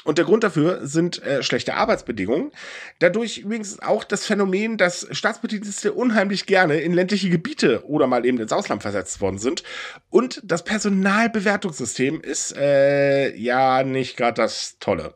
Und 0.04 0.18
der 0.18 0.26
Grund 0.26 0.44
dafür 0.44 0.86
sind 0.86 1.22
äh, 1.22 1.42
schlechte 1.42 1.74
Arbeitsbedingungen. 1.74 2.52
Dadurch 2.98 3.38
übrigens 3.38 3.80
auch 3.80 4.04
das 4.04 4.26
Phänomen, 4.26 4.76
dass 4.76 5.06
Staatsbedienstete 5.10 5.94
unheimlich 5.94 6.44
gerne 6.44 6.80
in 6.80 6.92
ländliche 6.92 7.30
Gebiete 7.30 7.86
oder 7.86 8.06
mal 8.06 8.26
eben 8.26 8.38
ins 8.38 8.52
Ausland 8.52 8.82
versetzt 8.82 9.22
worden 9.22 9.38
sind. 9.38 9.62
Und 10.10 10.42
das 10.44 10.62
Personalbewertungssystem 10.62 12.20
ist 12.20 12.54
äh, 12.54 13.34
ja 13.34 13.82
nicht 13.82 14.18
gerade 14.18 14.42
das 14.42 14.76
Tolle. 14.78 15.14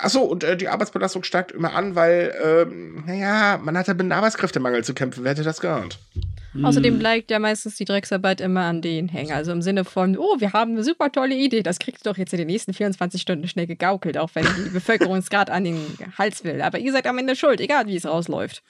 Achso, 0.00 0.20
und 0.20 0.44
äh, 0.44 0.56
die 0.56 0.68
Arbeitsbelastung 0.68 1.24
steigt 1.24 1.50
immer 1.50 1.74
an, 1.74 1.96
weil, 1.96 2.32
ähm, 2.42 3.04
naja, 3.06 3.58
man 3.60 3.76
hat 3.76 3.88
ja 3.88 3.94
mit 3.94 4.02
einem 4.02 4.12
Arbeitskräftemangel 4.12 4.84
zu 4.84 4.94
kämpfen. 4.94 5.24
Wer 5.24 5.32
hätte 5.32 5.42
das 5.42 5.60
geahnt? 5.60 5.98
Hm. 6.52 6.64
Außerdem 6.64 7.00
bleibt 7.00 7.32
ja 7.32 7.40
meistens 7.40 7.74
die 7.76 7.84
Drecksarbeit 7.84 8.40
immer 8.40 8.62
an 8.62 8.80
denen 8.80 9.08
hängen. 9.08 9.32
Also 9.32 9.50
im 9.50 9.60
Sinne 9.60 9.84
von, 9.84 10.16
oh, 10.16 10.36
wir 10.38 10.52
haben 10.52 10.72
eine 10.72 10.84
super 10.84 11.10
tolle 11.10 11.34
Idee, 11.34 11.64
das 11.64 11.80
kriegst 11.80 12.06
du 12.06 12.10
doch 12.10 12.16
jetzt 12.16 12.32
in 12.32 12.38
den 12.38 12.46
nächsten 12.46 12.74
24 12.74 13.20
Stunden 13.20 13.48
schnell 13.48 13.66
gegaukelt, 13.66 14.16
auch 14.18 14.30
wenn 14.34 14.44
die 14.44 14.70
Bevölkerung 14.70 15.16
es 15.16 15.30
gerade 15.30 15.52
an 15.52 15.64
den 15.64 15.80
Hals 16.16 16.44
will. 16.44 16.62
Aber 16.62 16.78
ihr 16.78 16.92
seid 16.92 17.06
am 17.08 17.18
Ende 17.18 17.34
schuld, 17.34 17.60
egal 17.60 17.86
wie 17.86 17.96
es 17.96 18.06
rausläuft. 18.06 18.62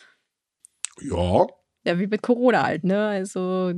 Ja. 1.02 1.46
Ja, 1.84 1.98
wie 1.98 2.06
mit 2.06 2.22
Corona 2.22 2.62
halt, 2.62 2.84
ne? 2.84 3.08
Also 3.08 3.72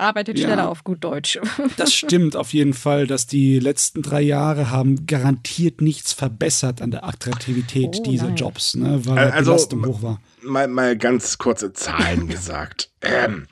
arbeitet 0.00 0.38
ja, 0.38 0.46
schneller 0.46 0.68
auf 0.68 0.84
gut 0.84 1.04
Deutsch. 1.04 1.38
Das 1.76 1.94
stimmt 1.94 2.36
auf 2.36 2.52
jeden 2.52 2.74
Fall, 2.74 3.06
dass 3.06 3.26
die 3.26 3.58
letzten 3.58 4.02
drei 4.02 4.20
Jahre 4.20 4.70
haben 4.70 5.06
garantiert 5.06 5.80
nichts 5.80 6.12
verbessert 6.12 6.82
an 6.82 6.90
der 6.90 7.04
Attraktivität 7.04 7.96
oh, 7.98 8.02
dieser 8.02 8.28
nein. 8.28 8.36
Jobs, 8.36 8.74
ne, 8.74 9.00
weil 9.06 9.18
also, 9.18 9.36
die 9.38 9.44
Belastung 9.44 9.86
hoch 9.86 10.02
war. 10.02 10.20
Mal, 10.42 10.68
mal 10.68 10.96
ganz 10.96 11.38
kurze 11.38 11.72
Zahlen 11.72 12.28
gesagt. 12.28 12.90
Ähm, 13.02 13.46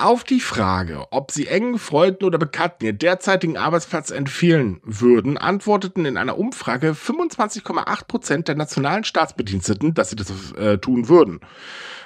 auf 0.00 0.22
die 0.22 0.40
Frage, 0.40 1.06
ob 1.10 1.32
sie 1.32 1.48
engen 1.48 1.78
Freunden 1.78 2.24
oder 2.24 2.38
Bekannten 2.38 2.84
ihr 2.84 2.92
derzeitigen 2.92 3.56
Arbeitsplatz 3.56 4.10
empfehlen 4.10 4.80
würden, 4.84 5.36
antworteten 5.36 6.04
in 6.04 6.16
einer 6.16 6.38
Umfrage 6.38 6.92
25,8 6.92 8.06
Prozent 8.06 8.48
der 8.48 8.54
nationalen 8.54 9.02
Staatsbediensteten, 9.02 9.94
dass 9.94 10.10
sie 10.10 10.16
das 10.16 10.52
äh, 10.52 10.78
tun 10.78 11.08
würden. 11.08 11.40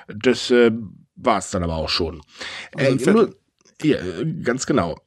Das 0.08 0.50
äh, 0.50 0.72
war 1.16 1.38
es 1.38 1.50
dann 1.50 1.62
aber 1.62 1.76
auch 1.76 1.90
schon. 1.90 2.22
Also 2.74 3.10
äh, 3.10 3.12
nur, 3.12 3.34
ja, 3.84 3.98
ganz 4.42 4.66
genau. 4.66 4.98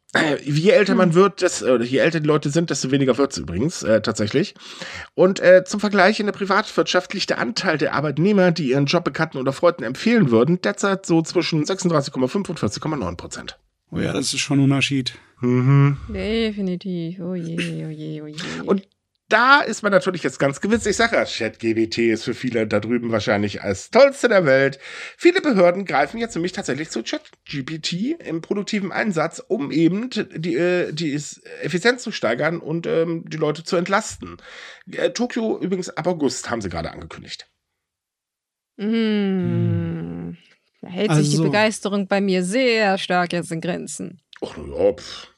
Je 0.46 0.70
älter 0.70 0.96
man 0.96 1.14
wird, 1.14 1.42
das, 1.42 1.62
oder 1.62 1.84
je 1.84 1.98
älter 1.98 2.22
die 2.22 2.28
Leute 2.28 2.50
sind, 2.50 2.70
desto 2.70 2.90
weniger 2.90 3.18
wird 3.18 3.34
es 3.34 3.38
übrigens, 3.38 3.84
äh, 3.84 4.02
tatsächlich. 4.02 4.56
Und 5.14 5.42
äh, 5.42 5.66
zum 5.66 5.82
Vergleich 5.82 6.22
in 6.22 6.26
der 6.26 6.34
Privatwirtschaft 6.34 7.14
liegt 7.14 7.32
der 7.32 7.40
Anteil 7.40 7.78
der 7.78 7.94
Arbeitnehmer, 7.94 8.52
die 8.52 8.70
ihren 8.70 8.86
Job 8.86 9.04
Bekannten 9.04 9.38
oder 9.38 9.52
Freunden 9.52 9.84
empfehlen 9.84 10.32
würden, 10.32 10.62
derzeit 10.62 11.06
so 11.06 11.22
zwischen 11.22 11.66
36,5 11.66 12.36
und 12.50 12.60
40,9 12.60 13.18
Prozent. 13.18 13.60
Oh 13.92 14.00
ja, 14.00 14.14
das 14.14 14.34
ist 14.34 14.40
schon 14.40 14.60
ein 14.60 14.64
Unterschied. 14.64 15.16
Mhm. 15.42 15.98
Definitiv. 16.10 17.20
Oh 17.20 17.36
je, 17.36 17.86
oh 17.86 17.90
je, 17.90 18.22
oh 18.22 18.28
je. 18.28 18.36
Und 18.66 18.88
da 19.28 19.62
ist 19.62 19.82
man 19.82 19.92
natürlich 19.92 20.22
jetzt 20.22 20.38
ganz 20.38 20.62
gewiss. 20.62 20.86
Ich 20.86 20.98
sage 20.98 21.16
ja, 21.16 21.26
ChatGBT 21.26 21.98
ist 22.12 22.24
für 22.24 22.36
viele 22.36 22.68
da 22.68 22.80
drüben 22.80 23.12
wahrscheinlich 23.12 23.64
als 23.64 23.90
tollste 23.90 24.30
der 24.30 24.46
Welt. 24.46 24.78
Viele 25.18 25.42
Behörden 25.42 25.86
greifen 25.86 26.20
jetzt 26.20 26.36
nämlich 26.36 26.52
tatsächlich 26.52 26.90
zu 26.90 27.02
ChatGPT 27.02 28.20
im 28.24 28.42
produktiven 28.42 28.92
Einsatz, 28.92 29.44
um 29.48 29.72
eben 29.72 30.12
die, 30.12 30.56
äh, 30.56 30.94
die 30.94 31.14
Effizienz 31.62 32.04
zu 32.04 32.12
steigern 32.12 32.60
und 32.60 32.86
ähm, 32.86 33.26
die 33.28 33.38
Leute 33.38 33.64
zu 33.64 33.78
entlasten. 33.78 34.38
Äh, 34.92 35.10
Tokio 35.10 35.58
übrigens 35.60 35.90
ab 35.90 36.06
August 36.06 36.50
haben 36.52 36.62
sie 36.62 36.70
gerade 36.70 36.92
angekündigt. 36.92 37.48
Hm. 38.78 40.38
Da 40.82 40.88
hält 40.88 41.10
also, 41.10 41.22
sich 41.24 41.32
die 41.32 41.38
also 41.38 41.50
Begeisterung 41.50 42.08
bei 42.08 42.22
mir 42.22 42.44
sehr 42.44 43.00
stark 43.00 43.34
jetzt 43.34 43.52
in 43.52 43.62
Grenzen. 43.62 44.22
Ach, 44.42 44.56
ja, 44.56 44.94
pff. 44.94 45.32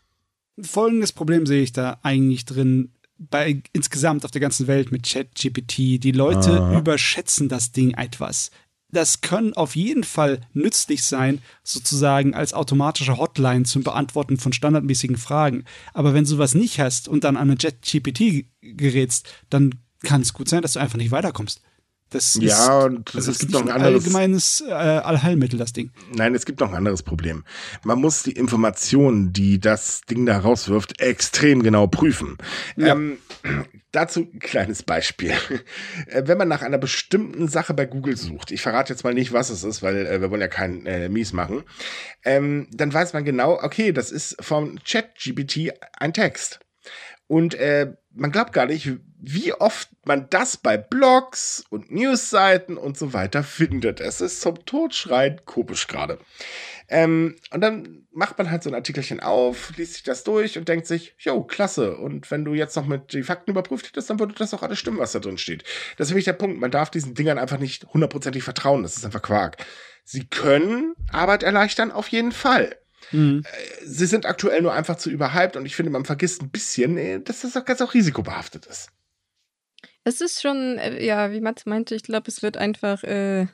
Folgendes 0.60 1.14
Problem 1.14 1.46
sehe 1.46 1.62
ich 1.62 1.72
da 1.72 2.00
eigentlich 2.02 2.44
drin 2.44 2.97
bei 3.18 3.62
insgesamt 3.74 4.26
auf 4.26 4.32
der 4.32 4.42
ganzen 4.42 4.68
Welt 4.68 4.92
mit 4.92 5.08
ChatGPT. 5.08 6.04
Die 6.04 6.12
Leute 6.12 6.62
Aha. 6.62 6.78
überschätzen 6.80 7.50
das 7.50 7.72
Ding 7.72 7.92
etwas. 7.92 8.52
Das 8.90 9.20
kann 9.20 9.54
auf 9.54 9.76
jeden 9.76 10.06
Fall 10.06 10.42
nützlich 10.54 11.04
sein, 11.04 11.42
sozusagen 11.64 12.34
als 12.34 12.54
automatische 12.54 13.18
Hotline 13.18 13.64
zum 13.64 13.84
Beantworten 13.84 14.38
von 14.38 14.54
standardmäßigen 14.54 15.18
Fragen. 15.18 15.66
Aber 15.94 16.14
wenn 16.14 16.24
du 16.24 16.30
sowas 16.30 16.56
nicht 16.56 16.80
hast 16.80 17.10
und 17.10 17.26
dann 17.26 17.36
an 17.36 17.50
eine 17.50 17.58
ChatGPT 17.58 18.46
gerätst, 18.62 19.28
dann 19.50 19.76
kann 20.04 20.22
es 20.22 20.34
gut 20.34 20.48
sein, 20.48 20.62
dass 20.62 20.74
du 20.74 20.80
einfach 20.80 20.98
nicht 20.98 21.12
weiterkommst. 21.12 21.62
Das 22.10 22.36
ja, 22.40 22.80
ist, 22.80 22.86
und 22.86 23.16
also 23.16 23.32
es 23.32 23.40
gibt 23.40 23.52
noch 23.52 23.62
ein 23.62 23.70
anderes 23.70 24.06
allgemeines 24.06 24.64
äh, 24.66 24.72
Allheilmittel, 24.72 25.60
das 25.60 25.74
Ding. 25.74 25.92
Nein, 26.14 26.36
es 26.36 26.46
gibt 26.46 26.62
noch 26.62 26.70
ein 26.70 26.76
anderes 26.76 27.04
Problem. 27.04 27.44
Man 27.84 28.00
muss 28.00 28.24
die 28.24 28.32
Informationen, 28.32 29.34
die 29.34 29.60
das 29.60 30.02
Ding 30.02 30.26
da 30.26 30.40
rauswirft, 30.40 31.02
extrem 31.02 31.64
genau 31.64 31.88
prüfen. 31.88 32.38
Ja. 32.78 32.94
Ähm, 32.94 33.18
dazu 33.92 34.22
ein 34.22 34.40
kleines 34.40 34.84
Beispiel. 34.84 35.34
Äh, 36.08 36.24
wenn 36.26 36.38
man 36.38 36.48
nach 36.48 36.62
einer 36.62 36.78
bestimmten 36.78 37.48
Sache 37.48 37.74
bei 37.74 37.86
Google 37.86 38.16
sucht, 38.16 38.52
ich 38.52 38.62
verrate 38.62 38.94
jetzt 38.94 39.04
mal 39.04 39.14
nicht, 39.14 39.34
was 39.34 39.50
es 39.50 39.64
ist, 39.64 39.82
weil 39.82 40.06
äh, 40.06 40.22
wir 40.22 40.32
wollen 40.32 40.42
ja 40.42 40.48
kein 40.48 40.86
äh, 40.86 41.10
Mies 41.10 41.34
machen, 41.34 41.64
ähm, 42.24 42.68
dann 42.72 42.94
weiß 42.94 43.14
man 43.14 43.26
genau, 43.26 43.60
okay, 43.62 43.92
das 43.92 44.12
ist 44.12 44.38
vom 44.40 44.80
ChatGPT 44.86 45.74
ein 45.98 46.14
Text. 46.14 46.60
Und 47.28 47.56
äh, 47.56 47.94
man 48.14 48.32
glaubt 48.32 48.54
gar 48.54 48.66
nicht, 48.66 48.92
wie 49.20 49.54
oft 49.54 49.90
man 50.06 50.28
das 50.30 50.58
bei 50.58 50.78
Blogs 50.78 51.64
und 51.70 51.92
Newsseiten 51.92 52.78
und 52.78 52.98
so 52.98 53.14
weiter 53.14 53.44
findet. 53.44 54.00
Es 54.00 54.22
ist 54.22 54.42
zum 54.42 54.64
Totschreien 54.66 55.42
komisch 55.46 55.88
gerade. 55.88 56.20
Ähm, 56.88 57.36
und 57.52 57.62
dann 57.62 58.08
macht 58.12 58.38
man 58.38 58.50
halt 58.50 58.64
so 58.64 58.70
ein 58.70 58.76
Artikelchen 58.76 59.20
auf, 59.20 59.76
liest 59.76 59.96
sich 59.96 60.04
das 60.04 60.24
durch 60.24 60.58
und 60.58 60.70
denkt 60.70 60.88
sich, 60.88 61.16
jo, 61.18 61.44
klasse. 61.44 61.98
Und 61.98 62.32
wenn 62.32 62.46
du 62.46 62.54
jetzt 62.54 62.76
noch 62.76 62.86
mit 62.86 63.12
die 63.12 63.24
Fakten 63.24 63.52
überprüft 63.52 63.88
hättest, 63.88 64.10
dann 64.10 64.20
würde 64.20 64.36
das 64.36 64.54
auch 64.54 64.64
alles 64.64 64.80
stimmen, 64.80 65.00
was 65.00 65.12
da 65.12 65.20
drin 65.20 65.38
steht. 65.38 65.64
Das 65.98 66.08
ist 66.08 66.12
nämlich 66.12 66.26
der 66.26 66.34
Punkt. 66.34 66.60
Man 66.60 66.72
darf 66.72 66.90
diesen 66.90 67.14
Dingern 67.14 67.40
einfach 67.40 67.60
nicht 67.60 67.88
hundertprozentig 67.88 68.44
vertrauen. 68.44 68.84
Das 68.84 68.96
ist 68.96 69.06
einfach 69.06 69.22
Quark. 69.22 69.58
Sie 70.06 70.26
können 70.26 70.94
Arbeit 71.12 71.44
erleichtern, 71.44 71.92
auf 71.92 72.08
jeden 72.08 72.32
Fall. 72.32 72.78
Mhm. 73.12 73.44
Äh, 73.46 73.86
sie 73.86 74.06
sind 74.06 74.26
aktuell 74.26 74.62
nur 74.62 74.74
einfach 74.74 74.96
zu 74.96 75.10
überhyped 75.10 75.56
und 75.56 75.66
ich 75.66 75.76
finde, 75.76 75.92
man 75.92 76.06
vergisst 76.06 76.42
ein 76.42 76.50
bisschen, 76.50 76.98
äh, 76.98 77.20
dass 77.20 77.42
das 77.42 77.58
auch 77.58 77.66
ganz 77.66 77.82
auch 77.82 77.94
risikobehaftet 77.94 78.66
ist. 78.66 78.90
Es 80.08 80.22
ist 80.22 80.42
schon, 80.42 80.78
äh, 80.78 81.06
ja, 81.06 81.34
wie 81.34 81.42
Mats 81.42 81.66
meinte, 81.66 81.94
ich 81.94 82.02
glaube, 82.02 82.30
es 82.30 82.42
wird 82.42 82.56
einfach 82.56 83.04
äh, 83.04 83.48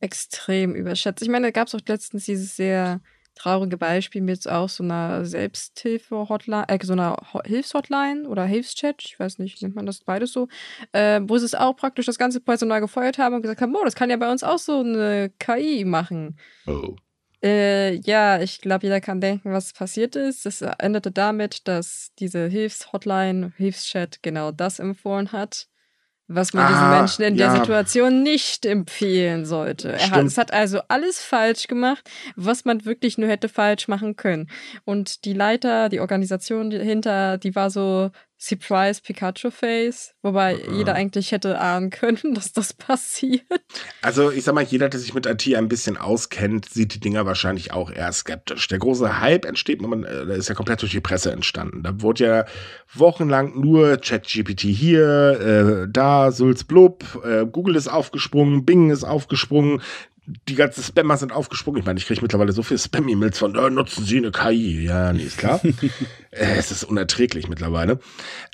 extrem 0.00 0.74
überschätzt. 0.74 1.22
Ich 1.22 1.30
meine, 1.30 1.46
da 1.46 1.50
gab 1.50 1.68
es 1.68 1.74
auch 1.74 1.80
letztens 1.88 2.26
dieses 2.26 2.56
sehr 2.56 3.00
traurige 3.34 3.78
Beispiel 3.78 4.20
mit 4.20 4.46
auch 4.46 4.68
so 4.68 4.84
einer 4.84 5.24
Selbsthilfe-Hotline, 5.24 6.68
äh, 6.68 6.78
so 6.84 6.92
einer 6.92 7.16
Hilfshotline 7.42 8.28
oder 8.28 8.44
Hilfschat, 8.44 9.02
ich 9.02 9.18
weiß 9.18 9.38
nicht, 9.38 9.62
nennt 9.62 9.76
man 9.76 9.86
das 9.86 10.00
beides 10.00 10.30
so, 10.30 10.48
äh, 10.92 11.22
wo 11.22 11.38
sie 11.38 11.46
es 11.46 11.54
auch 11.54 11.74
praktisch 11.74 12.04
das 12.04 12.18
ganze 12.18 12.42
Personal 12.42 12.82
gefeuert 12.82 13.16
haben 13.16 13.36
und 13.36 13.40
gesagt 13.40 13.62
haben, 13.62 13.74
oh, 13.74 13.84
das 13.84 13.94
kann 13.94 14.10
ja 14.10 14.18
bei 14.18 14.30
uns 14.30 14.42
auch 14.42 14.58
so 14.58 14.80
eine 14.80 15.32
KI 15.38 15.86
machen. 15.86 16.38
Oh. 16.66 16.96
Äh, 17.42 17.94
ja, 18.00 18.42
ich 18.42 18.60
glaube, 18.60 18.84
jeder 18.84 19.00
kann 19.00 19.22
denken, 19.22 19.52
was 19.54 19.72
passiert 19.72 20.16
ist. 20.16 20.44
Es 20.44 20.60
endete 20.60 21.12
damit, 21.12 21.66
dass 21.66 22.12
diese 22.18 22.46
Hilfshotline, 22.46 23.54
Hilfschat 23.56 24.22
genau 24.22 24.52
das 24.52 24.80
empfohlen 24.80 25.32
hat, 25.32 25.66
was 26.28 26.52
man 26.52 26.66
ah, 26.66 26.68
diesen 26.68 26.90
Menschen 26.90 27.24
in 27.24 27.36
ja. 27.36 27.48
der 27.50 27.60
Situation 27.60 28.22
nicht 28.22 28.66
empfehlen 28.66 29.46
sollte. 29.46 29.92
Er 29.92 30.10
hat, 30.10 30.24
es 30.26 30.36
hat 30.36 30.52
also 30.52 30.80
alles 30.88 31.20
falsch 31.20 31.66
gemacht, 31.66 32.08
was 32.36 32.66
man 32.66 32.84
wirklich 32.84 33.16
nur 33.16 33.28
hätte 33.28 33.48
falsch 33.48 33.88
machen 33.88 34.14
können. 34.14 34.48
Und 34.84 35.24
die 35.24 35.32
Leiter, 35.32 35.88
die 35.88 36.00
Organisation 36.00 36.68
dahinter, 36.70 37.38
die 37.38 37.54
war 37.54 37.70
so, 37.70 38.10
Surprise 38.40 39.00
Pikachu 39.02 39.50
Face, 39.50 40.14
wobei 40.22 40.56
uh 40.56 40.72
jeder 40.72 40.94
eigentlich 40.94 41.32
hätte 41.32 41.58
ahnen 41.60 41.90
können, 41.90 42.18
dass 42.34 42.52
das 42.52 42.72
passiert. 42.72 43.42
Also 44.00 44.30
ich 44.30 44.44
sag 44.44 44.54
mal, 44.54 44.62
jeder, 44.62 44.88
der 44.88 45.00
sich 45.00 45.12
mit 45.12 45.26
IT 45.26 45.54
ein 45.56 45.68
bisschen 45.68 45.96
auskennt, 45.96 46.68
sieht 46.68 46.94
die 46.94 47.00
Dinger 47.00 47.26
wahrscheinlich 47.26 47.72
auch 47.72 47.90
eher 47.90 48.12
skeptisch. 48.12 48.68
Der 48.68 48.78
große 48.78 49.20
Hype 49.20 49.44
entsteht, 49.44 49.82
man, 49.82 50.04
äh, 50.04 50.36
ist 50.36 50.48
ja 50.48 50.54
komplett 50.54 50.80
durch 50.82 50.92
die 50.92 51.00
Presse 51.00 51.32
entstanden. 51.32 51.82
Da 51.82 52.00
wurde 52.00 52.24
ja 52.24 52.44
wochenlang 52.94 53.58
nur 53.60 53.96
ChatGPT 53.96 54.60
hier, 54.60 55.86
äh, 55.86 55.88
da, 55.90 56.30
Sulz 56.30 56.62
blub, 56.62 57.20
äh, 57.24 57.44
Google 57.44 57.74
ist 57.74 57.88
aufgesprungen, 57.88 58.64
Bing 58.64 58.90
ist 58.90 59.02
aufgesprungen, 59.02 59.82
die 60.48 60.54
ganzen 60.54 60.82
Spammer 60.82 61.16
sind 61.16 61.32
aufgesprungen. 61.32 61.80
Ich 61.80 61.86
meine, 61.86 61.98
ich 61.98 62.06
kriege 62.06 62.20
mittlerweile 62.20 62.52
so 62.52 62.62
viele 62.62 62.78
Spam-E-Mails 62.78 63.38
von, 63.38 63.54
äh, 63.54 63.70
nutzen 63.70 64.04
Sie 64.04 64.18
eine 64.18 64.30
KI? 64.30 64.84
Ja, 64.84 65.12
nee, 65.12 65.22
ist 65.22 65.38
klar. 65.38 65.60
äh, 66.30 66.56
es 66.56 66.70
ist 66.70 66.84
unerträglich 66.84 67.48
mittlerweile. 67.48 67.98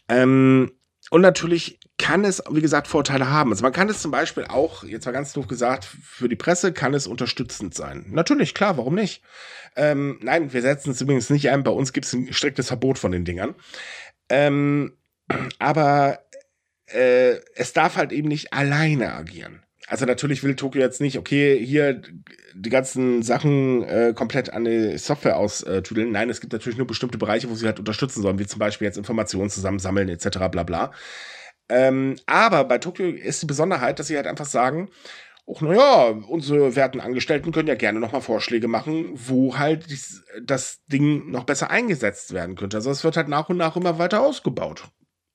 Ähm, 0.09 0.71
und 1.11 1.21
natürlich 1.21 1.81
kann 1.99 2.25
es, 2.25 2.43
wie 2.51 2.61
gesagt, 2.61 2.87
Vorteile 2.87 3.29
haben. 3.29 3.51
Also 3.51 3.63
man 3.63 3.73
kann 3.73 3.89
es 3.89 4.01
zum 4.01 4.11
Beispiel 4.11 4.45
auch, 4.45 4.85
jetzt 4.85 5.07
mal 5.07 5.13
ganz 5.13 5.33
doof 5.33 5.49
gesagt, 5.49 5.85
für 5.85 6.29
die 6.29 6.37
Presse 6.37 6.73
kann 6.73 6.95
es 6.95 7.07
unterstützend 7.07 7.75
sein. 7.75 8.07
Natürlich, 8.09 8.55
klar, 8.55 8.79
warum 8.79 8.95
nicht? 8.95 9.23
Ähm, 9.77 10.19
nein, 10.23 10.53
wir 10.53 10.63
setzen 10.63 10.91
es 10.91 11.01
übrigens 11.01 11.31
nicht 11.31 11.51
ein. 11.51 11.65
Bei 11.65 11.71
uns 11.71 11.93
gibt 11.93 12.07
es 12.07 12.13
ein 12.13 12.33
striktes 12.33 12.69
Verbot 12.69 12.99
von 12.99 13.13
den 13.13 13.25
Dingern. 13.25 13.55
Ähm, 14.29 14.97
aber 15.59 16.21
äh, 16.87 17.37
es 17.55 17.73
darf 17.73 17.97
halt 17.97 18.13
eben 18.13 18.29
nicht 18.29 18.53
alleine 18.53 19.13
agieren 19.13 19.65
also 19.87 20.07
natürlich 20.07 20.43
will 20.43 20.57
Tokio 20.57 20.81
jetzt 20.81 21.01
nicht, 21.01 21.19
okay, 21.19 21.59
hier 21.63 22.01
die 22.55 22.71
ganzen 22.71 23.23
Sachen 23.23 23.83
äh, 23.83 24.13
komplett 24.15 24.53
an 24.53 24.65
die 24.65 24.97
Software 24.97 25.37
austüdeln. 25.37 26.11
Nein, 26.13 26.31
es 26.31 26.41
gibt 26.41 26.53
natürlich 26.53 26.79
nur 26.79 26.87
bestimmte 26.87 27.19
Bereiche, 27.19 27.51
wo 27.51 27.55
sie 27.55 27.67
halt 27.67 27.79
unterstützen 27.79 28.23
sollen, 28.23 28.39
wie 28.39 28.47
zum 28.47 28.59
Beispiel 28.59 28.87
jetzt 28.87 28.97
Informationen 28.97 29.51
zusammensammeln 29.51 30.09
etc. 30.09 30.39
bla 30.51 30.63
bla. 30.63 30.93
Ähm, 31.69 32.17
aber 32.27 32.65
bei 32.65 32.79
Tokio 32.79 33.09
ist 33.09 33.43
die 33.43 33.47
Besonderheit, 33.47 33.99
dass 33.99 34.07
sie 34.07 34.17
halt 34.17 34.27
einfach 34.27 34.47
sagen, 34.47 34.91
auch 35.47 35.61
naja, 35.61 36.07
unsere 36.29 36.75
werten 36.75 37.01
Angestellten 37.01 37.53
können 37.53 37.69
ja 37.69 37.75
gerne 37.75 38.01
nochmal 38.01 38.23
Vorschläge 38.23 38.69
machen, 38.69 39.11
wo 39.13 39.59
halt 39.59 39.87
das 40.43 40.83
Ding 40.87 41.31
noch 41.31 41.45
besser 41.45 41.71
eingesetzt 41.71 42.33
werden 42.33 42.57
könnte. 42.57 42.79
Also 42.79 42.91
es 42.91 43.05
wird 43.05 43.17
halt 43.19 43.29
nach 43.29 43.51
und 43.51 43.59
nach 43.59 43.77
immer 43.77 43.99
weiter 43.99 44.23
ausgebaut. 44.23 44.85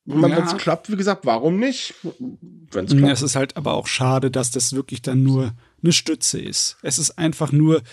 Ja. 0.09 0.21
Wenn 0.23 0.31
es 0.31 0.57
klappt, 0.57 0.91
wie 0.91 0.95
gesagt, 0.95 1.25
warum 1.25 1.59
nicht? 1.59 1.93
Wenn's 2.71 2.95
klappt. 2.95 3.13
Es 3.13 3.21
ist 3.21 3.35
halt 3.35 3.57
aber 3.57 3.73
auch 3.73 3.85
schade, 3.85 4.31
dass 4.31 4.49
das 4.49 4.73
wirklich 4.73 5.03
dann 5.03 5.21
nur 5.21 5.53
eine 5.83 5.93
Stütze 5.93 6.39
ist. 6.39 6.77
Es 6.81 6.97
ist 6.97 7.17
einfach 7.19 7.51
nur, 7.51 7.83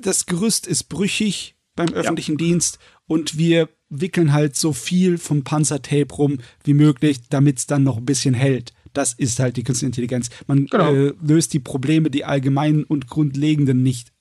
das 0.00 0.26
Gerüst 0.26 0.66
ist 0.66 0.84
brüchig 0.84 1.56
beim 1.74 1.88
öffentlichen 1.88 2.38
ja. 2.38 2.46
Dienst 2.46 2.78
und 3.06 3.36
wir 3.36 3.68
wickeln 3.88 4.32
halt 4.32 4.56
so 4.56 4.72
viel 4.72 5.18
vom 5.18 5.42
Panzertape 5.42 6.14
rum 6.14 6.38
wie 6.64 6.74
möglich, 6.74 7.20
damit 7.28 7.58
es 7.58 7.66
dann 7.66 7.82
noch 7.82 7.96
ein 7.96 8.06
bisschen 8.06 8.34
hält. 8.34 8.72
Das 8.92 9.12
ist 9.12 9.38
halt 9.40 9.56
die 9.56 9.62
künstliche 9.64 9.86
Intelligenz. 9.86 10.30
Man 10.46 10.66
genau. 10.66 10.92
äh, 10.92 11.14
löst 11.20 11.52
die 11.52 11.58
Probleme, 11.58 12.10
die 12.10 12.24
allgemeinen 12.24 12.84
und 12.84 13.08
grundlegenden 13.08 13.82
nicht. 13.82 14.12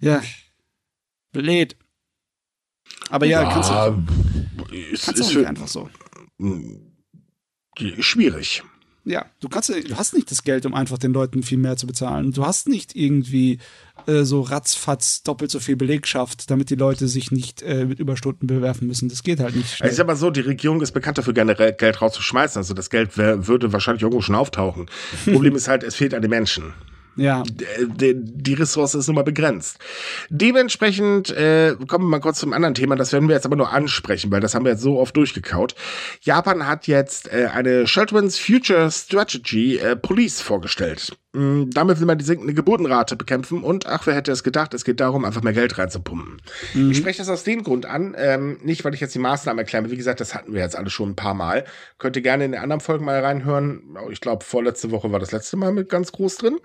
Ja. 0.00 0.22
Blöd. 1.32 1.76
Aber 3.08 3.26
ja, 3.26 3.42
ja 3.42 3.50
kannst 3.50 3.70
du. 3.70 4.74
Ist, 4.74 5.06
kannst 5.06 5.20
ist 5.20 5.30
auch 5.30 5.34
nicht 5.36 5.46
einfach 5.46 5.68
so. 5.68 5.88
Hm, 6.38 6.92
schwierig. 8.00 8.62
Ja, 9.04 9.26
du 9.40 9.48
kannst, 9.48 9.68
du 9.68 9.96
hast 9.96 10.14
nicht 10.14 10.30
das 10.30 10.44
Geld, 10.44 10.64
um 10.64 10.74
einfach 10.74 10.96
den 10.96 11.12
Leuten 11.12 11.42
viel 11.42 11.58
mehr 11.58 11.76
zu 11.76 11.88
bezahlen. 11.88 12.30
Du 12.30 12.46
hast 12.46 12.68
nicht 12.68 12.94
irgendwie 12.94 13.58
äh, 14.06 14.22
so 14.22 14.42
ratzfatz 14.42 15.24
doppelt 15.24 15.50
so 15.50 15.58
viel 15.58 15.74
Belegschaft, 15.74 16.48
damit 16.50 16.70
die 16.70 16.76
Leute 16.76 17.08
sich 17.08 17.32
nicht 17.32 17.62
äh, 17.62 17.84
mit 17.84 17.98
Überstunden 17.98 18.46
bewerfen 18.46 18.86
müssen. 18.86 19.08
Das 19.08 19.24
geht 19.24 19.40
halt 19.40 19.56
nicht 19.56 19.74
schnell. 19.74 19.90
Ich 19.90 19.96
sag 19.96 20.06
mal 20.06 20.14
so, 20.14 20.30
die 20.30 20.40
Regierung 20.40 20.80
ist 20.82 20.92
bekannt 20.92 21.18
dafür, 21.18 21.32
gerne 21.32 21.56
Geld 21.56 22.00
rauszuschmeißen. 22.00 22.60
Also 22.60 22.74
das 22.74 22.90
Geld 22.90 23.18
wär, 23.18 23.48
würde 23.48 23.72
wahrscheinlich 23.72 24.02
irgendwo 24.02 24.20
schon 24.20 24.36
auftauchen. 24.36 24.88
Problem 25.24 25.56
ist 25.56 25.66
halt, 25.66 25.82
es 25.82 25.96
fehlt 25.96 26.14
an 26.14 26.22
den 26.22 26.30
Menschen. 26.30 26.72
Ja. 27.16 27.42
Die, 27.44 28.14
die 28.14 28.54
Ressource 28.54 28.94
ist 28.94 29.06
nun 29.06 29.16
mal 29.16 29.24
begrenzt. 29.24 29.78
Dementsprechend 30.30 31.30
äh, 31.30 31.76
kommen 31.86 32.06
wir 32.06 32.10
mal 32.10 32.20
kurz 32.20 32.38
zum 32.38 32.52
anderen 32.52 32.74
Thema. 32.74 32.96
Das 32.96 33.12
werden 33.12 33.28
wir 33.28 33.34
jetzt 33.34 33.46
aber 33.46 33.56
nur 33.56 33.70
ansprechen, 33.70 34.30
weil 34.30 34.40
das 34.40 34.54
haben 34.54 34.64
wir 34.64 34.72
jetzt 34.72 34.82
so 34.82 34.98
oft 34.98 35.16
durchgekaut. 35.16 35.74
Japan 36.20 36.66
hat 36.66 36.86
jetzt 36.86 37.32
äh, 37.32 37.48
eine 37.52 37.84
Children's 37.84 38.38
Future 38.38 38.90
Strategy 38.90 39.76
äh, 39.76 39.96
Police 39.96 40.40
vorgestellt. 40.40 41.12
Mm, 41.34 41.70
damit 41.70 41.98
will 41.98 42.06
man 42.06 42.18
die 42.18 42.26
sinkende 42.26 42.52
Geburtenrate 42.52 43.16
bekämpfen 43.16 43.62
und 43.62 43.86
ach, 43.86 44.06
wer 44.06 44.14
hätte 44.14 44.32
es 44.32 44.44
gedacht, 44.44 44.74
es 44.74 44.84
geht 44.84 45.00
darum, 45.00 45.24
einfach 45.24 45.42
mehr 45.42 45.54
Geld 45.54 45.78
reinzupumpen. 45.78 46.42
Mhm. 46.74 46.90
Ich 46.90 46.98
spreche 46.98 47.18
das 47.18 47.30
aus 47.30 47.42
dem 47.42 47.62
Grund 47.62 47.86
an, 47.86 48.14
ähm, 48.18 48.58
nicht 48.62 48.84
weil 48.84 48.92
ich 48.92 49.00
jetzt 49.00 49.14
die 49.14 49.18
Maßnahmen 49.18 49.58
erkläre, 49.58 49.90
wie 49.90 49.96
gesagt, 49.96 50.20
das 50.20 50.34
hatten 50.34 50.52
wir 50.52 50.60
jetzt 50.60 50.76
alle 50.76 50.90
schon 50.90 51.10
ein 51.10 51.16
paar 51.16 51.32
Mal. 51.32 51.64
Könnt 51.98 52.16
ihr 52.16 52.22
gerne 52.22 52.44
in 52.44 52.52
den 52.52 52.60
anderen 52.60 52.80
Folgen 52.80 53.06
mal 53.06 53.18
reinhören. 53.18 53.96
Ich 54.10 54.20
glaube, 54.20 54.44
vorletzte 54.44 54.90
Woche 54.90 55.10
war 55.10 55.20
das 55.20 55.32
letzte 55.32 55.56
Mal 55.56 55.72
mit 55.72 55.88
ganz 55.88 56.12
groß 56.12 56.36
drin. 56.36 56.58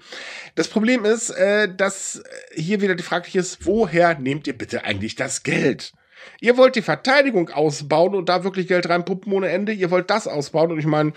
Das 0.56 0.68
Problem 0.68 1.06
ist, 1.06 1.30
äh, 1.32 1.74
dass 1.74 2.24
hier 2.54 2.82
wieder 2.82 2.96
die 2.96 3.04
Frage 3.04 3.38
ist, 3.38 3.66
woher 3.66 4.18
nehmt 4.20 4.48
ihr 4.48 4.58
bitte 4.58 4.84
eigentlich 4.84 5.16
das 5.16 5.44
Geld? 5.44 5.94
Ihr 6.40 6.58
wollt 6.58 6.76
die 6.76 6.82
Verteidigung 6.82 7.50
ausbauen 7.50 8.16
und 8.16 8.30
da 8.30 8.44
wirklich 8.44 8.68
Geld 8.68 8.90
reinpumpen 8.90 9.32
ohne 9.34 9.50
Ende. 9.50 9.72
Ihr 9.72 9.92
wollt 9.92 10.10
das 10.10 10.28
ausbauen. 10.28 10.72
Und 10.72 10.80
ich 10.80 10.86
meine, 10.86 11.14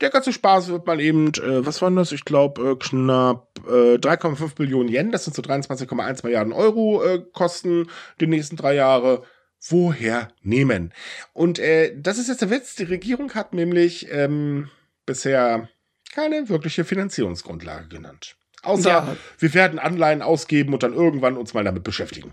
der 0.00 0.10
ganze 0.10 0.32
Spaß 0.32 0.68
wird 0.68 0.86
mal 0.86 1.00
eben, 1.00 1.28
äh, 1.34 1.64
was 1.64 1.82
waren 1.82 1.96
das? 1.96 2.12
Ich 2.12 2.24
glaube, 2.24 2.72
äh, 2.72 2.76
knapp 2.76 3.48
äh, 3.66 3.96
3,5 3.96 4.52
Millionen 4.58 4.88
Yen, 4.88 5.12
das 5.12 5.24
sind 5.24 5.34
so 5.34 5.42
23,1 5.42 6.24
Milliarden 6.24 6.52
Euro 6.52 7.02
äh, 7.04 7.22
kosten 7.32 7.88
die 8.20 8.26
nächsten 8.26 8.56
drei 8.56 8.74
Jahre. 8.74 9.22
Woher 9.66 10.28
nehmen? 10.42 10.92
Und 11.32 11.58
äh, 11.58 11.96
das 11.96 12.18
ist 12.18 12.28
jetzt 12.28 12.42
der 12.42 12.50
Witz. 12.50 12.74
Die 12.74 12.84
Regierung 12.84 13.34
hat 13.34 13.54
nämlich 13.54 14.08
ähm, 14.10 14.68
bisher 15.06 15.70
keine 16.12 16.48
wirkliche 16.50 16.84
Finanzierungsgrundlage 16.84 17.88
genannt. 17.88 18.36
Außer 18.64 18.90
ja. 18.90 19.16
wir 19.38 19.54
werden 19.54 19.78
Anleihen 19.78 20.22
ausgeben 20.22 20.72
und 20.72 20.82
dann 20.82 20.94
irgendwann 20.94 21.36
uns 21.36 21.54
mal 21.54 21.64
damit 21.64 21.84
beschäftigen. 21.84 22.32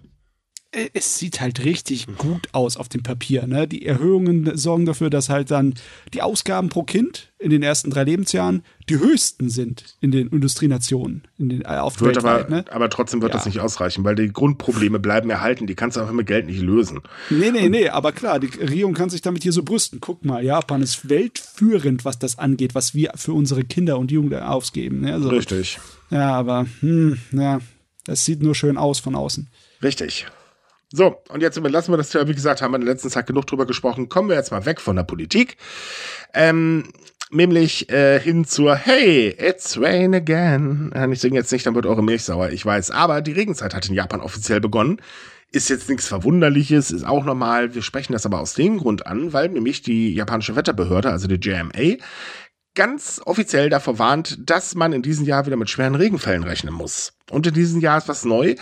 Äh, 0.72 0.90
es 0.94 1.18
sieht 1.18 1.42
halt 1.42 1.66
richtig 1.66 2.08
gut 2.18 2.48
aus 2.54 2.78
auf 2.78 2.88
dem 2.88 3.04
Papier. 3.04 3.46
Ne? 3.46 3.68
Die 3.68 3.86
Erhöhungen 3.86 4.56
sorgen 4.58 4.86
dafür, 4.86 5.10
dass 5.10 5.30
halt 5.30 5.52
dann 5.52 5.76
die 6.14 6.22
Ausgaben 6.22 6.70
pro 6.70 6.84
Kind 6.84 7.32
in 7.40 7.50
den 7.50 7.62
ersten 7.62 7.90
drei 7.90 8.04
Lebensjahren 8.04 8.64
die 8.88 8.98
höchsten 8.98 9.50
sind 9.50 9.98
in 10.00 10.12
den 10.12 10.30
Industrienationen, 10.30 11.28
in 11.38 11.50
den, 11.50 11.62
äh, 11.62 11.66
auf 11.66 12.00
wird 12.02 12.18
aber, 12.18 12.50
ne? 12.50 12.66
aber 12.72 12.90
trotzdem 12.90 13.22
wird 13.22 13.34
ja. 13.34 13.38
das 13.38 13.46
nicht 13.46 13.60
ausreichen, 13.60 14.04
weil 14.04 14.16
die 14.16 14.32
Grundprobleme 14.32 15.00
bleiben 15.00 15.30
erhalten. 15.30 15.68
Die 15.68 15.76
kannst 15.76 15.98
du 15.98 16.02
einfach 16.02 16.14
mit 16.14 16.28
Geld 16.28 16.46
nicht 16.46 16.62
lösen. 16.62 17.02
Nee, 17.30 17.52
nee, 17.52 17.68
nee, 17.68 17.90
aber 17.90 18.12
klar, 18.12 18.40
die 18.40 18.48
Regierung 18.48 18.94
kann 18.94 19.10
sich 19.10 19.22
damit 19.22 19.44
hier 19.44 19.52
so 19.52 19.64
brüsten. 19.64 20.00
Guck 20.00 20.24
mal, 20.24 20.44
Japan 20.44 20.82
ist 20.82 21.10
weltführend, 21.10 22.06
was 22.06 22.20
das 22.20 22.38
angeht, 22.38 22.76
was 22.76 22.94
wir 22.94 23.12
für 23.16 23.34
unsere 23.34 23.64
Kinder 23.64 23.98
und 23.98 24.12
Jugendlichen 24.12 24.44
ausgeben. 24.44 25.02
Ne? 25.02 25.14
Also, 25.14 25.30
Richtig. 25.30 25.80
Ja, 26.12 26.34
aber, 26.34 26.68
hm, 26.82 27.18
ja, 27.32 27.60
es 28.08 28.26
sieht 28.26 28.44
nur 28.44 28.54
schön 28.54 28.78
aus 28.78 29.00
von 29.00 29.16
außen. 29.16 29.50
Richtig. 29.82 30.28
So, 30.94 31.16
und 31.30 31.42
jetzt 31.42 31.56
überlassen 31.56 31.94
wir 31.94 31.98
das 31.98 32.10
Thema, 32.10 32.28
wie 32.28 32.36
gesagt, 32.36 32.62
haben 32.62 32.72
wir 32.72 32.76
in 32.76 32.86
der 32.86 32.94
letzten 32.94 33.10
Zeit 33.10 33.26
genug 33.26 33.48
drüber 33.48 33.66
gesprochen. 33.66 34.10
Kommen 34.10 34.28
wir 34.28 34.36
jetzt 34.36 34.52
mal 34.52 34.66
weg 34.66 34.82
von 34.82 34.98
der 34.98 35.04
Politik. 35.04 35.56
Ähm, 36.34 36.92
nämlich 37.32 37.90
äh, 37.90 38.20
hin 38.20 38.44
zur 38.44 38.76
Hey, 38.76 39.30
it's 39.30 39.80
rain 39.80 40.14
again. 40.14 40.92
Äh, 40.94 41.10
ich 41.12 41.22
singe 41.22 41.38
jetzt 41.38 41.52
nicht, 41.52 41.66
dann 41.66 41.76
wird 41.76 41.86
eure 41.86 42.04
Milch 42.04 42.24
sauer, 42.24 42.50
ich 42.50 42.66
weiß. 42.66 42.92
Aber 42.92 43.22
die 43.22 43.32
Regenzeit 43.32 43.74
hat 43.74 43.88
in 43.88 43.96
Japan 43.96 44.20
offiziell 44.20 44.60
begonnen. 44.60 44.98
Ist 45.54 45.70
jetzt 45.70 45.90
nichts 45.90 46.08
Verwunderliches, 46.08 46.92
ist 46.92 47.06
auch 47.06 47.26
normal. 47.26 47.74
Wir 47.74 47.82
sprechen 47.82 48.14
das 48.14 48.26
aber 48.26 48.40
aus 48.40 48.54
dem 48.54 48.78
Grund 48.78 49.06
an, 49.06 49.34
weil 49.34 49.50
nämlich 49.50 49.82
die 49.82 50.14
japanische 50.14 50.56
Wetterbehörde, 50.56 51.10
also 51.10 51.28
die 51.28 51.36
JMA, 51.36 51.98
ganz 52.76 53.22
offiziell 53.26 53.70
davor 53.70 54.00
warnt, 54.00 54.38
dass 54.50 54.76
man 54.76 54.94
in 54.94 55.02
diesem 55.02 55.26
Jahr 55.26 55.46
wieder 55.46 55.58
mit 55.58 55.70
schweren 55.70 55.96
Regenfällen 55.96 56.44
rechnen 56.44 56.74
muss. 56.74 57.14
Und 57.30 57.48
in 57.48 57.54
diesem 57.54 57.80
Jahr 57.80 57.98
ist 57.98 58.08
was 58.08 58.26
neu. 58.26 58.56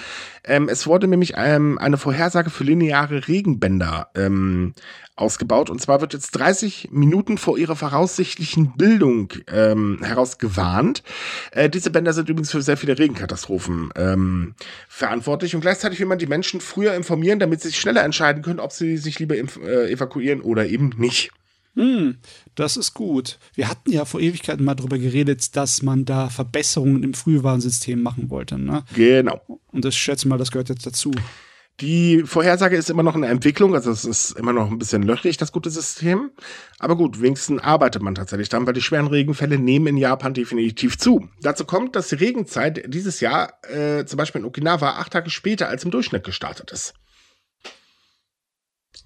Ähm, 0.43 0.69
es 0.69 0.85
wurde 0.85 1.07
nämlich 1.07 1.33
ähm, 1.37 1.77
eine 1.79 1.97
Vorhersage 1.97 2.49
für 2.49 2.63
lineare 2.63 3.27
Regenbänder 3.27 4.09
ähm, 4.15 4.73
ausgebaut. 5.15 5.69
Und 5.69 5.81
zwar 5.81 6.01
wird 6.01 6.13
jetzt 6.13 6.31
30 6.31 6.89
Minuten 6.91 7.37
vor 7.37 7.57
ihrer 7.57 7.75
voraussichtlichen 7.75 8.77
Bildung 8.77 9.33
ähm, 9.51 9.99
heraus 10.03 10.37
gewarnt. 10.37 11.03
Äh, 11.51 11.69
diese 11.69 11.89
Bänder 11.89 12.13
sind 12.13 12.29
übrigens 12.29 12.51
für 12.51 12.61
sehr 12.61 12.77
viele 12.77 12.97
Regenkatastrophen 12.97 13.91
ähm, 13.95 14.55
verantwortlich. 14.87 15.55
Und 15.55 15.61
gleichzeitig 15.61 15.99
will 15.99 16.07
man 16.07 16.19
die 16.19 16.27
Menschen 16.27 16.61
früher 16.61 16.93
informieren, 16.93 17.39
damit 17.39 17.61
sie 17.61 17.69
sich 17.69 17.79
schneller 17.79 18.03
entscheiden 18.03 18.43
können, 18.43 18.59
ob 18.59 18.71
sie 18.71 18.97
sich 18.97 19.19
lieber 19.19 19.35
äh, 19.35 19.91
evakuieren 19.91 20.41
oder 20.41 20.67
eben 20.67 20.93
nicht. 20.97 21.31
Hm, 21.79 22.17
das 22.55 22.75
ist 22.75 22.93
gut. 22.93 23.39
Wir 23.53 23.69
hatten 23.69 23.93
ja 23.93 24.03
vor 24.03 24.19
Ewigkeiten 24.19 24.65
mal 24.65 24.75
darüber 24.75 24.97
geredet, 24.97 25.55
dass 25.55 25.81
man 25.81 26.03
da 26.03 26.27
Verbesserungen 26.27 27.03
im 27.03 27.13
Frühwarnsystem 27.13 28.01
machen 28.01 28.29
wollte. 28.29 28.59
Ne? 28.59 28.83
Genau. 28.95 29.39
Und 29.71 29.85
das 29.85 29.95
schätze 29.95 30.27
mal, 30.27 30.37
das 30.37 30.51
gehört 30.51 30.67
jetzt 30.67 30.85
dazu. 30.85 31.13
Die 31.79 32.23
Vorhersage 32.25 32.75
ist 32.75 32.89
immer 32.89 33.03
noch 33.03 33.15
eine 33.15 33.27
Entwicklung, 33.27 33.73
also 33.73 33.91
es 33.91 34.03
ist 34.03 34.31
immer 34.31 34.51
noch 34.51 34.69
ein 34.69 34.77
bisschen 34.77 35.03
löchrig, 35.03 35.37
das 35.37 35.53
gute 35.53 35.69
System. 35.69 36.31
Aber 36.79 36.97
gut, 36.97 37.21
wenigstens 37.21 37.61
arbeitet 37.61 38.01
man 38.01 38.15
tatsächlich 38.15 38.49
dann, 38.49 38.67
weil 38.67 38.73
die 38.73 38.81
schweren 38.81 39.07
Regenfälle 39.07 39.57
nehmen 39.57 39.87
in 39.87 39.95
Japan 39.95 40.33
definitiv 40.33 40.97
zu. 40.97 41.29
Dazu 41.41 41.63
kommt, 41.63 41.95
dass 41.95 42.09
die 42.09 42.15
Regenzeit 42.15 42.93
dieses 42.93 43.21
Jahr 43.21 43.53
äh, 43.63 44.03
zum 44.03 44.17
Beispiel 44.17 44.41
in 44.41 44.47
Okinawa 44.47 44.97
acht 44.97 45.13
Tage 45.13 45.29
später 45.29 45.69
als 45.69 45.85
im 45.85 45.91
Durchschnitt 45.91 46.25
gestartet 46.25 46.71
ist. 46.71 46.93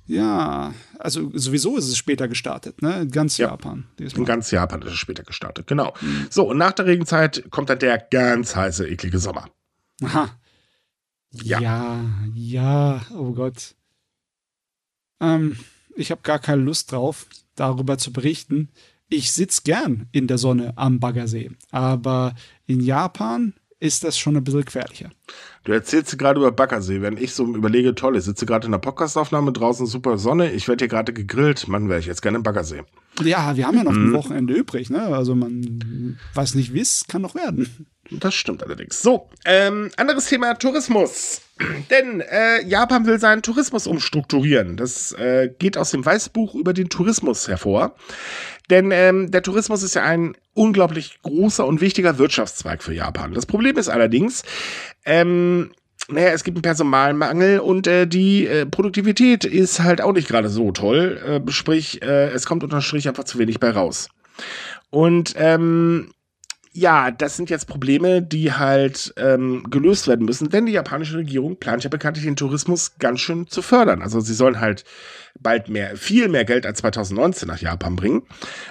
Ja, 0.05 0.73
also 0.99 1.31
sowieso 1.33 1.77
ist 1.77 1.87
es 1.87 1.97
später 1.97 2.27
gestartet, 2.27 2.81
ne? 2.81 3.01
In 3.01 3.11
ganz 3.11 3.37
ja, 3.37 3.49
Japan. 3.49 3.85
In 3.97 4.25
ganz 4.25 4.51
Japan 4.51 4.81
ist 4.81 4.91
es 4.91 4.97
später 4.97 5.23
gestartet, 5.23 5.65
genau. 5.65 5.93
Mhm. 6.01 6.27
So, 6.29 6.49
und 6.49 6.57
nach 6.57 6.73
der 6.73 6.85
Regenzeit 6.85 7.49
kommt 7.51 7.69
dann 7.69 7.79
der 7.79 7.97
ganz 7.97 8.55
heiße, 8.55 8.87
eklige 8.87 9.19
Sommer. 9.19 9.49
Aha. 10.03 10.29
Ja. 11.31 11.59
Ja, 11.61 12.05
ja, 12.35 13.01
oh 13.15 13.31
Gott. 13.31 13.75
Ähm, 15.21 15.57
ich 15.95 16.11
habe 16.11 16.21
gar 16.21 16.39
keine 16.39 16.61
Lust 16.61 16.91
drauf, 16.91 17.27
darüber 17.55 17.97
zu 17.97 18.11
berichten. 18.11 18.69
Ich 19.09 19.31
sitze 19.31 19.61
gern 19.63 20.07
in 20.11 20.27
der 20.27 20.37
Sonne 20.37 20.73
am 20.75 20.99
Baggersee, 20.99 21.51
aber 21.71 22.35
in 22.65 22.81
Japan 22.81 23.53
ist 23.83 24.05
das 24.05 24.17
schon 24.17 24.37
ein 24.37 24.43
bisschen 24.43 24.63
gefährlicher. 24.63 25.11
Du 25.65 25.73
erzählst 25.73 26.17
gerade 26.17 26.39
über 26.39 26.53
Baggersee. 26.53 27.01
Wenn 27.01 27.17
ich 27.17 27.33
so 27.33 27.43
überlege, 27.45 27.93
toll, 27.95 28.15
ich 28.15 28.23
sitze 28.23 28.45
gerade 28.45 28.65
in 28.65 28.71
der 28.71 28.79
Podcastaufnahme, 28.79 29.51
draußen 29.51 29.87
super 29.87 30.17
Sonne, 30.17 30.53
ich 30.53 30.69
werde 30.69 30.83
hier 30.83 30.87
gerade 30.87 31.11
gegrillt, 31.11 31.67
Mann, 31.67 31.89
wäre 31.89 31.99
ich 31.99 32.05
jetzt 32.05 32.21
gerne 32.21 32.37
im 32.37 32.43
Baggersee. 32.43 32.83
Ja, 33.21 33.57
wir 33.57 33.67
haben 33.67 33.75
ja 33.75 33.83
noch 33.83 33.91
mhm. 33.91 34.11
ein 34.11 34.13
Wochenende 34.13 34.53
übrig, 34.53 34.89
ne? 34.89 35.01
Also 35.01 35.35
man 35.35 36.17
weiß 36.33 36.55
nicht, 36.55 36.73
wie 36.73 36.79
es 36.79 37.05
kann 37.09 37.21
noch 37.21 37.35
werden. 37.35 37.87
Das 38.09 38.33
stimmt 38.33 38.63
allerdings. 38.63 39.01
So, 39.01 39.29
ähm, 39.43 39.91
anderes 39.97 40.27
Thema 40.27 40.53
Tourismus. 40.53 41.41
Denn 41.91 42.21
äh, 42.21 42.65
Japan 42.65 43.05
will 43.05 43.19
seinen 43.19 43.43
Tourismus 43.43 43.85
umstrukturieren. 43.85 44.75
Das 44.75 45.11
äh, 45.13 45.49
geht 45.59 45.77
aus 45.77 45.91
dem 45.91 46.05
Weißbuch 46.05 46.55
über 46.55 46.73
den 46.73 46.89
Tourismus 46.89 47.47
hervor. 47.47 47.95
Denn 48.69 48.91
ähm, 48.91 49.29
der 49.29 49.43
Tourismus 49.43 49.83
ist 49.83 49.93
ja 49.93 50.03
ein 50.03 50.35
unglaublich 50.53 51.19
großer 51.21 51.65
und 51.65 51.81
wichtiger 51.81 52.17
Wirtschaftszweig 52.17 52.81
für 52.81 52.93
Japan. 52.93 53.33
Das 53.33 53.45
Problem 53.45 53.77
ist 53.77 53.89
allerdings, 53.89 54.43
ähm, 55.05 55.71
naja, 56.09 56.29
es 56.29 56.43
gibt 56.43 56.57
einen 56.57 56.63
Personalmangel 56.63 57.59
und 57.59 57.87
äh, 57.87 58.07
die 58.07 58.47
äh, 58.47 58.65
Produktivität 58.65 59.45
ist 59.45 59.79
halt 59.79 60.01
auch 60.01 60.13
nicht 60.13 60.27
gerade 60.27 60.49
so 60.49 60.71
toll. 60.71 61.41
Äh, 61.47 61.51
sprich, 61.51 62.01
äh, 62.01 62.29
es 62.29 62.45
kommt 62.45 62.63
unterm 62.63 62.81
Strich 62.81 63.07
einfach 63.07 63.25
zu 63.25 63.37
wenig 63.37 63.59
bei 63.59 63.69
raus. 63.69 64.09
Und 64.89 65.33
ähm, 65.37 66.11
ja, 66.73 67.11
das 67.11 67.37
sind 67.37 67.51
jetzt 67.51 67.67
Probleme, 67.67 68.21
die 68.21 68.53
halt 68.53 69.13
ähm, 69.17 69.63
gelöst 69.69 70.07
werden 70.07 70.25
müssen, 70.25 70.49
denn 70.49 70.65
die 70.65 70.71
japanische 70.71 71.17
Regierung 71.17 71.57
plant 71.57 71.83
ja 71.83 71.89
bekanntlich 71.89 72.25
den 72.25 72.35
Tourismus 72.35 72.97
ganz 72.97 73.19
schön 73.19 73.47
zu 73.47 73.61
fördern. 73.61 74.01
Also 74.01 74.19
sie 74.19 74.33
sollen 74.33 74.59
halt 74.59 74.83
bald 75.39 75.69
mehr, 75.69 75.95
viel 75.95 76.29
mehr 76.29 76.45
Geld 76.45 76.65
als 76.65 76.79
2019 76.79 77.47
nach 77.47 77.59
Japan 77.59 77.95
bringen. 77.95 78.23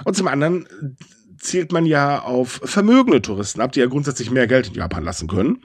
Und 0.05 0.16
zum 0.16 0.26
anderen 0.26 0.96
zielt 1.43 1.72
man 1.72 1.86
ja 1.86 2.22
auf 2.22 2.61
vermögende 2.64 3.20
Touristen 3.20 3.61
ab, 3.61 3.72
die 3.72 3.80
ja 3.80 3.86
grundsätzlich 3.86 4.30
mehr 4.30 4.47
Geld 4.47 4.68
in 4.68 4.74
Japan 4.74 5.03
lassen 5.03 5.26
können. 5.26 5.62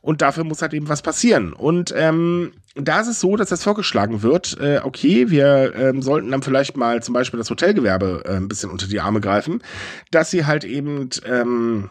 Und 0.00 0.22
dafür 0.22 0.44
muss 0.44 0.62
halt 0.62 0.72
eben 0.72 0.88
was 0.88 1.02
passieren. 1.02 1.52
Und 1.52 1.92
ähm, 1.96 2.52
da 2.76 3.00
ist 3.00 3.08
es 3.08 3.20
so, 3.20 3.36
dass 3.36 3.48
das 3.48 3.64
vorgeschlagen 3.64 4.22
wird, 4.22 4.56
äh, 4.60 4.80
okay, 4.84 5.28
wir 5.28 5.74
ähm, 5.74 6.00
sollten 6.00 6.30
dann 6.30 6.42
vielleicht 6.42 6.76
mal 6.76 7.02
zum 7.02 7.12
Beispiel 7.12 7.38
das 7.38 7.50
Hotelgewerbe 7.50 8.22
äh, 8.24 8.36
ein 8.36 8.46
bisschen 8.46 8.70
unter 8.70 8.86
die 8.86 9.00
Arme 9.00 9.20
greifen, 9.20 9.62
dass 10.12 10.30
sie 10.30 10.46
halt 10.46 10.62
eben 10.62 11.10
ähm, 11.26 11.90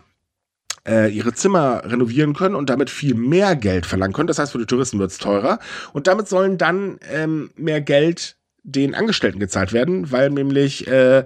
äh, 0.87 1.11
ihre 1.11 1.33
Zimmer 1.33 1.81
renovieren 1.83 2.33
können 2.33 2.55
und 2.55 2.69
damit 2.69 2.89
viel 2.89 3.15
mehr 3.15 3.57
Geld 3.57 3.85
verlangen 3.85 4.13
können. 4.13 4.27
Das 4.27 4.39
heißt, 4.39 4.53
für 4.53 4.59
die 4.59 4.65
Touristen 4.65 4.99
wird 4.99 5.11
es 5.11 5.17
teurer. 5.17 5.59
Und 5.91 6.07
damit 6.07 6.29
sollen 6.29 6.57
dann 6.57 6.99
ähm, 7.11 7.51
mehr 7.57 7.81
Geld 7.81 8.37
den 8.65 8.95
Angestellten 8.95 9.39
gezahlt 9.39 9.73
werden, 9.73 10.11
weil 10.11 10.29
nämlich 10.31 10.87
äh, 10.87 11.23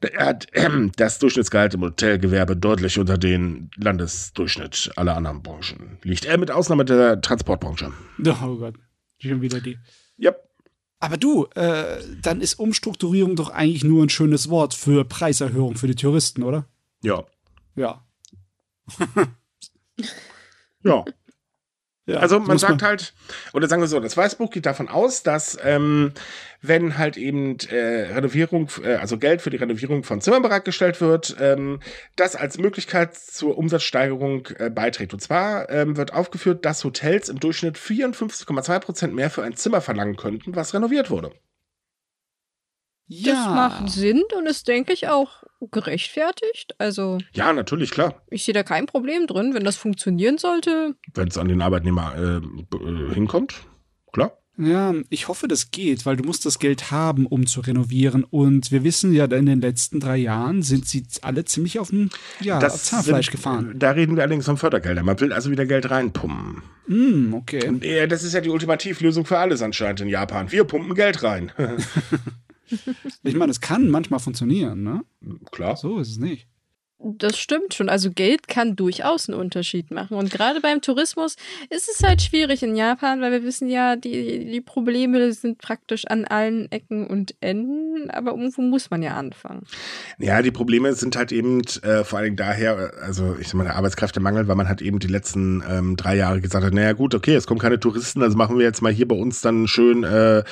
das 0.96 1.18
Durchschnittsgehalt 1.18 1.74
im 1.74 1.82
Hotelgewerbe 1.82 2.56
deutlich 2.56 2.98
unter 2.98 3.18
den 3.18 3.70
Landesdurchschnitt 3.76 4.90
aller 4.96 5.16
anderen 5.16 5.42
Branchen 5.42 5.98
liegt. 6.02 6.24
Äh, 6.24 6.38
mit 6.38 6.50
Ausnahme 6.50 6.84
der 6.84 7.20
Transportbranche. 7.20 7.92
Oh 8.18 8.56
Gott, 8.56 8.74
schon 9.18 9.42
wieder 9.42 9.60
die. 9.60 9.78
Ja. 10.16 10.34
Aber 10.98 11.16
du, 11.16 11.46
äh, 11.54 11.98
dann 12.22 12.40
ist 12.40 12.54
Umstrukturierung 12.54 13.36
doch 13.36 13.50
eigentlich 13.50 13.84
nur 13.84 14.02
ein 14.02 14.10
schönes 14.10 14.50
Wort 14.50 14.74
für 14.74 15.04
Preiserhöhung 15.04 15.76
für 15.76 15.86
die 15.86 15.94
Touristen, 15.94 16.42
oder? 16.42 16.66
Ja. 17.02 17.24
Ja. 17.76 18.04
ja. 20.84 21.04
Ja, 22.10 22.18
also 22.18 22.40
man 22.40 22.58
sagt 22.58 22.80
man 22.80 22.90
halt, 22.90 23.12
oder 23.52 23.68
sagen 23.68 23.82
wir 23.82 23.86
so, 23.86 24.00
das 24.00 24.16
Weißbuch 24.16 24.50
geht 24.50 24.66
davon 24.66 24.88
aus, 24.88 25.22
dass 25.22 25.56
ähm, 25.62 26.12
wenn 26.62 26.98
halt 26.98 27.16
eben 27.16 27.56
äh, 27.70 28.12
Renovierung, 28.12 28.68
äh, 28.82 28.94
also 28.94 29.16
Geld 29.16 29.42
für 29.42 29.50
die 29.50 29.56
Renovierung 29.56 30.02
von 30.02 30.20
Zimmern 30.20 30.42
bereitgestellt 30.42 31.00
wird, 31.00 31.36
ähm, 31.40 31.80
das 32.16 32.36
als 32.36 32.58
Möglichkeit 32.58 33.16
zur 33.16 33.56
Umsatzsteigerung 33.56 34.48
äh, 34.58 34.70
beiträgt. 34.70 35.14
Und 35.14 35.20
zwar 35.20 35.70
ähm, 35.70 35.96
wird 35.96 36.12
aufgeführt, 36.12 36.64
dass 36.64 36.84
Hotels 36.84 37.28
im 37.28 37.38
Durchschnitt 37.40 37.78
54,2 37.78 38.78
Prozent 38.80 39.14
mehr 39.14 39.30
für 39.30 39.42
ein 39.42 39.56
Zimmer 39.56 39.80
verlangen 39.80 40.16
könnten, 40.16 40.54
was 40.56 40.74
renoviert 40.74 41.10
wurde. 41.10 41.32
Ja. 43.12 43.34
Das 43.34 43.46
macht 43.46 43.90
Sinn 43.90 44.22
und 44.38 44.46
ist, 44.46 44.68
denke 44.68 44.92
ich, 44.92 45.08
auch 45.08 45.42
gerechtfertigt. 45.72 46.76
Also. 46.78 47.18
Ja, 47.32 47.52
natürlich, 47.52 47.90
klar. 47.90 48.22
Ich 48.30 48.44
sehe 48.44 48.54
da 48.54 48.62
kein 48.62 48.86
Problem 48.86 49.26
drin, 49.26 49.52
wenn 49.52 49.64
das 49.64 49.76
funktionieren 49.76 50.38
sollte. 50.38 50.94
Wenn 51.12 51.26
es 51.26 51.36
an 51.36 51.48
den 51.48 51.60
Arbeitnehmer 51.60 52.14
äh, 52.16 52.36
äh, 52.76 53.14
hinkommt, 53.14 53.62
klar. 54.12 54.36
Ja, 54.56 54.94
ich 55.08 55.26
hoffe, 55.26 55.48
das 55.48 55.70
geht, 55.70 56.06
weil 56.06 56.16
du 56.16 56.24
musst 56.24 56.44
das 56.44 56.58
Geld 56.58 56.90
haben, 56.92 57.26
um 57.26 57.46
zu 57.46 57.62
renovieren. 57.62 58.22
Und 58.24 58.70
wir 58.70 58.84
wissen 58.84 59.12
ja, 59.12 59.24
in 59.24 59.46
den 59.46 59.60
letzten 59.60 59.98
drei 59.98 60.18
Jahren 60.18 60.62
sind 60.62 60.86
sie 60.86 61.02
alle 61.22 61.44
ziemlich 61.46 61.80
auf 61.80 61.88
dem 61.88 62.10
ja, 62.40 62.60
das 62.60 62.84
Zahnfleisch 62.84 63.26
sind, 63.26 63.36
gefahren. 63.36 63.74
Da 63.76 63.92
reden 63.92 64.14
wir 64.16 64.22
allerdings 64.22 64.44
von 64.44 64.58
Fördergeldern. 64.58 65.04
Man 65.04 65.18
will 65.18 65.32
also 65.32 65.50
wieder 65.50 65.66
Geld 65.66 65.90
reinpumpen. 65.90 66.62
Mm, 66.86 67.34
okay. 67.34 67.66
Und, 67.66 67.84
äh, 67.84 68.06
das 68.06 68.22
ist 68.22 68.34
ja 68.34 68.40
die 68.40 68.50
Ultimativlösung 68.50 69.24
für 69.24 69.38
alles 69.38 69.62
anscheinend 69.62 70.02
in 70.02 70.08
Japan. 70.08 70.52
Wir 70.52 70.64
pumpen 70.64 70.94
Geld 70.94 71.22
rein. 71.22 71.52
ich 73.22 73.34
meine, 73.34 73.50
es 73.50 73.60
kann 73.60 73.88
manchmal 73.88 74.20
funktionieren, 74.20 74.82
ne? 74.82 75.04
Klar. 75.50 75.76
So 75.76 75.98
ist 75.98 76.10
es 76.10 76.18
nicht. 76.18 76.46
Das 77.02 77.38
stimmt 77.38 77.72
schon. 77.72 77.88
Also 77.88 78.10
Geld 78.10 78.46
kann 78.46 78.76
durchaus 78.76 79.28
einen 79.28 79.40
Unterschied 79.40 79.90
machen. 79.90 80.18
Und 80.18 80.30
gerade 80.30 80.60
beim 80.60 80.82
Tourismus 80.82 81.36
ist 81.70 81.88
es 81.88 82.02
halt 82.02 82.20
schwierig 82.20 82.62
in 82.62 82.76
Japan, 82.76 83.22
weil 83.22 83.32
wir 83.32 83.42
wissen 83.42 83.70
ja, 83.70 83.96
die, 83.96 84.50
die 84.50 84.60
Probleme 84.60 85.32
sind 85.32 85.56
praktisch 85.56 86.06
an 86.06 86.26
allen 86.26 86.70
Ecken 86.70 87.06
und 87.06 87.34
Enden. 87.40 88.10
Aber 88.10 88.32
irgendwo 88.32 88.60
muss 88.60 88.90
man 88.90 89.02
ja 89.02 89.16
anfangen. 89.16 89.62
Ja, 90.18 90.42
die 90.42 90.50
Probleme 90.50 90.92
sind 90.92 91.16
halt 91.16 91.32
eben 91.32 91.62
äh, 91.82 92.04
vor 92.04 92.18
allen 92.18 92.26
Dingen 92.26 92.36
daher, 92.36 92.92
also 93.02 93.34
ich 93.40 93.48
sag 93.48 93.54
mal, 93.54 93.64
der 93.64 93.76
Arbeitskräftemangel, 93.76 94.46
weil 94.46 94.56
man 94.56 94.68
halt 94.68 94.82
eben 94.82 94.98
die 94.98 95.08
letzten 95.08 95.64
ähm, 95.66 95.96
drei 95.96 96.16
Jahre 96.16 96.42
gesagt 96.42 96.66
hat, 96.66 96.74
naja 96.74 96.92
gut, 96.92 97.14
okay, 97.14 97.34
es 97.34 97.46
kommen 97.46 97.60
keine 97.60 97.80
Touristen, 97.80 98.22
also 98.22 98.36
machen 98.36 98.58
wir 98.58 98.66
jetzt 98.66 98.82
mal 98.82 98.92
hier 98.92 99.08
bei 99.08 99.16
uns 99.16 99.40
dann 99.40 99.68
schön 99.68 100.04
äh, 100.04 100.42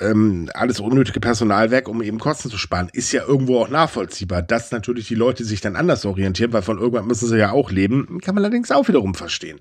ähm, 0.00 0.50
alles 0.54 0.80
unnötige 0.80 1.20
Personal 1.20 1.70
weg, 1.70 1.88
um 1.88 2.02
eben 2.02 2.18
Kosten 2.18 2.50
zu 2.50 2.58
sparen. 2.58 2.88
Ist 2.92 3.12
ja 3.12 3.24
irgendwo 3.26 3.60
auch 3.60 3.68
nachvollziehbar, 3.68 4.42
dass 4.42 4.70
natürlich 4.70 5.08
die 5.08 5.14
Leute 5.14 5.44
sich 5.44 5.60
dann 5.60 5.76
anders 5.76 6.04
orientieren, 6.04 6.52
weil 6.52 6.62
von 6.62 6.78
irgendwann 6.78 7.06
müssen 7.06 7.28
sie 7.28 7.38
ja 7.38 7.52
auch 7.52 7.70
leben, 7.70 8.20
kann 8.20 8.34
man 8.34 8.44
allerdings 8.44 8.70
auch 8.70 8.88
wiederum 8.88 9.14
verstehen. 9.14 9.60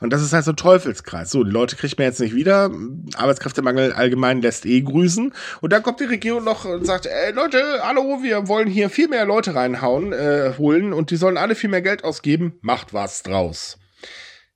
Und 0.00 0.12
das 0.12 0.22
ist 0.22 0.32
halt 0.32 0.44
so 0.44 0.52
ein 0.52 0.56
Teufelskreis. 0.56 1.30
So, 1.30 1.44
die 1.44 1.50
Leute 1.50 1.76
kriegt 1.76 1.98
man 1.98 2.06
jetzt 2.06 2.20
nicht 2.20 2.34
wieder. 2.34 2.70
Arbeitskräftemangel 3.16 3.92
allgemein 3.92 4.42
lässt 4.42 4.66
eh 4.66 4.80
grüßen. 4.80 5.32
Und 5.60 5.72
dann 5.72 5.82
kommt 5.82 6.00
die 6.00 6.04
Regierung 6.04 6.44
noch 6.44 6.64
und 6.64 6.86
sagt, 6.86 7.06
ey 7.06 7.32
Leute, 7.32 7.62
hallo, 7.82 8.20
wir 8.22 8.48
wollen 8.48 8.68
hier 8.68 8.90
viel 8.90 9.08
mehr 9.08 9.24
Leute 9.24 9.54
reinhauen, 9.54 10.12
äh, 10.12 10.52
holen 10.58 10.92
und 10.92 11.10
die 11.10 11.16
sollen 11.16 11.36
alle 11.36 11.54
viel 11.54 11.70
mehr 11.70 11.82
Geld 11.82 12.04
ausgeben. 12.04 12.58
Macht 12.60 12.94
was 12.94 13.22
draus. 13.22 13.78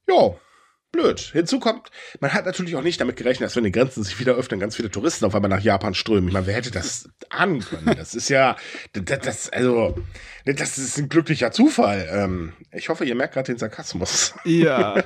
Ja, 0.08 0.34
blöd. 0.92 1.20
Hinzu 1.20 1.60
kommt, 1.60 1.90
man 2.20 2.32
hat 2.32 2.46
natürlich 2.46 2.76
auch 2.76 2.82
nicht 2.82 3.00
damit 3.00 3.16
gerechnet, 3.16 3.46
dass 3.46 3.56
wenn 3.56 3.64
die 3.64 3.72
Grenzen 3.72 4.02
sich 4.04 4.18
wieder 4.20 4.34
öffnen, 4.34 4.60
ganz 4.60 4.76
viele 4.76 4.90
Touristen 4.90 5.24
auf 5.24 5.34
einmal 5.34 5.50
nach 5.50 5.60
Japan 5.60 5.94
strömen. 5.94 6.28
Ich 6.28 6.34
meine, 6.34 6.46
wer 6.46 6.54
hätte 6.54 6.70
das 6.70 7.08
ahnen 7.30 7.60
können? 7.60 7.94
Das 7.96 8.14
ist 8.14 8.28
ja, 8.28 8.56
das, 8.92 9.20
das 9.20 9.48
also, 9.50 9.96
das 10.44 10.78
ist 10.78 10.98
ein 10.98 11.08
glücklicher 11.08 11.52
Zufall. 11.52 12.08
Ähm, 12.10 12.52
ich 12.72 12.88
hoffe, 12.88 13.04
ihr 13.04 13.14
merkt 13.14 13.34
gerade 13.34 13.52
den 13.52 13.58
Sarkasmus. 13.58 14.34
Ja. 14.44 15.02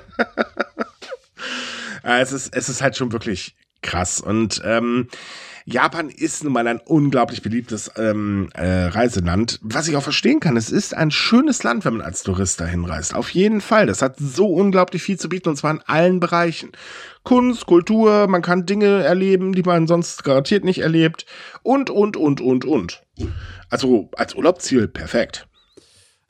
es 2.03 2.33
ist, 2.33 2.55
es 2.55 2.69
ist 2.69 2.83
halt 2.83 2.97
schon 2.97 3.13
wirklich 3.13 3.57
krass. 3.83 4.21
Und 4.21 4.63
ähm, 4.65 5.09
Japan 5.65 6.09
ist 6.09 6.45
nun 6.45 6.53
mal 6.53 6.67
ein 6.67 6.81
unglaublich 6.81 7.43
beliebtes 7.43 7.91
ähm, 7.97 8.49
äh, 8.55 8.85
Reiseland, 8.85 9.59
was 9.63 9.89
ich 9.89 9.97
auch 9.97 10.03
verstehen 10.03 10.41
kann. 10.41 10.57
Es 10.57 10.71
ist 10.71 10.95
ein 10.95 11.11
schönes 11.11 11.63
Land, 11.63 11.85
wenn 11.85 11.95
man 11.95 12.07
als 12.07 12.23
Tourist 12.23 12.61
dahin 12.61 12.85
reist. 12.85 13.15
Auf 13.15 13.31
jeden 13.31 13.61
Fall. 13.61 13.87
Das 13.87 14.03
hat 14.03 14.17
so 14.19 14.47
unglaublich 14.47 15.03
viel 15.03 15.19
zu 15.19 15.29
bieten 15.29 15.51
und 15.51 15.57
zwar 15.57 15.73
in 15.73 15.83
allen 15.87 16.21
Bereichen. 16.21 16.73
Kunst, 17.23 17.67
Kultur, 17.67 18.27
man 18.27 18.43
kann 18.43 18.67
Dinge 18.67 19.03
erleben, 19.03 19.53
die 19.53 19.63
man 19.63 19.87
sonst 19.87 20.25
garantiert 20.25 20.65
nicht 20.65 20.81
erlebt 20.81 21.27
und, 21.63 21.91
und, 21.91 22.17
und, 22.17 22.41
und, 22.41 22.65
und. 22.65 23.03
Also 23.71 24.11
als 24.17 24.35
Urlaubsziel 24.35 24.89
perfekt. 24.89 25.47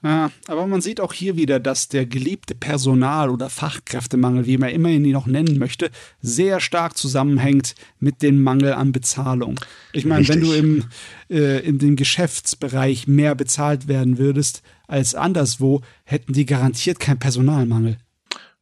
Ja, 0.04 0.32
aber 0.48 0.66
man 0.66 0.80
sieht 0.80 1.00
auch 1.00 1.12
hier 1.12 1.36
wieder, 1.36 1.60
dass 1.60 1.88
der 1.88 2.06
geliebte 2.06 2.56
Personal- 2.56 3.30
oder 3.30 3.48
Fachkräftemangel, 3.48 4.46
wie 4.46 4.58
man 4.58 4.70
immerhin 4.70 5.04
ihn 5.04 5.12
noch 5.12 5.26
nennen 5.26 5.58
möchte, 5.58 5.90
sehr 6.20 6.58
stark 6.58 6.96
zusammenhängt 6.96 7.76
mit 8.00 8.20
dem 8.20 8.42
Mangel 8.42 8.72
an 8.72 8.90
Bezahlung. 8.90 9.60
Ich 9.92 10.04
meine, 10.04 10.26
wenn 10.26 10.40
du 10.40 10.52
im, 10.52 10.84
äh, 11.30 11.60
in 11.64 11.78
dem 11.78 11.94
Geschäftsbereich 11.94 13.06
mehr 13.06 13.36
bezahlt 13.36 13.86
werden 13.86 14.18
würdest 14.18 14.62
als 14.88 15.14
anderswo, 15.14 15.82
hätten 16.04 16.32
die 16.32 16.46
garantiert 16.46 16.98
keinen 16.98 17.20
Personalmangel. 17.20 17.96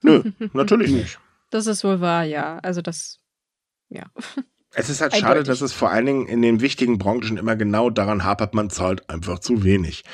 Nö, 0.03 0.23
natürlich 0.53 0.91
nicht. 0.91 1.19
Das 1.51 1.67
ist 1.67 1.85
wohl 1.85 2.01
wahr, 2.01 2.25
ja. 2.25 2.59
Also 2.59 2.83
das, 2.83 3.19
ja. 3.89 4.05
Es 4.73 4.89
ist 4.89 5.01
halt 5.01 5.17
schade, 5.17 5.43
dass 5.43 5.63
es 5.63 5.73
vor 5.73 5.91
allen 5.91 6.07
Dingen 6.07 6.27
in 6.27 6.43
den 6.43 6.61
wichtigen 6.61 6.99
Branchen 6.99 7.37
immer 7.37 7.57
genau 7.57 7.91
daran 7.91 8.23
hapert, 8.23 8.55
man 8.55 8.71
zahlt 8.71 9.11
einfach 9.11 9.41
zu 9.41 9.65
wenig. 9.65 10.05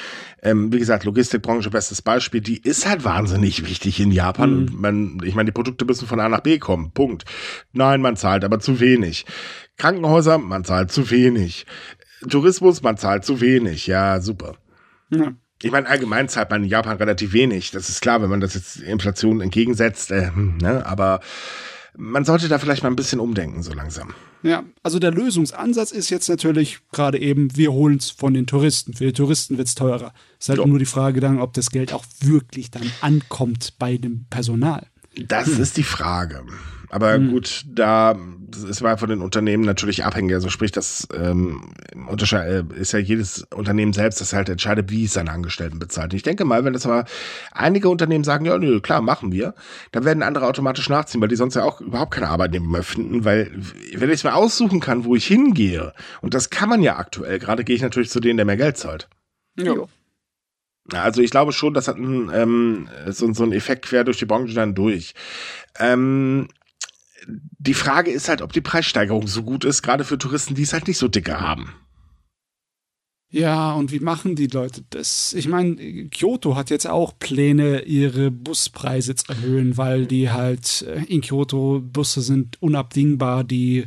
Ähm, 0.42 0.72
wie 0.72 0.78
gesagt, 0.78 1.04
Logistikbranche, 1.04 1.68
bestes 1.68 2.00
Beispiel, 2.00 2.40
die 2.40 2.62
ist 2.62 2.88
halt 2.88 3.04
wahnsinnig 3.04 3.68
wichtig 3.68 4.00
in 4.00 4.10
Japan. 4.12 4.64
Mhm. 4.64 4.68
Man, 4.72 5.18
ich 5.24 5.34
meine, 5.34 5.46
die 5.46 5.52
Produkte 5.52 5.84
müssen 5.84 6.08
von 6.08 6.20
A 6.20 6.28
nach 6.30 6.40
B 6.40 6.58
kommen. 6.58 6.92
Punkt. 6.92 7.24
Nein, 7.72 8.00
man 8.00 8.16
zahlt 8.16 8.44
aber 8.44 8.58
zu 8.58 8.80
wenig. 8.80 9.26
Krankenhäuser, 9.76 10.38
man 10.38 10.64
zahlt 10.64 10.90
zu 10.90 11.10
wenig. 11.10 11.66
Tourismus, 12.26 12.82
man 12.82 12.96
zahlt 12.96 13.26
zu 13.26 13.42
wenig. 13.42 13.86
Ja, 13.86 14.20
super. 14.20 14.56
Ja. 15.10 15.32
Ich 15.62 15.70
meine, 15.70 15.86
allgemein 15.86 16.28
zahlt 16.28 16.50
man 16.50 16.64
in 16.64 16.68
Japan 16.68 16.96
relativ 16.96 17.32
wenig. 17.34 17.70
Das 17.70 17.88
ist 17.88 18.00
klar, 18.00 18.22
wenn 18.22 18.30
man 18.30 18.40
das 18.40 18.54
jetzt 18.54 18.76
Inflation 18.76 19.40
entgegensetzt. 19.40 20.10
Äh, 20.10 20.28
hm, 20.28 20.58
ne? 20.58 20.84
Aber 20.86 21.20
man 21.96 22.24
sollte 22.24 22.48
da 22.48 22.58
vielleicht 22.58 22.82
mal 22.82 22.90
ein 22.90 22.96
bisschen 22.96 23.20
umdenken, 23.20 23.62
so 23.62 23.72
langsam. 23.72 24.14
Ja, 24.42 24.64
also 24.82 24.98
der 24.98 25.12
Lösungsansatz 25.12 25.92
ist 25.92 26.10
jetzt 26.10 26.28
natürlich 26.28 26.78
gerade 26.92 27.18
eben, 27.18 27.56
wir 27.56 27.72
holen 27.72 27.96
es 27.96 28.10
von 28.10 28.34
den 28.34 28.46
Touristen. 28.46 28.94
Für 28.94 29.06
die 29.06 29.12
Touristen 29.12 29.58
wird 29.58 29.68
es 29.68 29.74
teurer. 29.74 30.12
Es 30.38 30.44
ist 30.44 30.48
halt 30.50 30.58
jo. 30.58 30.66
nur 30.66 30.78
die 30.78 30.84
Frage 30.84 31.20
dann, 31.20 31.40
ob 31.40 31.54
das 31.54 31.70
Geld 31.70 31.92
auch 31.92 32.04
wirklich 32.20 32.70
dann 32.70 32.90
ankommt 33.00 33.74
bei 33.78 33.96
dem 33.96 34.26
Personal. 34.30 34.86
Das 35.26 35.46
hm. 35.46 35.62
ist 35.62 35.76
die 35.76 35.82
Frage. 35.82 36.44
Aber 36.90 37.18
mhm. 37.18 37.30
gut, 37.30 37.64
da 37.68 38.16
ist 38.54 38.80
mal 38.80 38.96
von 38.96 39.08
den 39.08 39.20
Unternehmen 39.20 39.64
natürlich 39.64 40.04
abhängig. 40.04 40.34
Also 40.34 40.48
sprich, 40.48 40.72
das 40.72 41.08
ähm, 41.14 41.72
äh, 41.94 42.62
ist 42.74 42.92
ja 42.92 42.98
jedes 42.98 43.46
Unternehmen 43.54 43.92
selbst, 43.92 44.20
das 44.20 44.32
halt 44.32 44.48
entscheidet, 44.48 44.90
wie 44.90 45.04
es 45.04 45.14
seine 45.14 45.32
Angestellten 45.32 45.78
bezahlt. 45.78 46.14
Ich 46.14 46.22
denke 46.22 46.44
mal, 46.44 46.64
wenn 46.64 46.72
das 46.72 46.86
aber 46.86 47.04
einige 47.52 47.88
Unternehmen 47.88 48.24
sagen, 48.24 48.44
ja, 48.44 48.58
nö, 48.58 48.80
klar, 48.80 49.00
machen 49.00 49.32
wir, 49.32 49.54
dann 49.92 50.04
werden 50.04 50.22
andere 50.22 50.46
automatisch 50.46 50.88
nachziehen, 50.88 51.20
weil 51.20 51.28
die 51.28 51.36
sonst 51.36 51.54
ja 51.54 51.64
auch 51.64 51.80
überhaupt 51.80 52.12
keine 52.14 52.28
Arbeitnehmer 52.28 52.68
mehr 52.68 52.82
finden, 52.82 53.24
weil 53.24 53.50
wenn 53.94 54.10
ich 54.10 54.16
es 54.16 54.24
mir 54.24 54.34
aussuchen 54.34 54.80
kann, 54.80 55.04
wo 55.04 55.16
ich 55.16 55.26
hingehe, 55.26 55.92
und 56.20 56.34
das 56.34 56.50
kann 56.50 56.68
man 56.68 56.82
ja 56.82 56.96
aktuell, 56.96 57.38
gerade 57.38 57.64
gehe 57.64 57.76
ich 57.76 57.82
natürlich 57.82 58.10
zu 58.10 58.20
denen, 58.20 58.36
der 58.36 58.46
mehr 58.46 58.56
Geld 58.56 58.76
zahlt. 58.76 59.08
Ja. 59.56 59.74
Also 60.92 61.20
ich 61.20 61.30
glaube 61.30 61.52
schon, 61.52 61.74
das 61.74 61.88
hat 61.88 61.96
ein, 61.96 62.30
ähm, 62.32 62.88
so, 63.06 63.32
so 63.32 63.42
ein 63.42 63.52
Effekt 63.52 63.86
quer 63.86 64.04
durch 64.04 64.18
die 64.18 64.24
Branche 64.26 64.54
dann 64.54 64.74
durch. 64.74 65.14
Ähm, 65.78 66.48
die 67.66 67.74
Frage 67.74 68.10
ist 68.10 68.28
halt, 68.28 68.42
ob 68.42 68.52
die 68.52 68.60
Preissteigerung 68.60 69.26
so 69.26 69.42
gut 69.42 69.64
ist, 69.64 69.82
gerade 69.82 70.04
für 70.04 70.18
Touristen, 70.18 70.54
die 70.54 70.62
es 70.62 70.72
halt 70.72 70.86
nicht 70.88 70.98
so 70.98 71.08
dicke 71.08 71.40
haben. 71.40 71.72
Ja, 73.28 73.72
und 73.72 73.90
wie 73.90 74.00
machen 74.00 74.36
die 74.36 74.46
Leute 74.46 74.84
das? 74.90 75.34
Ich 75.34 75.48
meine, 75.48 76.08
Kyoto 76.08 76.54
hat 76.54 76.70
jetzt 76.70 76.86
auch 76.86 77.18
Pläne, 77.18 77.82
ihre 77.82 78.30
Buspreise 78.30 79.16
zu 79.16 79.32
erhöhen, 79.32 79.76
weil 79.76 80.06
die 80.06 80.30
halt 80.30 80.82
äh, 80.82 81.02
in 81.04 81.20
Kyoto 81.20 81.80
Busse 81.80 82.22
sind 82.22 82.62
unabdingbar, 82.62 83.42
die 83.44 83.86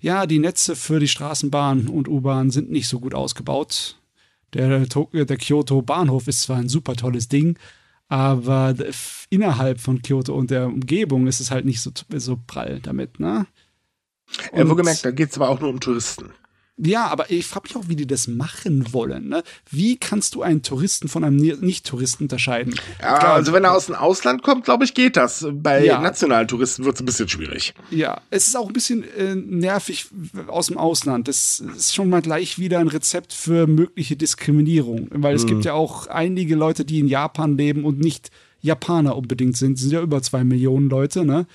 ja, 0.00 0.26
die 0.26 0.38
Netze 0.38 0.76
für 0.76 1.00
die 1.00 1.08
Straßenbahn 1.08 1.88
und 1.88 2.06
U-Bahn 2.06 2.50
sind 2.50 2.70
nicht 2.70 2.86
so 2.86 3.00
gut 3.00 3.14
ausgebaut. 3.14 3.96
Der, 4.54 4.86
der 4.86 5.36
Kyoto 5.36 5.82
Bahnhof 5.82 6.28
ist 6.28 6.42
zwar 6.42 6.58
ein 6.58 6.68
super 6.68 6.94
tolles 6.94 7.28
Ding, 7.28 7.58
aber 8.08 8.74
innerhalb 9.30 9.80
von 9.80 10.02
Kyoto 10.02 10.34
und 10.34 10.50
der 10.50 10.66
Umgebung 10.66 11.26
ist 11.26 11.40
es 11.40 11.50
halt 11.50 11.64
nicht 11.64 11.80
so, 11.80 11.90
so 12.16 12.38
prall 12.46 12.80
damit, 12.80 13.20
ne? 13.20 13.46
Ja, 14.54 14.68
wo 14.68 14.74
gemerkt, 14.74 15.04
da 15.04 15.10
geht 15.10 15.30
es 15.30 15.36
aber 15.36 15.48
auch 15.48 15.60
nur 15.60 15.70
um 15.70 15.80
Touristen. 15.80 16.32
Ja, 16.78 17.06
aber 17.08 17.30
ich 17.30 17.46
frage 17.46 17.68
mich 17.68 17.76
auch, 17.76 17.88
wie 17.88 17.96
die 17.96 18.06
das 18.06 18.28
machen 18.28 18.92
wollen. 18.92 19.28
Ne? 19.28 19.42
Wie 19.70 19.96
kannst 19.96 20.34
du 20.34 20.42
einen 20.42 20.62
Touristen 20.62 21.08
von 21.08 21.24
einem 21.24 21.36
Nicht-Touristen 21.36 22.24
unterscheiden? 22.24 22.74
Ja, 23.00 23.18
Klar, 23.18 23.34
also 23.34 23.52
wenn 23.52 23.64
er 23.64 23.72
aus 23.74 23.86
dem 23.86 23.96
Ausland 23.96 24.42
kommt, 24.42 24.64
glaube 24.64 24.84
ich, 24.84 24.94
geht 24.94 25.16
das. 25.16 25.46
Bei 25.50 25.84
ja. 25.84 26.00
nationalen 26.00 26.46
Touristen 26.46 26.84
wird 26.84 26.94
es 26.94 27.02
ein 27.02 27.06
bisschen 27.06 27.28
schwierig. 27.28 27.74
Ja, 27.90 28.20
es 28.30 28.46
ist 28.46 28.56
auch 28.56 28.68
ein 28.68 28.72
bisschen 28.72 29.02
äh, 29.02 29.34
nervig 29.34 30.06
aus 30.46 30.68
dem 30.68 30.78
Ausland. 30.78 31.26
Das 31.26 31.60
ist 31.60 31.94
schon 31.94 32.08
mal 32.08 32.22
gleich 32.22 32.58
wieder 32.58 32.78
ein 32.78 32.88
Rezept 32.88 33.32
für 33.32 33.66
mögliche 33.66 34.16
Diskriminierung. 34.16 35.08
Weil 35.10 35.34
es 35.34 35.42
hm. 35.42 35.48
gibt 35.48 35.64
ja 35.64 35.72
auch 35.72 36.06
einige 36.06 36.54
Leute, 36.54 36.84
die 36.84 37.00
in 37.00 37.08
Japan 37.08 37.56
leben 37.56 37.84
und 37.84 37.98
nicht 37.98 38.30
Japaner 38.60 39.16
unbedingt 39.16 39.56
sind. 39.56 39.74
Es 39.74 39.80
sind 39.80 39.92
ja 39.92 40.00
über 40.00 40.22
zwei 40.22 40.44
Millionen 40.44 40.88
Leute, 40.88 41.24
ne? 41.24 41.46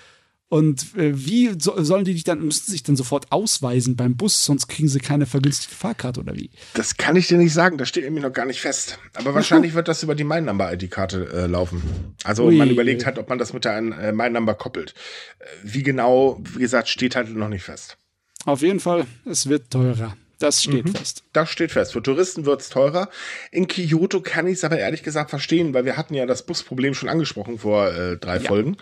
Und 0.54 0.95
äh, 0.95 1.14
wie 1.16 1.49
so, 1.58 1.84
sollen 1.84 2.06
die 2.06 2.14
dich 2.14 2.26
dann, 2.26 2.39
müssen 2.45 2.70
sich 2.70 2.84
dann 2.84 2.95
sofort 2.95 3.32
ausweisen 3.32 3.95
beim 3.95 4.16
Bus, 4.16 4.45
sonst 4.45 4.68
kriegen 4.68 4.88
sie 4.88 4.99
keine 4.99 5.26
vergünstigte 5.26 5.76
Fahrkarte 5.76 6.20
oder 6.20 6.36
wie? 6.36 6.51
Das 6.76 6.95
kann 6.95 7.16
ich 7.16 7.28
dir 7.28 7.39
nicht 7.39 7.54
sagen, 7.54 7.80
das 7.80 7.89
steht 7.89 8.04
irgendwie 8.04 8.22
noch 8.22 8.34
gar 8.34 8.45
nicht 8.45 8.62
fest. 8.62 8.99
Aber 9.16 9.34
wahrscheinlich 9.34 9.74
wird 9.74 9.88
das 9.88 10.04
über 10.04 10.14
die 10.14 10.24
My 10.24 10.39
Number 10.41 10.72
ID-Karte 10.72 11.28
äh, 11.34 11.45
laufen. 11.47 11.82
Also 12.24 12.45
Ui. 12.45 12.56
man 12.56 12.70
überlegt 12.70 13.04
halt, 13.04 13.18
ob 13.18 13.30
man 13.30 13.39
das 13.39 13.51
mit 13.51 13.66
der 13.66 13.78
äh, 13.78 14.12
My 14.12 14.30
Number 14.30 14.54
koppelt. 14.54 14.93
Äh, 15.39 15.45
wie 15.64 15.82
genau, 15.82 16.39
wie 16.54 16.60
gesagt, 16.60 16.88
steht 16.88 17.16
halt 17.16 17.36
noch 17.36 17.49
nicht 17.49 17.64
fest. 17.64 17.97
Auf 18.45 18.62
jeden 18.62 18.80
Fall, 18.80 19.08
es 19.26 19.49
wird 19.49 19.72
teurer. 19.72 20.16
Das 20.40 20.64
steht 20.64 20.86
mhm. 20.86 20.96
fest. 20.96 21.24
Das 21.32 21.50
steht 21.50 21.72
fest. 21.72 21.94
Für 21.94 22.02
Touristen 22.02 22.46
wird 22.46 22.62
es 22.62 22.70
teurer. 22.70 23.10
In 23.52 23.68
Kyoto 23.68 24.22
kann 24.22 24.48
ich 24.48 24.54
es 24.54 24.64
aber 24.64 24.78
ehrlich 24.78 25.04
gesagt 25.04 25.30
verstehen, 25.30 25.74
weil 25.74 25.86
wir 25.86 25.96
hatten 25.96 26.14
ja 26.16 26.26
das 26.26 26.46
Busproblem 26.46 26.94
schon 26.94 27.08
angesprochen 27.08 27.60
vor 27.60 27.94
äh, 27.94 28.18
drei 28.18 28.38
ja. 28.38 28.42
Folgen. 28.42 28.78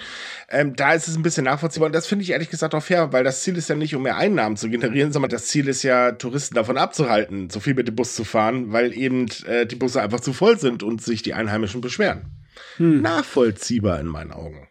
Ähm, 0.50 0.76
da 0.76 0.94
ist 0.94 1.08
es 1.08 1.16
ein 1.16 1.24
bisschen 1.24 1.46
nachvollziehbar 1.46 1.88
und 1.88 1.94
das 1.94 2.08
finde 2.08 2.24
ich 2.24 2.32
ehrlich 2.32 2.50
gesagt 2.50 2.74
auch 2.74 2.84
fair, 2.84 3.14
weil 3.14 3.24
das 3.24 3.44
Ziel 3.44 3.58
ist 3.58 3.70
ja 3.70 3.76
nicht, 3.76 3.96
um 3.96 4.04
mehr 4.04 4.18
Einnahmen 4.18 4.58
zu 4.58 4.70
generieren, 4.70 5.12
sondern 5.12 5.30
das 5.30 5.48
Ziel 5.48 5.68
ist 5.68 5.84
ja, 5.84 6.14
Touristen 6.14 6.56
davon 6.56 6.78
abzuhalten, 6.78 7.50
so 7.50 7.60
viel 7.60 7.74
mit 7.74 7.88
dem 7.88 7.96
Bus 7.96 8.16
zu 8.16 8.24
fahren, 8.24 8.72
weil 8.72 8.94
eben 8.98 9.28
äh, 9.46 9.66
die 9.66 9.76
Busse 9.76 10.02
einfach 10.02 10.22
zu 10.22 10.34
voll 10.34 10.58
sind 10.58 10.84
und 10.84 11.02
sich 11.02 11.22
die 11.22 11.34
Einheimischen 11.34 11.82
beschweren. 11.82 12.32
Hm. 12.78 13.02
Nachvollziehbar 13.02 14.00
in 14.00 14.08
meinen 14.08 14.32
Augen. 14.32 14.68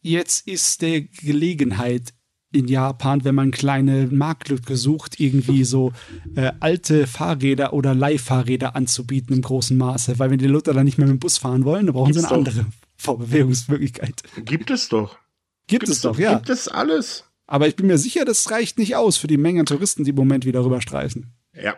Jetzt 0.00 0.48
ist 0.48 0.82
der 0.82 1.02
Gelegenheit 1.02 2.12
in 2.52 2.68
Japan, 2.68 3.24
wenn 3.24 3.34
man 3.34 3.50
kleine 3.50 4.08
Marktlücke 4.10 4.76
sucht, 4.76 5.18
irgendwie 5.20 5.64
so 5.64 5.92
äh, 6.36 6.52
alte 6.60 7.06
Fahrräder 7.06 7.72
oder 7.72 7.94
Leihfahrräder 7.94 8.76
anzubieten 8.76 9.34
im 9.34 9.42
großen 9.42 9.76
Maße. 9.76 10.18
Weil 10.18 10.30
wenn 10.30 10.38
die 10.38 10.46
Leute 10.46 10.72
dann 10.72 10.84
nicht 10.84 10.98
mehr 10.98 11.06
mit 11.06 11.16
dem 11.16 11.20
Bus 11.20 11.38
fahren 11.38 11.64
wollen, 11.64 11.86
dann 11.86 11.94
brauchen 11.94 12.12
Gibt's 12.12 12.28
sie 12.28 12.34
eine 12.34 12.44
doch. 12.44 12.50
andere 12.50 12.66
Vorbewegungsmöglichkeit. 12.96 14.22
Gibt 14.44 14.70
es 14.70 14.88
doch. 14.88 15.18
Gibt 15.66 15.84
Gibt's 15.84 15.90
es 15.90 16.00
doch, 16.02 16.18
ja. 16.18 16.34
Gibt 16.34 16.50
es 16.50 16.68
alles. 16.68 17.24
Aber 17.46 17.68
ich 17.68 17.76
bin 17.76 17.86
mir 17.86 17.98
sicher, 17.98 18.24
das 18.24 18.50
reicht 18.50 18.78
nicht 18.78 18.96
aus 18.96 19.16
für 19.16 19.26
die 19.26 19.36
Menge 19.36 19.60
an 19.60 19.66
Touristen, 19.66 20.04
die 20.04 20.10
im 20.10 20.16
Moment 20.16 20.46
wieder 20.46 20.64
rüberstreichen. 20.64 21.32
Ja, 21.54 21.76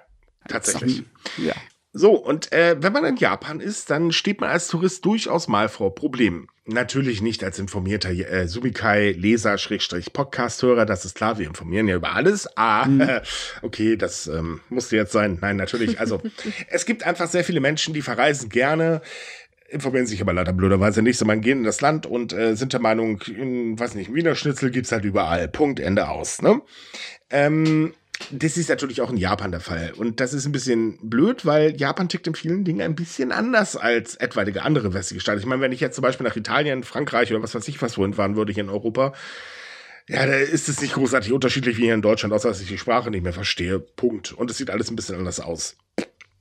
tatsächlich. 0.49 1.03
Ja. 1.45 1.55
So, 1.97 2.15
und 2.15 2.51
äh, 2.53 2.75
wenn 2.81 2.93
man 2.93 3.05
in 3.05 3.17
Japan 3.17 3.61
ist, 3.61 3.89
dann 3.89 4.11
steht 4.11 4.41
man 4.41 4.51
als 4.51 4.67
Tourist 4.67 5.05
durchaus 5.05 5.47
mal 5.47 5.69
vor 5.69 5.95
Problemen. 5.95 6.49
Natürlich 6.67 7.23
nicht 7.23 7.45
als 7.45 7.61
informierter 7.61 8.11
äh, 8.11 8.49
Sumikai-Leser, 8.49 9.59
Schrägstrich 9.59 10.13
Podcast-Hörer, 10.13 10.87
das 10.87 11.05
ist 11.05 11.15
klar, 11.15 11.39
wir 11.39 11.47
informieren 11.47 11.87
ja 11.87 11.95
über 11.95 12.17
alles. 12.17 12.49
Ah, 12.57 12.87
mhm. 12.87 13.09
okay, 13.63 13.97
das 13.97 14.27
ähm, 14.27 14.61
musste 14.71 14.97
jetzt 14.97 15.13
sein. 15.13 15.39
Nein, 15.41 15.57
natürlich. 15.57 16.01
Also, 16.01 16.21
es 16.69 16.85
gibt 16.85 17.07
einfach 17.07 17.29
sehr 17.29 17.45
viele 17.45 17.61
Menschen, 17.61 17.95
die 17.95 18.03
verreisen 18.03 18.49
gerne, 18.49 19.01
informieren 19.69 20.07
sich 20.07 20.21
aber 20.21 20.33
leider 20.33 20.53
blöderweise 20.53 21.01
nicht, 21.01 21.19
sondern 21.19 21.43
gehen 21.43 21.59
in 21.59 21.65
das 21.65 21.81
Land 21.81 22.07
und 22.07 22.33
äh, 22.33 22.57
sind 22.57 22.73
der 22.73 22.81
Meinung, 22.81 23.23
in, 23.23 23.79
weiß 23.79 23.95
nicht, 23.95 24.13
Wiener 24.13 24.35
Schnitzel 24.35 24.73
gibt's 24.73 24.91
halt 24.91 25.05
überall. 25.05 25.47
Punkt, 25.47 25.79
Ende 25.79 26.09
aus. 26.09 26.43
Ne? 26.43 26.61
Ähm, 27.31 27.95
das 28.31 28.57
ist 28.57 28.69
natürlich 28.69 29.01
auch 29.01 29.11
in 29.11 29.17
Japan 29.17 29.51
der 29.51 29.61
Fall. 29.61 29.93
Und 29.97 30.21
das 30.21 30.33
ist 30.33 30.47
ein 30.47 30.53
bisschen 30.53 30.99
blöd, 31.03 31.45
weil 31.45 31.77
Japan 31.77 32.09
tickt 32.09 32.27
in 32.27 32.35
vielen 32.35 32.65
Dingen 32.65 32.81
ein 32.81 32.95
bisschen 32.95 33.33
anders 33.33 33.77
als 33.77 34.15
etwaige 34.17 34.62
andere 34.62 34.95
westliche 34.95 35.21
Staaten. 35.21 35.41
Ich 35.41 35.47
meine, 35.47 35.61
wenn 35.61 35.73
ich 35.73 35.81
jetzt 35.81 35.97
zum 35.97 36.03
Beispiel 36.03 36.27
nach 36.27 36.37
Italien, 36.37 36.85
Frankreich 36.85 37.33
oder 37.33 37.43
was 37.43 37.55
weiß 37.55 37.67
ich 37.69 37.83
was 37.83 37.99
wohin 37.99 38.15
fahren 38.15 38.37
würde 38.37 38.53
hier 38.53 38.65
in 38.65 38.71
Europa, 38.71 39.12
ja, 40.09 40.27
da 40.27 40.35
ist 40.35 40.69
es 40.69 40.81
nicht 40.83 40.95
großartig 40.95 41.33
unterschiedlich 41.33 41.79
wie 41.79 41.85
hier 41.85 41.95
in 41.95 42.03
Deutschland, 42.03 42.35
außer 42.35 42.49
dass 42.49 42.61
ich 42.61 42.69
die 42.69 42.79
Sprache 42.79 43.11
nicht 43.11 43.23
mehr 43.23 43.33
verstehe. 43.33 43.79
Punkt. 43.79 44.33
Und 44.33 44.51
es 44.51 44.59
sieht 44.59 44.71
alles 44.71 44.91
ein 44.91 44.97
bisschen 44.97 45.17
anders 45.17 45.41
aus. 45.41 45.77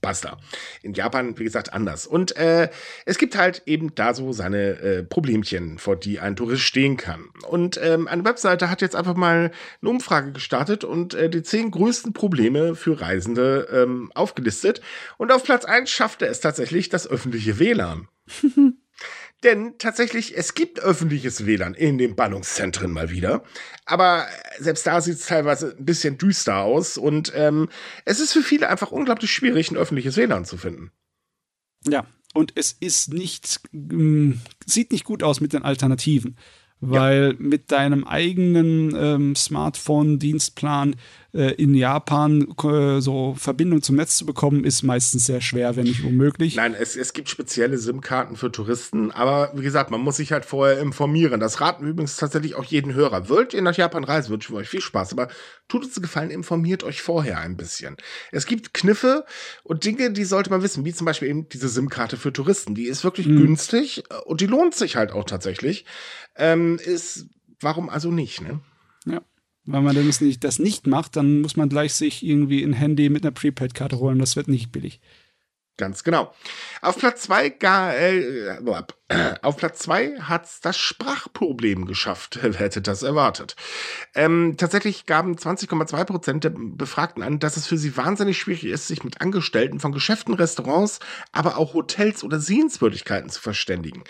Basta. 0.03 0.37
In 0.83 0.93
Japan, 0.93 1.39
wie 1.39 1.45
gesagt, 1.45 1.73
anders. 1.73 2.05
Und 2.05 2.35
äh, 2.35 2.69
es 3.05 3.17
gibt 3.17 3.35
halt 3.37 3.63
eben 3.65 3.95
da 3.95 4.13
so 4.13 4.33
seine 4.33 4.79
äh, 4.81 5.03
Problemchen, 5.03 5.79
vor 5.79 5.95
die 5.95 6.19
ein 6.19 6.35
Tourist 6.35 6.61
stehen 6.61 6.97
kann. 6.97 7.29
Und 7.47 7.79
ähm, 7.81 8.07
eine 8.07 8.25
Webseite 8.25 8.69
hat 8.69 8.81
jetzt 8.81 8.95
einfach 8.95 9.15
mal 9.15 9.51
eine 9.81 9.89
Umfrage 9.89 10.33
gestartet 10.33 10.83
und 10.83 11.13
äh, 11.13 11.29
die 11.29 11.41
zehn 11.41 11.71
größten 11.71 12.13
Probleme 12.13 12.75
für 12.75 12.99
Reisende 12.99 13.67
ähm, 13.71 14.11
aufgelistet. 14.13 14.81
Und 15.17 15.31
auf 15.31 15.43
Platz 15.43 15.65
eins 15.65 15.89
schaffte 15.89 16.27
es 16.27 16.41
tatsächlich 16.41 16.89
das 16.89 17.07
öffentliche 17.07 17.57
WLAN. 17.57 18.09
Denn 19.43 19.77
tatsächlich, 19.77 20.37
es 20.37 20.53
gibt 20.53 20.79
öffentliches 20.79 21.45
WLAN 21.45 21.73
in 21.73 21.97
den 21.97 22.15
Ballungszentren 22.15 22.91
mal 22.91 23.09
wieder. 23.09 23.43
Aber 23.85 24.25
selbst 24.59 24.87
da 24.87 25.01
sieht 25.01 25.15
es 25.15 25.25
teilweise 25.25 25.75
ein 25.77 25.85
bisschen 25.85 26.17
düster 26.17 26.57
aus. 26.59 26.97
Und 26.97 27.33
ähm, 27.35 27.69
es 28.05 28.19
ist 28.19 28.31
für 28.31 28.41
viele 28.41 28.69
einfach 28.69 28.91
unglaublich 28.91 29.31
schwierig, 29.31 29.69
ein 29.71 29.77
öffentliches 29.77 30.15
WLAN 30.15 30.45
zu 30.45 30.57
finden. 30.57 30.91
Ja, 31.85 32.07
und 32.33 32.53
es 32.55 32.71
ist 32.79 33.13
nicht, 33.13 33.59
ähm, 33.73 34.41
sieht 34.65 34.91
nicht 34.91 35.03
gut 35.03 35.23
aus 35.23 35.41
mit 35.41 35.53
den 35.53 35.63
Alternativen. 35.63 36.37
Weil 36.89 37.35
ja. 37.37 37.45
mit 37.47 37.71
deinem 37.71 38.03
eigenen 38.03 38.95
ähm, 38.95 39.35
Smartphone-Dienstplan 39.35 40.95
äh, 41.33 41.53
in 41.55 41.73
Japan 41.73 42.47
äh, 42.63 43.01
so 43.01 43.33
Verbindung 43.35 43.81
zum 43.81 43.95
Netz 43.95 44.17
zu 44.17 44.25
bekommen, 44.25 44.63
ist 44.63 44.83
meistens 44.83 45.25
sehr 45.25 45.41
schwer, 45.41 45.75
wenn 45.75 45.85
nicht 45.85 46.03
unmöglich. 46.03 46.55
Nein, 46.55 46.75
es, 46.79 46.95
es 46.95 47.13
gibt 47.13 47.27
spezielle 47.27 47.77
SIM-Karten 47.77 48.35
für 48.35 48.51
Touristen, 48.51 49.09
aber 49.09 49.51
wie 49.55 49.63
gesagt, 49.63 49.89
man 49.89 50.01
muss 50.01 50.17
sich 50.17 50.31
halt 50.31 50.45
vorher 50.45 50.79
informieren. 50.79 51.39
Das 51.39 51.59
raten 51.59 51.87
übrigens 51.87 52.17
tatsächlich 52.17 52.55
auch 52.55 52.65
jeden 52.65 52.93
Hörer. 52.93 53.29
Wollt 53.29 53.55
ihr 53.55 53.63
nach 53.63 53.75
Japan 53.75 54.03
reisen, 54.03 54.31
wünschen 54.31 54.53
wir 54.53 54.59
euch 54.59 54.69
viel 54.69 54.81
Spaß, 54.81 55.13
aber 55.13 55.27
tut 55.67 55.85
uns 55.85 55.99
gefallen, 55.99 56.29
informiert 56.29 56.83
euch 56.83 57.01
vorher 57.01 57.39
ein 57.39 57.57
bisschen. 57.57 57.97
Es 58.31 58.45
gibt 58.45 58.75
Kniffe 58.75 59.25
und 59.63 59.85
Dinge, 59.85 60.11
die 60.11 60.25
sollte 60.25 60.51
man 60.51 60.61
wissen, 60.61 60.85
wie 60.85 60.93
zum 60.93 61.05
Beispiel 61.05 61.29
eben 61.29 61.49
diese 61.49 61.67
SIM-Karte 61.67 62.17
für 62.17 62.31
Touristen. 62.31 62.75
Die 62.75 62.85
ist 62.85 63.03
wirklich 63.03 63.25
mhm. 63.25 63.37
günstig 63.37 64.03
und 64.25 64.41
die 64.41 64.47
lohnt 64.47 64.75
sich 64.75 64.95
halt 64.97 65.11
auch 65.11 65.23
tatsächlich. 65.23 65.85
Ähm, 66.35 66.79
ist, 66.83 67.27
warum 67.59 67.89
also 67.89 68.11
nicht, 68.11 68.41
ne? 68.41 68.59
Ja. 69.05 69.21
Wenn 69.65 69.83
man 69.83 69.95
das 69.95 70.19
nicht, 70.19 70.43
das 70.43 70.59
nicht 70.59 70.87
macht, 70.87 71.15
dann 71.15 71.41
muss 71.41 71.55
man 71.55 71.69
gleich 71.69 71.93
sich 71.93 72.25
irgendwie 72.25 72.63
ein 72.63 72.73
Handy 72.73 73.09
mit 73.09 73.23
einer 73.23 73.31
Prepaid-Karte 73.31 73.97
holen. 73.97 74.19
Das 74.19 74.35
wird 74.35 74.49
nicht 74.49 74.71
billig. 74.71 74.99
Ganz 75.75 76.03
genau. 76.03 76.31
Auf 76.81 76.99
Platz 76.99 77.23
zwei 77.23 77.47
äh, 77.47 78.59
auf 79.41 79.57
Platz 79.57 79.79
zwei 79.79 80.19
hat's 80.19 80.61
das 80.61 80.77
Sprachproblem 80.77 81.85
geschafft. 81.85 82.39
Wer 82.43 82.53
hätte 82.53 82.81
das 82.81 83.01
erwartet? 83.01 83.55
Ähm, 84.13 84.53
tatsächlich 84.57 85.07
gaben 85.07 85.35
20,2 85.35 86.03
Prozent 86.05 86.43
der 86.43 86.51
Befragten 86.55 87.23
an, 87.23 87.39
dass 87.39 87.57
es 87.57 87.65
für 87.65 87.79
sie 87.79 87.97
wahnsinnig 87.97 88.37
schwierig 88.37 88.65
ist, 88.65 88.87
sich 88.87 89.03
mit 89.03 89.21
Angestellten 89.21 89.79
von 89.79 89.91
Geschäften, 89.91 90.35
Restaurants, 90.35 90.99
aber 91.31 91.57
auch 91.57 91.73
Hotels 91.73 92.23
oder 92.23 92.39
Sehenswürdigkeiten 92.39 93.31
zu 93.31 93.41
verständigen. 93.41 94.03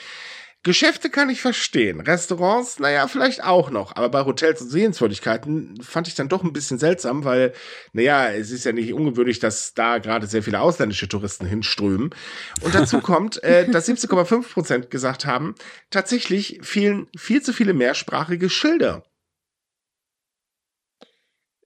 Geschäfte 0.63 1.09
kann 1.09 1.29
ich 1.29 1.41
verstehen. 1.41 1.99
Restaurants, 1.99 2.79
naja, 2.79 3.09
vielleicht 3.09 3.43
auch 3.43 3.69
noch. 3.69 3.97
Aber 3.97 4.07
bei 4.07 4.25
Hotels 4.25 4.61
und 4.61 4.69
Sehenswürdigkeiten 4.69 5.81
fand 5.81 6.07
ich 6.07 6.15
dann 6.15 6.29
doch 6.29 6.41
ein 6.41 6.53
bisschen 6.53 6.79
seltsam, 6.79 7.25
weil, 7.25 7.51
naja, 7.91 8.29
es 8.29 8.49
ist 8.49 8.63
ja 8.63 8.71
nicht 8.71 8.93
ungewöhnlich, 8.93 9.39
dass 9.39 9.73
da 9.73 9.97
gerade 9.97 10.25
sehr 10.25 10.41
viele 10.41 10.61
ausländische 10.61 11.09
Touristen 11.09 11.45
hinströmen. 11.45 12.11
Und 12.61 12.73
dazu 12.73 12.99
kommt, 13.01 13.43
äh, 13.43 13.69
dass 13.69 13.89
17,5 13.89 14.53
Prozent 14.53 14.89
gesagt 14.89 15.25
haben, 15.25 15.55
tatsächlich 15.89 16.59
fehlen 16.61 17.07
viel 17.17 17.41
zu 17.41 17.51
viele 17.51 17.73
mehrsprachige 17.73 18.49
Schilder. 18.49 19.03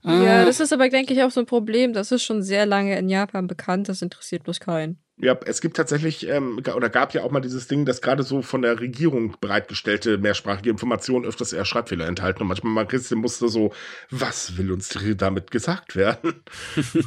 Ja, 0.02 0.46
das 0.46 0.60
ist 0.60 0.74
aber, 0.74 0.90
denke 0.90 1.14
ich, 1.14 1.22
auch 1.22 1.32
so 1.32 1.42
ein 1.42 1.46
Problem. 1.46 1.94
Das 1.94 2.12
ist 2.12 2.24
schon 2.24 2.42
sehr 2.42 2.66
lange 2.66 2.98
in 2.98 3.10
Japan 3.10 3.46
bekannt. 3.46 3.90
Das 3.90 4.02
interessiert 4.02 4.44
bloß 4.44 4.60
keinen. 4.60 5.04
Ja, 5.20 5.36
es 5.46 5.62
gibt 5.62 5.76
tatsächlich, 5.78 6.28
ähm, 6.28 6.62
oder 6.76 6.90
gab 6.90 7.14
ja 7.16 7.24
auch 7.24 7.32
mal 7.32 7.40
dieses 7.40 7.68
Ding, 7.68 7.86
dass 7.86 8.02
gerade 8.02 8.22
so 8.22 8.44
von 8.44 8.62
der 8.62 8.80
Regierung 8.80 9.36
bereitgestellte 9.42 10.20
mehrsprachige 10.20 10.70
Informationen 10.70 11.26
öfters 11.26 11.54
eher 11.54 11.66
Schreibfehler 11.66 12.06
enthalten. 12.06 12.44
Und 12.44 12.50
manchmal 12.50 12.74
mal 12.74 12.88
Christian 12.88 13.22
musste 13.22 13.50
so, 13.50 13.74
was 14.12 14.58
will 14.58 14.72
uns 14.72 14.90
damit 15.18 15.50
gesagt 15.50 15.96
werden? 15.96 16.44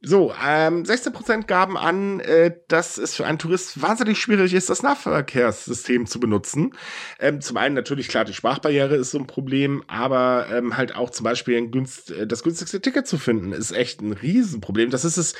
So, 0.00 0.32
ähm, 0.46 0.84
16% 0.84 1.46
gaben 1.46 1.76
an, 1.76 2.20
äh, 2.20 2.54
dass 2.68 2.98
es 2.98 3.16
für 3.16 3.26
einen 3.26 3.40
Tourist 3.40 3.82
wahnsinnig 3.82 4.20
schwierig 4.20 4.54
ist, 4.54 4.70
das 4.70 4.84
Nahverkehrssystem 4.84 6.06
zu 6.06 6.20
benutzen. 6.20 6.72
Ähm, 7.18 7.40
zum 7.40 7.56
einen 7.56 7.74
natürlich 7.74 8.06
klar, 8.06 8.24
die 8.24 8.32
Sprachbarriere 8.32 8.94
ist 8.94 9.10
so 9.10 9.18
ein 9.18 9.26
Problem, 9.26 9.82
aber 9.88 10.46
ähm, 10.52 10.76
halt 10.76 10.94
auch 10.94 11.10
zum 11.10 11.24
Beispiel 11.24 11.68
günst, 11.68 12.12
äh, 12.12 12.28
das 12.28 12.44
günstigste 12.44 12.80
Ticket 12.80 13.08
zu 13.08 13.18
finden, 13.18 13.52
ist 13.52 13.72
echt 13.72 14.00
ein 14.00 14.12
Riesenproblem. 14.12 14.90
Das 14.90 15.04
ist 15.04 15.16
es 15.16 15.34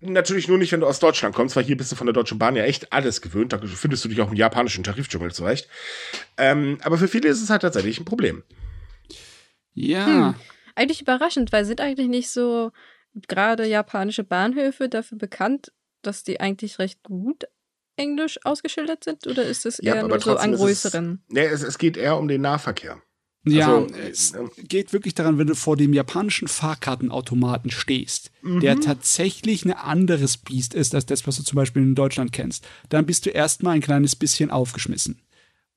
natürlich 0.00 0.48
nur 0.48 0.58
nicht, 0.58 0.72
wenn 0.72 0.80
du 0.80 0.86
aus 0.86 0.98
Deutschland 0.98 1.34
kommst, 1.34 1.56
weil 1.56 1.64
hier 1.64 1.76
bist 1.76 1.92
du 1.92 1.96
von 1.96 2.06
der 2.06 2.14
Deutschen 2.14 2.38
Bahn 2.38 2.56
ja 2.56 2.64
echt 2.64 2.92
alles 2.92 3.22
gewöhnt. 3.22 3.52
Da 3.52 3.58
findest 3.58 4.04
du 4.04 4.08
dich 4.08 4.20
auch 4.20 4.30
im 4.30 4.36
japanischen 4.36 4.84
Tarifdschungel 4.84 5.32
zurecht. 5.32 5.68
Ähm, 6.36 6.78
aber 6.82 6.98
für 6.98 7.08
viele 7.08 7.28
ist 7.28 7.42
es 7.42 7.50
halt 7.50 7.62
tatsächlich 7.62 7.98
ein 7.98 8.04
Problem. 8.04 8.42
Ja. 9.72 10.06
Hm. 10.06 10.34
Eigentlich 10.74 11.00
überraschend, 11.00 11.52
weil 11.52 11.64
sind 11.64 11.80
eigentlich 11.80 12.08
nicht 12.08 12.30
so 12.30 12.72
gerade 13.28 13.66
japanische 13.66 14.24
Bahnhöfe 14.24 14.88
dafür 14.88 15.18
bekannt, 15.18 15.72
dass 16.02 16.22
die 16.22 16.40
eigentlich 16.40 16.78
recht 16.78 17.02
gut 17.02 17.44
Englisch 17.96 18.38
ausgeschildert 18.44 19.04
sind? 19.04 19.26
Oder 19.26 19.44
ist 19.44 19.66
es 19.66 19.78
eher 19.78 19.96
ja, 19.96 20.02
nur 20.02 20.20
so 20.20 20.36
an 20.36 20.54
größeren? 20.54 21.22
Es, 21.28 21.34
nee, 21.34 21.46
es, 21.46 21.62
es 21.62 21.78
geht 21.78 21.96
eher 21.96 22.18
um 22.18 22.28
den 22.28 22.42
Nahverkehr. 22.42 23.00
Ja, 23.48 23.78
also, 23.78 23.94
es 24.10 24.34
geht 24.66 24.92
wirklich 24.92 25.14
daran, 25.14 25.38
wenn 25.38 25.46
du 25.46 25.54
vor 25.54 25.76
dem 25.76 25.92
japanischen 25.92 26.48
Fahrkartenautomaten 26.48 27.70
stehst, 27.70 28.32
mhm. 28.42 28.60
der 28.60 28.80
tatsächlich 28.80 29.64
ein 29.64 29.72
anderes 29.72 30.36
Biest 30.36 30.74
ist 30.74 30.94
als 30.94 31.06
das, 31.06 31.26
was 31.26 31.36
du 31.36 31.44
zum 31.44 31.56
Beispiel 31.56 31.82
in 31.82 31.94
Deutschland 31.94 32.32
kennst, 32.32 32.66
dann 32.88 33.06
bist 33.06 33.24
du 33.24 33.30
erstmal 33.30 33.74
ein 33.74 33.80
kleines 33.80 34.16
bisschen 34.16 34.50
aufgeschmissen. 34.50 35.20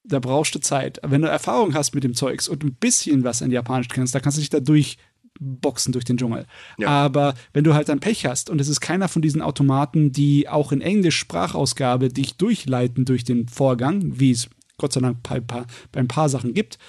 Da 0.03 0.19
brauchst 0.19 0.55
du 0.55 0.59
Zeit. 0.59 0.99
Wenn 1.03 1.21
du 1.21 1.27
Erfahrung 1.27 1.75
hast 1.75 1.93
mit 1.93 2.03
dem 2.03 2.15
Zeugs 2.15 2.47
und 2.47 2.63
ein 2.63 2.73
bisschen 2.73 3.23
was 3.23 3.43
an 3.43 3.51
Japanisch 3.51 3.89
kennst, 3.89 4.15
da 4.15 4.19
kannst 4.19 4.39
du 4.39 4.41
dich 4.41 4.49
da 4.49 4.59
durchboxen 4.59 5.93
durch 5.93 6.05
den 6.05 6.17
Dschungel. 6.17 6.47
Ja. 6.79 6.87
Aber 6.87 7.35
wenn 7.53 7.63
du 7.63 7.75
halt 7.75 7.89
dann 7.89 7.99
Pech 7.99 8.25
hast 8.25 8.49
und 8.49 8.59
es 8.59 8.67
ist 8.67 8.81
keiner 8.81 9.09
von 9.09 9.21
diesen 9.21 9.43
Automaten, 9.43 10.11
die 10.11 10.49
auch 10.49 10.71
in 10.71 10.81
Englisch 10.81 11.19
Sprachausgabe 11.19 12.09
dich 12.09 12.37
durchleiten 12.37 13.05
durch 13.05 13.23
den 13.23 13.47
Vorgang, 13.47 14.19
wie 14.19 14.31
es 14.31 14.49
Gott 14.77 14.93
sei 14.93 15.01
Dank 15.01 15.21
bei, 15.21 15.39
bei, 15.39 15.65
bei 15.91 15.99
ein 15.99 16.07
paar 16.07 16.29
Sachen 16.29 16.55
gibt, 16.55 16.79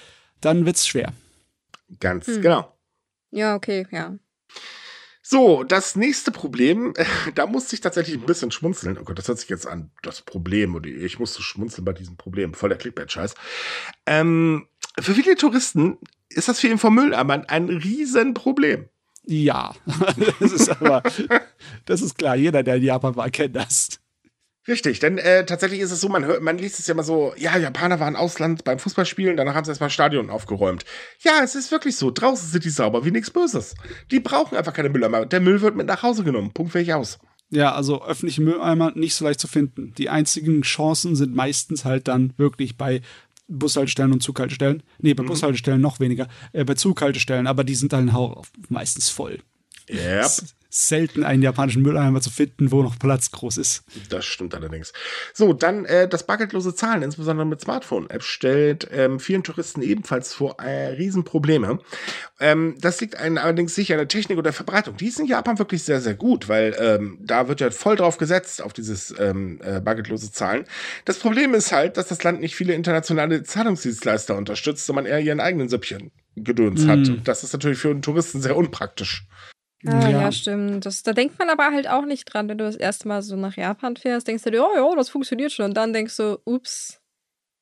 dann 0.41 0.67
wird 0.67 0.77
es 0.77 0.87
schwer. 0.87 1.13
Ganz 1.99 2.27
hm. 2.27 2.43
genau. 2.43 2.77
Ja, 3.31 3.55
okay, 3.55 3.87
ja. 3.91 4.17
So, 5.23 5.63
das 5.63 5.95
nächste 5.95 6.33
Problem, 6.33 6.93
da 7.37 7.47
musste 7.47 7.77
ich 7.77 7.81
tatsächlich 7.81 8.17
ein 8.17 8.27
bisschen 8.27 8.51
schmunzeln. 8.51 8.99
Oh 8.99 9.05
Gott, 9.05 9.17
das 9.17 9.29
hört 9.29 9.39
sich 9.39 9.49
jetzt 9.49 9.67
an, 9.67 9.93
das 10.03 10.23
Problem, 10.23 10.75
oder 10.75 10.89
ich 10.89 11.21
musste 11.21 11.41
schmunzeln 11.41 11.85
bei 11.85 11.93
diesem 11.93 12.17
Problem, 12.17 12.53
voll 12.53 12.71
der 12.71 12.79
Clickbait-Scheiß. 12.79 13.35
Ähm, 14.07 14.67
für 14.99 15.15
viele 15.15 15.37
Touristen 15.37 15.99
ist 16.31 16.49
das 16.49 16.59
Fehlen 16.59 16.79
vom 16.79 16.97
Mülleimer 16.97 17.45
ein 17.49 17.69
Riesenproblem. 17.69 18.89
Ja, 19.25 19.75
das 20.41 20.51
ist 20.51 20.69
aber, 20.69 21.03
das 21.85 22.03
ist 22.03 22.19
klar, 22.19 22.35
jeder, 22.35 22.65
der 22.65 22.77
in 22.77 22.83
Japan 22.83 23.15
war, 23.15 23.31
kennt 23.31 23.55
das. 23.55 24.00
Richtig, 24.71 25.01
denn 25.01 25.19
äh, 25.19 25.45
tatsächlich 25.45 25.81
ist 25.81 25.91
es 25.91 26.01
so, 26.01 26.09
man, 26.09 26.25
hört, 26.25 26.43
man 26.43 26.57
liest 26.57 26.79
es 26.79 26.87
ja 26.87 26.95
immer 26.95 27.03
so, 27.03 27.35
ja, 27.37 27.59
Japaner 27.59 27.99
waren 27.99 28.15
Ausland 28.15 28.63
beim 28.63 28.79
Fußballspielen, 28.79 29.37
danach 29.37 29.55
haben 29.57 29.65
sie 29.65 29.73
erstmal 29.73 29.91
Stadion 29.91 30.31
aufgeräumt. 30.31 30.85
Ja, 31.23 31.41
es 31.43 31.57
ist 31.57 31.73
wirklich 31.73 31.97
so, 31.97 32.13
draußen 32.13 32.49
sind 32.49 32.65
die 32.65 32.71
sauber 32.71 33.05
wie 33.05 33.11
nichts 33.11 33.33
Böses. 33.33 33.75
Die 34.13 34.21
brauchen 34.21 34.57
einfach 34.57 34.73
keine 34.73 34.89
Mülleimer. 34.89 35.27
Der 35.27 35.41
Müll 35.41 35.61
wird 35.61 35.75
mit 35.75 35.89
nach 35.89 36.05
Hause 36.05 36.23
genommen. 36.23 36.53
Punkt 36.53 36.71
fertig 36.71 36.95
aus. 36.95 37.19
Ja, 37.51 37.75
also 37.75 38.05
öffentliche 38.05 38.43
Mülleimer 38.43 38.93
nicht 38.95 39.17
so 39.17 39.25
leicht 39.25 39.41
zu 39.41 39.49
finden. 39.49 39.93
Die 39.99 40.09
einzigen 40.09 40.63
Chancen 40.63 41.17
sind 41.17 41.35
meistens 41.35 41.85
halt 41.85 42.07
dann 42.07 42.33
wirklich 42.37 42.77
bei 42.77 43.01
Bushaltestellen 43.49 44.13
und 44.13 44.23
Zughaltestellen. 44.23 44.85
Nee, 45.01 45.15
bei 45.15 45.25
mhm. 45.25 45.29
Bushaltestellen 45.29 45.81
noch 45.81 45.99
weniger. 45.99 46.29
Äh, 46.53 46.63
bei 46.63 46.75
Zughaltestellen, 46.75 47.49
aber 47.49 47.65
die 47.65 47.75
sind 47.75 47.93
dann 47.93 48.11
auch 48.11 48.45
meistens 48.69 49.09
voll. 49.09 49.41
Yep 49.91 50.31
selten 50.71 51.25
einen 51.25 51.43
japanischen 51.43 51.83
Mülleimer 51.83 52.21
zu 52.21 52.31
finden, 52.31 52.71
wo 52.71 52.83
noch 52.83 52.99
Platz 52.99 53.33
groß 53.33 53.59
ist. 53.59 53.83
Das 54.09 54.25
stimmt 54.25 54.55
allerdings. 54.55 54.93
So, 55.35 55.53
dann 55.53 55.85
äh, 55.85 56.09
das 56.09 56.25
bargeldlose 56.25 56.75
Zahlen, 56.75 57.03
insbesondere 57.03 57.47
mit 57.47 57.61
Smartphone-App, 57.61 58.23
stellt 58.23 58.89
ähm, 58.93 59.19
vielen 59.19 59.43
Touristen 59.43 59.83
ebenfalls 59.83 60.33
vor 60.33 60.61
äh, 60.61 60.89
Riesenprobleme. 60.95 61.81
Ähm, 62.39 62.77
das 62.81 63.01
liegt 63.01 63.17
einen 63.17 63.37
allerdings 63.37 63.75
sicher 63.75 63.95
an 63.95 63.99
der 63.99 64.09
Technik 64.09 64.39
oder 64.39 64.45
der 64.45 64.53
Verbreitung. 64.53 64.97
Die 64.97 65.09
ist 65.09 65.19
in 65.19 65.27
Japan 65.27 65.59
wirklich 65.59 65.83
sehr, 65.83 66.01
sehr 66.01 66.15
gut, 66.15 66.49
weil 66.49 66.77
ähm, 66.79 67.19
da 67.21 67.49
wird 67.49 67.61
ja 67.61 67.71
voll 67.71 67.97
drauf 67.97 68.17
gesetzt, 68.17 68.63
auf 68.63 68.73
dieses 68.73 69.13
ähm, 69.19 69.61
äh, 69.63 69.81
bargeldlose 69.81 70.31
Zahlen. 70.31 70.65
Das 71.05 71.19
Problem 71.19 71.53
ist 71.55 71.73
halt, 71.73 71.97
dass 71.97 72.07
das 72.07 72.23
Land 72.23 72.41
nicht 72.41 72.55
viele 72.55 72.75
internationale 72.75 73.43
Zahlungsdienstleister 73.43 74.37
unterstützt, 74.37 74.87
sondern 74.87 75.07
eher 75.07 75.21
ihren 75.21 75.41
eigenen 75.41 75.69
Süppchen 75.69 76.13
gedöns 76.37 76.85
mm. 76.85 76.89
hat. 76.89 77.09
Und 77.09 77.29
das 77.29 77.43
ist 77.43 77.53
natürlich 77.53 77.79
für 77.79 77.91
einen 77.91 78.03
Touristen 78.03 78.41
sehr 78.41 78.57
unpraktisch. 78.57 79.27
Ah, 79.87 80.09
ja. 80.09 80.23
ja, 80.23 80.33
stimmt. 80.33 80.85
Das, 80.85 81.03
da 81.03 81.13
denkt 81.13 81.39
man 81.39 81.49
aber 81.49 81.71
halt 81.71 81.89
auch 81.89 82.05
nicht 82.05 82.27
dran, 82.27 82.49
wenn 82.49 82.59
du 82.59 82.65
das 82.65 82.77
erste 82.77 83.09
Mal 83.09 83.23
so 83.23 83.37
nach 83.37 83.57
Japan 83.57 83.97
fährst, 83.97 84.29
denkst 84.29 84.45
du 84.45 84.51
dir, 84.51 84.63
oh 84.63 84.77
ja, 84.77 84.97
das 84.97 85.09
funktioniert 85.09 85.53
schon. 85.53 85.67
Und 85.67 85.75
dann 85.75 85.93
denkst 85.93 86.17
du, 86.17 86.39
ups, 86.45 87.01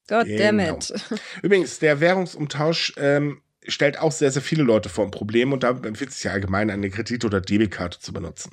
God 0.08 0.26
genau. 0.26 0.42
damn 0.42 0.60
it. 0.60 0.92
Übrigens, 1.42 1.78
der 1.78 2.00
Währungsumtausch 2.00 2.94
ähm, 2.96 3.42
stellt 3.66 3.98
auch 3.98 4.12
sehr, 4.12 4.30
sehr 4.30 4.42
viele 4.42 4.64
Leute 4.64 4.88
vor 4.88 5.04
ein 5.04 5.10
Problem 5.10 5.52
und 5.52 5.62
da 5.62 5.70
empfiehlt 5.70 6.10
es 6.10 6.16
sich 6.16 6.24
ja 6.24 6.32
allgemein, 6.32 6.70
eine 6.70 6.90
Kredit- 6.90 7.24
oder 7.24 7.40
Debitkarte 7.40 8.00
zu 8.00 8.12
benutzen. 8.12 8.50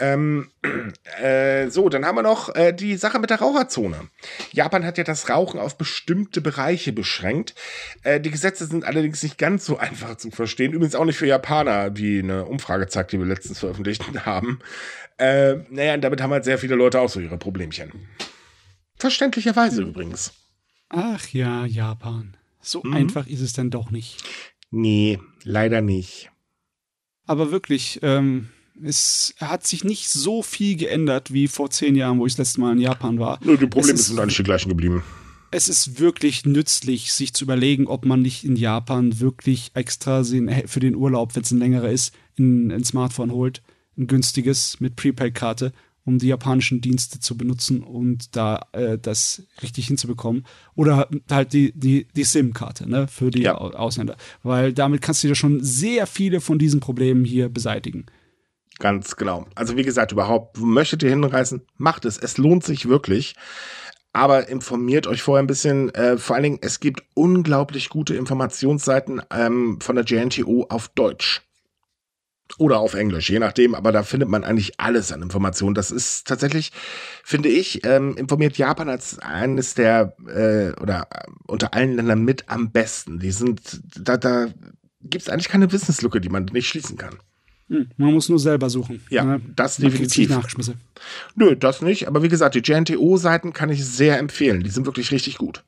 Ähm, 0.00 0.48
äh, 1.22 1.68
so, 1.68 1.88
dann 1.88 2.04
haben 2.04 2.16
wir 2.16 2.22
noch 2.22 2.54
äh, 2.54 2.72
die 2.72 2.96
Sache 2.96 3.18
mit 3.18 3.30
der 3.30 3.40
Raucherzone. 3.40 4.08
Japan 4.52 4.84
hat 4.84 4.98
ja 4.98 5.04
das 5.04 5.28
Rauchen 5.28 5.60
auf 5.60 5.76
bestimmte 5.76 6.40
Bereiche 6.40 6.92
beschränkt. 6.92 7.54
Äh, 8.02 8.20
die 8.20 8.30
Gesetze 8.30 8.66
sind 8.66 8.84
allerdings 8.84 9.22
nicht 9.22 9.38
ganz 9.38 9.66
so 9.66 9.76
einfach 9.78 10.16
zu 10.16 10.30
verstehen. 10.30 10.72
Übrigens 10.72 10.94
auch 10.94 11.04
nicht 11.04 11.18
für 11.18 11.26
Japaner, 11.26 11.96
wie 11.96 12.20
eine 12.20 12.46
Umfrage 12.46 12.88
zeigt, 12.88 13.12
die 13.12 13.18
wir 13.18 13.26
letztens 13.26 13.60
veröffentlicht 13.60 14.02
haben. 14.26 14.58
Äh, 15.18 15.56
naja, 15.68 15.94
und 15.94 16.00
damit 16.00 16.22
haben 16.22 16.32
halt 16.32 16.44
sehr 16.44 16.58
viele 16.58 16.74
Leute 16.74 17.00
auch 17.00 17.10
so 17.10 17.20
ihre 17.20 17.36
Problemchen. 17.36 17.92
Verständlicherweise 18.96 19.82
übrigens. 19.82 20.32
Ach 20.88 21.28
ja, 21.28 21.66
Japan. 21.66 22.36
So 22.62 22.82
mhm. 22.82 22.94
einfach 22.94 23.26
ist 23.26 23.40
es 23.40 23.52
dann 23.52 23.70
doch 23.70 23.90
nicht. 23.90 24.22
Nee, 24.70 25.18
leider 25.44 25.80
nicht. 25.80 26.30
Aber 27.26 27.50
wirklich, 27.50 28.00
ähm, 28.02 28.48
es 28.84 29.34
hat 29.38 29.66
sich 29.66 29.84
nicht 29.84 30.08
so 30.08 30.42
viel 30.42 30.76
geändert 30.76 31.32
wie 31.32 31.48
vor 31.48 31.70
zehn 31.70 31.94
Jahren, 31.96 32.18
wo 32.18 32.26
ich 32.26 32.34
das 32.34 32.48
letzte 32.48 32.60
Mal 32.60 32.72
in 32.72 32.80
Japan 32.80 33.18
war. 33.18 33.38
Nur 33.44 33.56
die 33.56 33.66
Probleme 33.66 33.98
sind 33.98 34.18
eigentlich 34.18 34.36
die 34.36 34.42
gleichen 34.42 34.68
geblieben. 34.68 35.02
Es 35.50 35.68
ist 35.68 35.98
wirklich 35.98 36.46
nützlich, 36.46 37.12
sich 37.12 37.34
zu 37.34 37.44
überlegen, 37.44 37.88
ob 37.88 38.04
man 38.04 38.22
nicht 38.22 38.44
in 38.44 38.54
Japan 38.54 39.18
wirklich 39.18 39.72
extra 39.74 40.22
für 40.22 40.80
den 40.80 40.94
Urlaub, 40.94 41.34
wenn 41.34 41.42
es 41.42 41.50
ein 41.50 41.58
längerer 41.58 41.90
ist, 41.90 42.14
ein, 42.38 42.70
ein 42.70 42.84
Smartphone 42.84 43.32
holt, 43.32 43.60
ein 43.98 44.06
günstiges 44.06 44.78
mit 44.78 44.94
Prepaid-Karte 44.94 45.72
um 46.04 46.18
die 46.18 46.28
japanischen 46.28 46.80
Dienste 46.80 47.20
zu 47.20 47.36
benutzen 47.36 47.82
und 47.82 48.34
da 48.34 48.66
äh, 48.72 48.98
das 48.98 49.46
richtig 49.62 49.86
hinzubekommen. 49.86 50.44
Oder 50.74 51.08
halt 51.30 51.52
die, 51.52 51.72
die, 51.72 52.06
die 52.16 52.24
SIM-Karte 52.24 52.88
ne, 52.88 53.06
für 53.06 53.30
die 53.30 53.42
ja. 53.42 53.54
Ausländer. 53.56 54.16
Weil 54.42 54.72
damit 54.72 55.02
kannst 55.02 55.22
du 55.22 55.28
ja 55.28 55.34
schon 55.34 55.62
sehr 55.62 56.06
viele 56.06 56.40
von 56.40 56.58
diesen 56.58 56.80
Problemen 56.80 57.24
hier 57.24 57.48
beseitigen. 57.48 58.06
Ganz 58.80 59.16
genau. 59.16 59.46
Also 59.54 59.76
wie 59.76 59.84
gesagt, 59.84 60.10
überhaupt, 60.10 60.58
möchtet 60.58 61.02
ihr 61.02 61.10
hinreisen, 61.10 61.62
macht 61.76 62.06
es. 62.06 62.16
Es 62.18 62.38
lohnt 62.38 62.64
sich 62.64 62.88
wirklich. 62.88 63.36
Aber 64.12 64.48
informiert 64.48 65.06
euch 65.06 65.22
vorher 65.22 65.42
ein 65.42 65.46
bisschen. 65.46 65.94
Äh, 65.94 66.16
vor 66.16 66.34
allen 66.34 66.42
Dingen, 66.42 66.58
es 66.62 66.80
gibt 66.80 67.04
unglaublich 67.14 67.90
gute 67.90 68.16
Informationsseiten 68.16 69.20
ähm, 69.30 69.78
von 69.80 69.96
der 69.96 70.04
JNTO 70.06 70.66
auf 70.70 70.88
Deutsch. 70.88 71.42
Oder 72.58 72.80
auf 72.80 72.94
Englisch, 72.94 73.30
je 73.30 73.38
nachdem, 73.38 73.76
aber 73.76 73.92
da 73.92 74.02
findet 74.02 74.28
man 74.28 74.42
eigentlich 74.42 74.80
alles 74.80 75.12
an 75.12 75.22
Informationen. 75.22 75.76
Das 75.76 75.92
ist 75.92 76.26
tatsächlich, 76.26 76.72
finde 77.22 77.48
ich, 77.48 77.86
ähm, 77.86 78.16
informiert 78.16 78.58
Japan 78.58 78.88
als 78.88 79.20
eines 79.20 79.74
der 79.74 80.16
äh, 80.26 80.72
oder 80.80 81.06
äh, 81.12 81.30
unter 81.46 81.74
allen 81.74 81.94
Ländern 81.94 82.24
mit 82.24 82.48
am 82.48 82.72
besten. 82.72 83.20
Die 83.20 83.30
sind, 83.30 83.80
da, 83.96 84.16
da 84.16 84.48
gibt 85.00 85.22
es 85.22 85.28
eigentlich 85.28 85.48
keine 85.48 85.70
Wissenslücke, 85.70 86.20
die 86.20 86.28
man 86.28 86.46
nicht 86.46 86.66
schließen 86.66 86.96
kann. 86.96 87.18
Hm, 87.70 87.88
man 87.96 88.12
muss 88.12 88.28
nur 88.28 88.40
selber 88.40 88.68
suchen. 88.68 89.00
Ja, 89.10 89.24
ne? 89.24 89.40
das 89.54 89.76
definitiv. 89.76 90.28
Nachgeschmisse. 90.28 90.74
Nö, 91.36 91.54
das 91.54 91.82
nicht. 91.82 92.08
Aber 92.08 92.22
wie 92.22 92.28
gesagt, 92.28 92.56
die 92.56 92.60
JNTO-Seiten 92.60 93.52
kann 93.52 93.70
ich 93.70 93.84
sehr 93.86 94.18
empfehlen. 94.18 94.64
Die 94.64 94.70
sind 94.70 94.86
wirklich 94.86 95.12
richtig 95.12 95.38
gut. 95.38 95.62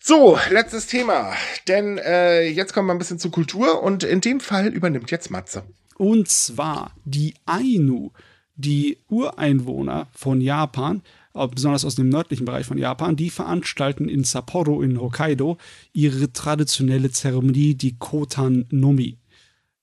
So, 0.00 0.38
letztes 0.50 0.86
Thema. 0.86 1.32
Denn 1.66 1.98
äh, 1.98 2.48
jetzt 2.48 2.72
kommen 2.72 2.86
wir 2.86 2.94
ein 2.94 2.98
bisschen 2.98 3.18
zur 3.18 3.32
Kultur 3.32 3.82
und 3.82 4.04
in 4.04 4.20
dem 4.20 4.38
Fall 4.38 4.68
übernimmt 4.68 5.10
jetzt 5.10 5.32
Matze. 5.32 5.64
Und 5.96 6.28
zwar 6.28 6.92
die 7.04 7.34
Ainu, 7.44 8.12
die 8.54 8.98
Ureinwohner 9.08 10.06
von 10.14 10.40
Japan, 10.40 11.02
besonders 11.50 11.84
aus 11.84 11.96
dem 11.96 12.08
nördlichen 12.08 12.44
Bereich 12.44 12.66
von 12.66 12.78
Japan, 12.78 13.16
die 13.16 13.30
veranstalten 13.30 14.08
in 14.08 14.22
Sapporo 14.22 14.80
in 14.80 15.00
Hokkaido 15.00 15.58
ihre 15.92 16.32
traditionelle 16.32 17.10
Zeremonie, 17.10 17.74
die 17.74 17.96
Kotan 17.98 18.66
Nomi. 18.70 19.18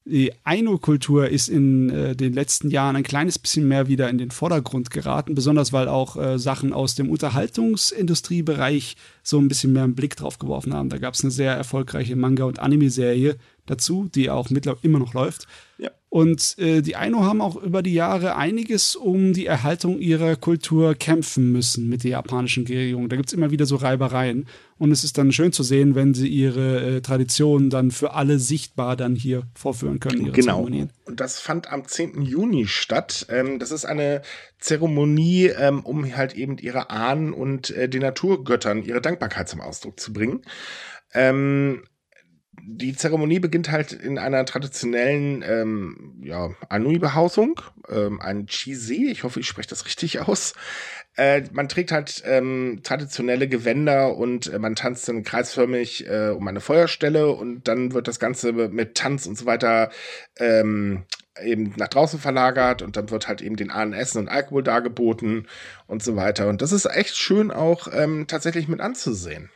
Die 0.06 0.34
Ainu-Kultur 0.44 1.30
ist 1.30 1.48
in 1.48 1.90
äh, 1.90 2.14
den 2.16 2.34
letzten 2.34 2.70
Jahren 2.70 2.98
ein 2.98 3.04
kleines 3.04 3.40
bisschen 3.40 3.68
mehr 3.70 3.88
wieder 3.88 4.10
in 4.10 4.18
den 4.18 4.32
Vordergrund 4.32 4.90
geraten, 4.90 5.34
besonders 5.34 5.72
weil 5.72 5.88
auch 5.88 6.18
äh, 6.18 6.38
Sachen 6.38 6.74
aus 6.74 6.96
dem 6.96 7.10
Unterhaltungsindustriebereich 7.10 8.98
so 9.24 9.40
ein 9.40 9.48
bisschen 9.48 9.72
mehr 9.72 9.84
einen 9.84 9.96
Blick 9.96 10.18
drauf 10.18 10.40
geworfen 10.40 10.74
haben. 10.74 10.90
Da 10.90 10.98
gab 10.98 11.14
es 11.14 11.24
eine 11.24 11.32
sehr 11.32 11.54
erfolgreiche 11.54 12.18
Manga- 12.18 12.44
und 12.44 12.60
Anime-Serie 12.60 13.38
dazu, 13.66 14.10
die 14.14 14.30
auch 14.30 14.50
mittlerweile 14.50 14.84
immer 14.84 15.00
noch 15.00 15.14
läuft. 15.14 15.48
Ja. 15.78 15.92
Und 16.14 16.60
äh, 16.60 16.84
die 16.84 16.96
Aino 16.96 17.24
haben 17.24 17.42
auch 17.42 17.56
über 17.56 17.82
die 17.82 17.96
Jahre 17.96 18.36
einiges 18.36 18.96
um 18.96 19.34
die 19.34 19.48
Erhaltung 19.48 19.98
ihrer 19.98 20.36
Kultur 20.36 20.94
kämpfen 20.94 21.52
müssen 21.52 21.90
mit 21.90 22.04
der 22.04 22.12
japanischen 22.12 22.68
Regierung. 22.68 23.10
Da 23.10 23.16
gibt 23.16 23.30
es 23.30 23.34
immer 23.34 23.50
wieder 23.50 23.66
so 23.66 23.78
Reibereien. 23.78 24.46
Und 24.78 24.92
es 24.92 25.04
ist 25.04 25.18
dann 25.18 25.32
schön 25.32 25.54
zu 25.54 25.64
sehen, 25.64 25.96
wenn 25.96 26.14
sie 26.14 26.28
ihre 26.28 26.98
äh, 26.98 27.02
Traditionen 27.02 27.72
dann 27.72 27.90
für 27.90 28.14
alle 28.14 28.38
sichtbar 28.38 28.96
dann 28.96 29.16
hier 29.16 29.48
vorführen 29.56 30.00
können. 30.00 30.32
genau. 30.32 30.58
Zeremonien. 30.58 30.92
Und 31.06 31.20
das 31.20 31.40
fand 31.40 31.72
am 31.72 31.88
10. 31.88 32.22
Juni 32.22 32.68
statt. 32.68 33.26
Ähm, 33.30 33.58
das 33.58 33.72
ist 33.72 33.86
eine 33.86 34.22
Zeremonie, 34.60 35.48
ähm, 35.48 35.80
um 35.80 36.16
halt 36.16 36.36
eben 36.36 36.60
ihre 36.60 36.92
Ahnen 36.92 37.34
und 37.34 37.72
äh, 37.72 37.90
den 37.90 38.04
Naturgöttern 38.04 38.84
ihre 38.84 39.02
Dankbarkeit 39.02 39.50
zum 39.50 39.62
Ausdruck 39.62 40.00
zu 40.00 40.14
bringen. 40.14 40.44
Ähm, 41.16 41.82
die 42.62 42.96
Zeremonie 42.96 43.40
beginnt 43.40 43.72
halt 43.72 43.92
in 43.92 44.18
einer 44.18 44.46
traditionellen 44.46 45.44
ähm, 45.46 46.14
ja, 46.22 46.52
Anui-Behausung, 46.70 47.60
ähm, 47.90 48.22
ein 48.22 48.48
Chise, 48.48 48.94
ich 48.94 49.24
hoffe, 49.24 49.40
ich 49.40 49.48
spreche 49.48 49.70
das 49.70 49.86
richtig 49.86 50.20
aus. 50.20 50.54
Äh, 51.16 51.44
man 51.52 51.70
trägt 51.70 51.92
halt 51.92 52.24
ähm, 52.26 52.80
traditionelle 52.84 53.48
Gewänder 53.48 54.16
und 54.16 54.52
äh, 54.52 54.60
man 54.60 54.76
tanzt 54.76 55.08
dann 55.08 55.24
kreisförmig 55.24 56.08
äh, 56.08 56.30
um 56.30 56.48
eine 56.48 56.62
Feuerstelle 56.62 57.30
und 57.30 57.68
dann 57.68 57.94
wird 57.94 58.08
das 58.08 58.20
Ganze 58.20 58.54
mit 58.54 58.96
Tanz 58.96 59.28
und 59.28 59.38
so 59.38 59.46
weiter 59.46 59.92
ähm, 60.38 61.04
eben 61.42 61.74
nach 61.78 61.88
draußen 61.88 62.20
verlagert 62.20 62.82
und 62.82 62.98
dann 62.98 63.10
wird 63.10 63.28
halt 63.28 63.42
eben 63.42 63.56
den 63.56 63.72
Ahnen 63.72 63.94
Essen 63.94 64.20
und 64.20 64.30
Alkohol 64.30 64.64
dargeboten 64.64 65.48
und 65.88 66.04
so 66.04 66.16
weiter. 66.16 66.48
Und 66.48 66.62
das 66.62 66.72
ist 66.72 66.86
echt 66.86 67.16
schön 67.16 67.52
auch 67.52 67.88
ähm, 67.92 68.26
tatsächlich 68.28 68.68
mit 68.68 68.80
anzusehen. 68.80 69.50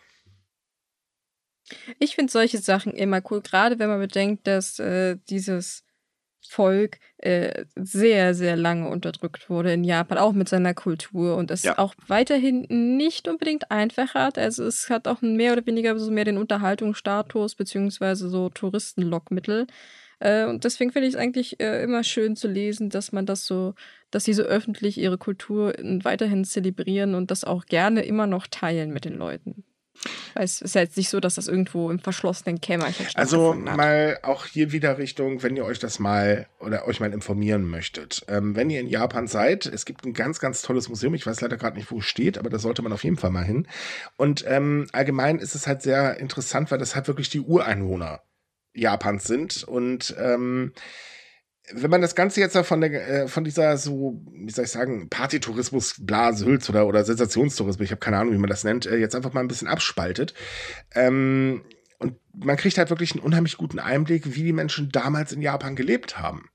Ich 2.00 2.16
finde 2.16 2.32
solche 2.32 2.58
Sachen 2.60 2.94
immer 2.94 3.22
cool, 3.30 3.42
gerade 3.42 3.80
wenn 3.80 3.90
man 3.90 4.00
bedenkt, 4.00 4.48
dass 4.48 4.80
äh, 4.80 5.18
dieses 5.30 5.84
Volk 6.48 7.00
äh, 7.18 7.66
sehr, 7.76 8.34
sehr 8.34 8.56
lange 8.56 8.90
unterdrückt 8.90 9.50
wurde 9.50 9.74
in 9.74 9.84
Japan, 9.84 10.18
auch 10.18 10.34
mit 10.34 10.50
seiner 10.50 10.74
Kultur 10.74 11.36
und 11.36 11.52
es 11.52 11.64
ja. 11.64 11.78
auch 11.78 11.94
weiterhin 12.08 12.66
nicht 12.98 13.28
unbedingt 13.28 13.72
einfach 13.72 14.14
hat. 14.14 14.38
Also 14.38 14.64
es 14.66 14.90
hat 14.90 15.08
auch 15.08 15.22
mehr 15.22 15.54
oder 15.54 15.66
weniger 15.66 15.98
so 16.00 16.12
mehr 16.12 16.26
den 16.26 16.38
Unterhaltungsstatus 16.38 17.56
beziehungsweise 17.56 18.30
so 18.30 18.50
Touristenlockmittel. 18.50 19.68
Äh, 20.20 20.46
und 20.46 20.64
deswegen 20.64 20.92
finde 20.92 21.08
ich 21.08 21.16
es 21.16 21.20
eigentlich 21.20 21.60
äh, 21.60 21.84
immer 21.84 22.04
schön 22.04 22.36
zu 22.36 22.48
lesen, 22.48 22.90
dass 22.90 23.12
man 23.12 23.26
das 23.26 23.46
so, 23.46 23.74
dass 24.12 24.26
sie 24.26 24.34
so 24.34 24.44
öffentlich 24.44 24.98
ihre 24.98 25.18
Kultur 25.18 25.74
weiterhin 26.04 26.46
zelebrieren 26.46 27.16
und 27.16 27.32
das 27.32 27.44
auch 27.44 27.66
gerne 27.66 28.04
immer 28.04 28.28
noch 28.28 28.48
teilen 28.48 28.92
mit 28.92 29.06
den 29.06 29.16
Leuten. 29.16 29.64
Weil 30.34 30.44
es 30.46 30.62
ist 30.62 30.76
ja 30.76 30.82
jetzt 30.82 30.98
nicht 30.98 31.10
so, 31.10 31.20
dass 31.20 31.36
das 31.36 31.48
irgendwo 31.48 31.90
im 31.90 32.00
verschlossenen 32.00 32.62
Kämmerchen 32.62 33.08
Also 33.16 33.54
mal 33.54 34.20
auch 34.24 34.46
hier 34.46 34.72
wieder 34.72 34.98
Richtung, 34.98 35.44
wenn 35.44 35.56
ihr 35.56 35.66
euch 35.66 35.80
das 35.80 36.00
mal 36.00 36.48
oder 36.60 36.88
euch 36.88 37.00
mal 37.00 37.14
informieren 37.14 37.70
möchtet. 37.70 38.24
Ähm, 38.28 38.56
wenn 38.56 38.70
ihr 38.70 38.80
in 38.80 38.88
Japan 38.88 39.28
seid, 39.28 39.66
es 39.66 39.86
gibt 39.86 40.06
ein 40.06 40.14
ganz, 40.14 40.40
ganz 40.40 40.62
tolles 40.62 40.90
Museum. 40.90 41.14
Ich 41.14 41.26
weiß 41.26 41.42
leider 41.42 41.58
gerade 41.58 41.78
nicht, 41.78 41.92
wo 41.92 42.00
es 42.00 42.06
steht, 42.06 42.38
aber 42.38 42.50
da 42.50 42.60
sollte 42.60 42.82
man 42.82 42.94
auf 42.94 43.04
jeden 43.04 43.18
Fall 43.18 43.32
mal 43.32 43.44
hin. 43.44 43.68
Und 44.16 44.46
ähm, 44.48 44.88
allgemein 44.92 45.40
ist 45.40 45.56
es 45.56 45.68
halt 45.68 45.82
sehr 45.82 46.20
interessant, 46.20 46.72
weil 46.72 46.80
das 46.80 46.96
halt 46.96 47.08
wirklich 47.08 47.30
die 47.30 47.42
Ureinwohner 47.42 48.22
Japans 48.74 49.26
sind. 49.26 49.64
Und 49.64 50.16
ähm, 50.20 50.74
wenn 51.74 51.92
man 51.92 52.02
das 52.02 52.16
Ganze 52.16 52.40
jetzt 52.40 52.58
von 52.58 52.82
der 52.82 53.24
äh, 53.24 53.28
von 53.28 53.44
dieser 53.44 53.78
so, 53.78 54.22
wie 54.32 54.52
soll 54.52 54.66
ich 54.66 54.72
sagen, 54.72 55.10
Partytourismus, 55.10 55.96
Blasülz 56.00 56.70
oder 56.70 56.88
oder 56.88 57.04
Sensationstourismus, 57.04 57.86
ich 57.86 57.92
habe 57.92 58.00
keine 58.00 58.18
Ahnung, 58.18 58.34
wie 58.34 58.40
man 58.40 58.50
das 58.50 58.64
nennt, 58.64 58.86
äh, 58.86 58.98
jetzt 58.98 59.16
einfach 59.16 59.34
mal 59.34 59.42
ein 59.42 59.48
bisschen 59.48 59.68
abspaltet. 59.68 60.34
Ähm, 60.94 61.64
und 62.00 62.16
man 62.34 62.58
kriegt 62.58 62.78
halt 62.78 62.90
wirklich 62.90 63.14
einen 63.14 63.24
unheimlich 63.24 63.58
guten 63.58 63.80
Einblick, 63.80 64.36
wie 64.36 64.44
die 64.44 64.54
Menschen 64.54 64.90
damals 64.92 65.32
in 65.32 65.42
Japan 65.42 65.76
gelebt 65.76 66.20
haben. 66.20 66.50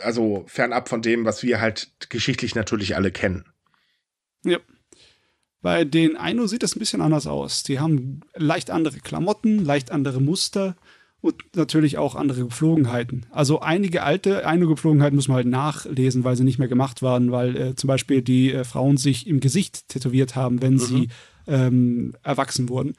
Also 0.00 0.44
fernab 0.46 0.88
von 0.88 1.02
dem, 1.02 1.24
was 1.24 1.42
wir 1.42 1.60
halt 1.60 1.92
geschichtlich 2.08 2.54
natürlich 2.54 2.96
alle 2.96 3.10
kennen. 3.12 3.46
Ja. 4.44 4.58
Bei 5.60 5.84
den 5.84 6.16
Ainu 6.16 6.46
sieht 6.46 6.62
das 6.62 6.76
ein 6.76 6.78
bisschen 6.78 7.00
anders 7.00 7.26
aus. 7.26 7.64
Die 7.64 7.80
haben 7.80 8.20
leicht 8.34 8.70
andere 8.70 8.98
Klamotten, 8.98 9.64
leicht 9.64 9.90
andere 9.90 10.20
Muster 10.20 10.76
und 11.20 11.34
natürlich 11.56 11.98
auch 11.98 12.14
andere 12.14 12.44
Gepflogenheiten. 12.44 13.26
Also 13.30 13.60
einige 13.60 14.02
alte, 14.02 14.46
einige 14.46 14.68
Gepflogenheiten 14.68 15.16
muss 15.16 15.28
man 15.28 15.36
halt 15.36 15.48
nachlesen, 15.48 16.22
weil 16.24 16.36
sie 16.36 16.44
nicht 16.44 16.58
mehr 16.58 16.68
gemacht 16.68 17.02
waren, 17.02 17.32
weil 17.32 17.56
äh, 17.56 17.74
zum 17.74 17.88
Beispiel 17.88 18.22
die 18.22 18.52
äh, 18.52 18.64
Frauen 18.64 18.96
sich 18.96 19.26
im 19.26 19.40
Gesicht 19.40 19.88
tätowiert 19.88 20.36
haben, 20.36 20.62
wenn 20.62 20.74
mhm. 20.74 20.78
sie 20.78 21.08
ähm, 21.48 22.14
erwachsen 22.22 22.68
wurden. 22.68 22.94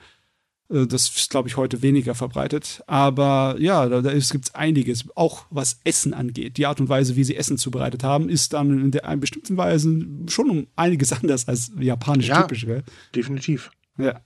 Äh, 0.70 0.86
das 0.86 1.08
ist, 1.08 1.30
glaube 1.30 1.48
ich, 1.48 1.56
heute 1.56 1.82
weniger 1.82 2.14
verbreitet. 2.14 2.84
Aber 2.88 3.56
ja, 3.60 3.88
da, 3.88 4.02
da 4.02 4.12
gibt 4.12 4.46
es 4.46 4.56
einiges, 4.56 5.06
auch 5.16 5.46
was 5.50 5.80
Essen 5.86 6.14
angeht. 6.14 6.58
Die 6.58 6.66
Art 6.66 6.82
und 6.82 6.90
Weise, 6.90 7.16
wie 7.16 7.24
sie 7.24 7.38
Essen 7.38 7.58
zubereitet 7.58 8.04
haben, 8.04 8.28
ist 8.28 8.52
dann 8.52 8.82
in 8.82 8.92
der 8.92 9.06
in 9.06 9.20
bestimmten 9.22 9.56
Weise 9.56 10.06
schon 10.28 10.50
um 10.50 10.68
einiges 10.76 11.14
anders 11.22 11.48
als 11.48 11.72
japanisch 11.80 12.28
ja, 12.28 12.42
typisch 12.42 12.68
wäre. 12.68 12.84
Definitiv. 13.16 13.72
Ja. 13.98 14.22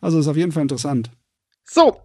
Also 0.00 0.18
ist 0.18 0.28
auf 0.28 0.36
jeden 0.36 0.52
Fall 0.52 0.62
interessant. 0.62 1.10
So, 1.64 2.00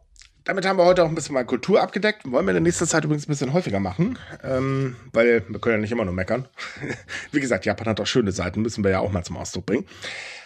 damit 0.45 0.65
haben 0.65 0.77
wir 0.77 0.85
heute 0.85 1.03
auch 1.03 1.09
ein 1.09 1.15
bisschen 1.15 1.33
mal 1.33 1.45
Kultur 1.45 1.81
abgedeckt. 1.81 2.29
Wollen 2.29 2.45
wir 2.45 2.55
in 2.55 2.63
nächster 2.63 2.87
Zeit 2.87 3.03
übrigens 3.03 3.27
ein 3.27 3.31
bisschen 3.31 3.53
häufiger 3.53 3.79
machen, 3.79 4.19
ähm, 4.43 4.95
weil 5.11 5.43
wir 5.47 5.59
können 5.59 5.75
ja 5.75 5.81
nicht 5.81 5.91
immer 5.91 6.05
nur 6.05 6.13
meckern. 6.13 6.47
Wie 7.31 7.39
gesagt, 7.39 7.65
Japan 7.65 7.87
hat 7.87 7.99
auch 7.99 8.07
schöne 8.07 8.31
Seiten, 8.31 8.61
müssen 8.61 8.83
wir 8.83 8.91
ja 8.91 8.99
auch 8.99 9.11
mal 9.11 9.23
zum 9.23 9.37
Ausdruck 9.37 9.65
bringen. 9.65 9.85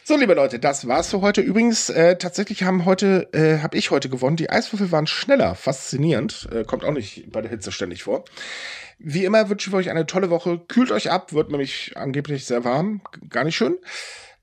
So, 0.03 0.15
liebe 0.15 0.35
Leute, 0.35 0.59
das 0.59 0.87
war's 0.87 1.09
für 1.09 1.21
heute. 1.21 1.41
Übrigens, 1.41 1.89
äh, 1.89 2.17
tatsächlich 2.17 2.63
haben 2.63 2.85
heute, 2.85 3.27
äh, 3.33 3.61
habe 3.61 3.75
ich 3.75 3.91
heute 3.91 4.07
gewonnen. 4.07 4.37
Die 4.37 4.49
Eiswürfel 4.49 4.91
waren 4.91 5.05
schneller, 5.05 5.53
faszinierend. 5.55 6.47
Äh, 6.51 6.63
kommt 6.63 6.85
auch 6.85 6.93
nicht 6.93 7.29
bei 7.31 7.41
der 7.41 7.51
Hitze 7.51 7.73
ständig 7.73 8.03
vor. 8.03 8.23
Wie 8.99 9.25
immer 9.25 9.49
wünsche 9.49 9.69
ich 9.69 9.75
euch 9.75 9.89
eine 9.89 10.05
tolle 10.05 10.29
Woche. 10.29 10.61
Kühlt 10.67 10.91
euch 10.91 11.11
ab, 11.11 11.33
wird 11.33 11.51
nämlich 11.51 11.97
angeblich 11.97 12.45
sehr 12.45 12.63
warm. 12.63 13.01
Gar 13.29 13.43
nicht 13.43 13.57
schön. 13.57 13.77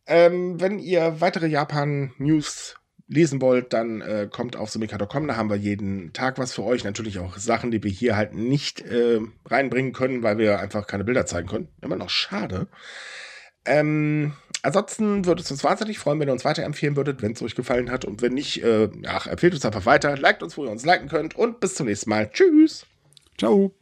Ähm, 0.07 0.61
wenn 0.61 0.79
ihr 0.79 1.21
weitere 1.21 1.47
Japan-News 1.47 2.77
lesen 3.07 3.41
wollt, 3.41 3.73
dann 3.73 4.01
äh, 4.01 4.29
kommt 4.31 4.57
auf 4.57 4.71
sumika.com. 4.71 5.29
Da 5.29 5.37
haben 5.37 5.51
wir 5.51 5.57
jeden 5.57 6.13
Tag 6.13 6.39
was 6.39 6.55
für 6.55 6.65
euch. 6.65 6.85
Natürlich 6.85 7.19
auch 7.19 7.37
Sachen, 7.37 7.71
die 7.71 7.83
wir 7.83 7.91
hier 7.91 8.17
halt 8.17 8.35
nicht 8.35 8.81
äh, 8.81 9.21
reinbringen 9.47 9.93
können, 9.93 10.23
weil 10.23 10.39
wir 10.39 10.59
einfach 10.59 10.87
keine 10.87 11.05
Bilder 11.05 11.27
zeigen 11.27 11.49
können. 11.49 11.69
Immer 11.83 11.97
noch 11.97 12.11
schade. 12.11 12.69
Ähm, 13.67 14.33
Ansonsten 14.65 15.27
würde 15.27 15.43
es 15.43 15.51
uns 15.51 15.63
wahnsinnig 15.63 15.99
freuen, 15.99 16.19
wenn 16.21 16.29
ihr 16.29 16.33
uns 16.33 16.47
weiterempfehlen 16.47 16.97
würdet, 16.97 17.21
wenn 17.21 17.33
es 17.33 17.43
euch 17.43 17.55
gefallen 17.55 17.91
hat. 17.91 18.07
Und 18.07 18.23
wenn 18.23 18.33
nicht, 18.33 18.65
äh, 18.65 18.89
ach, 19.07 19.27
empfehlt 19.27 19.53
uns 19.53 19.67
einfach 19.67 19.85
weiter, 19.85 20.17
liked 20.17 20.43
uns, 20.43 20.57
wo 20.57 20.65
ihr 20.65 20.71
uns 20.71 20.87
liken 20.87 21.09
könnt. 21.09 21.37
Und 21.37 21.61
bis 21.61 21.75
zum 21.75 21.87
nächsten 21.87 22.09
Mal. 22.09 22.31
Tschüss. 22.31 22.87
Ciao. 23.37 23.75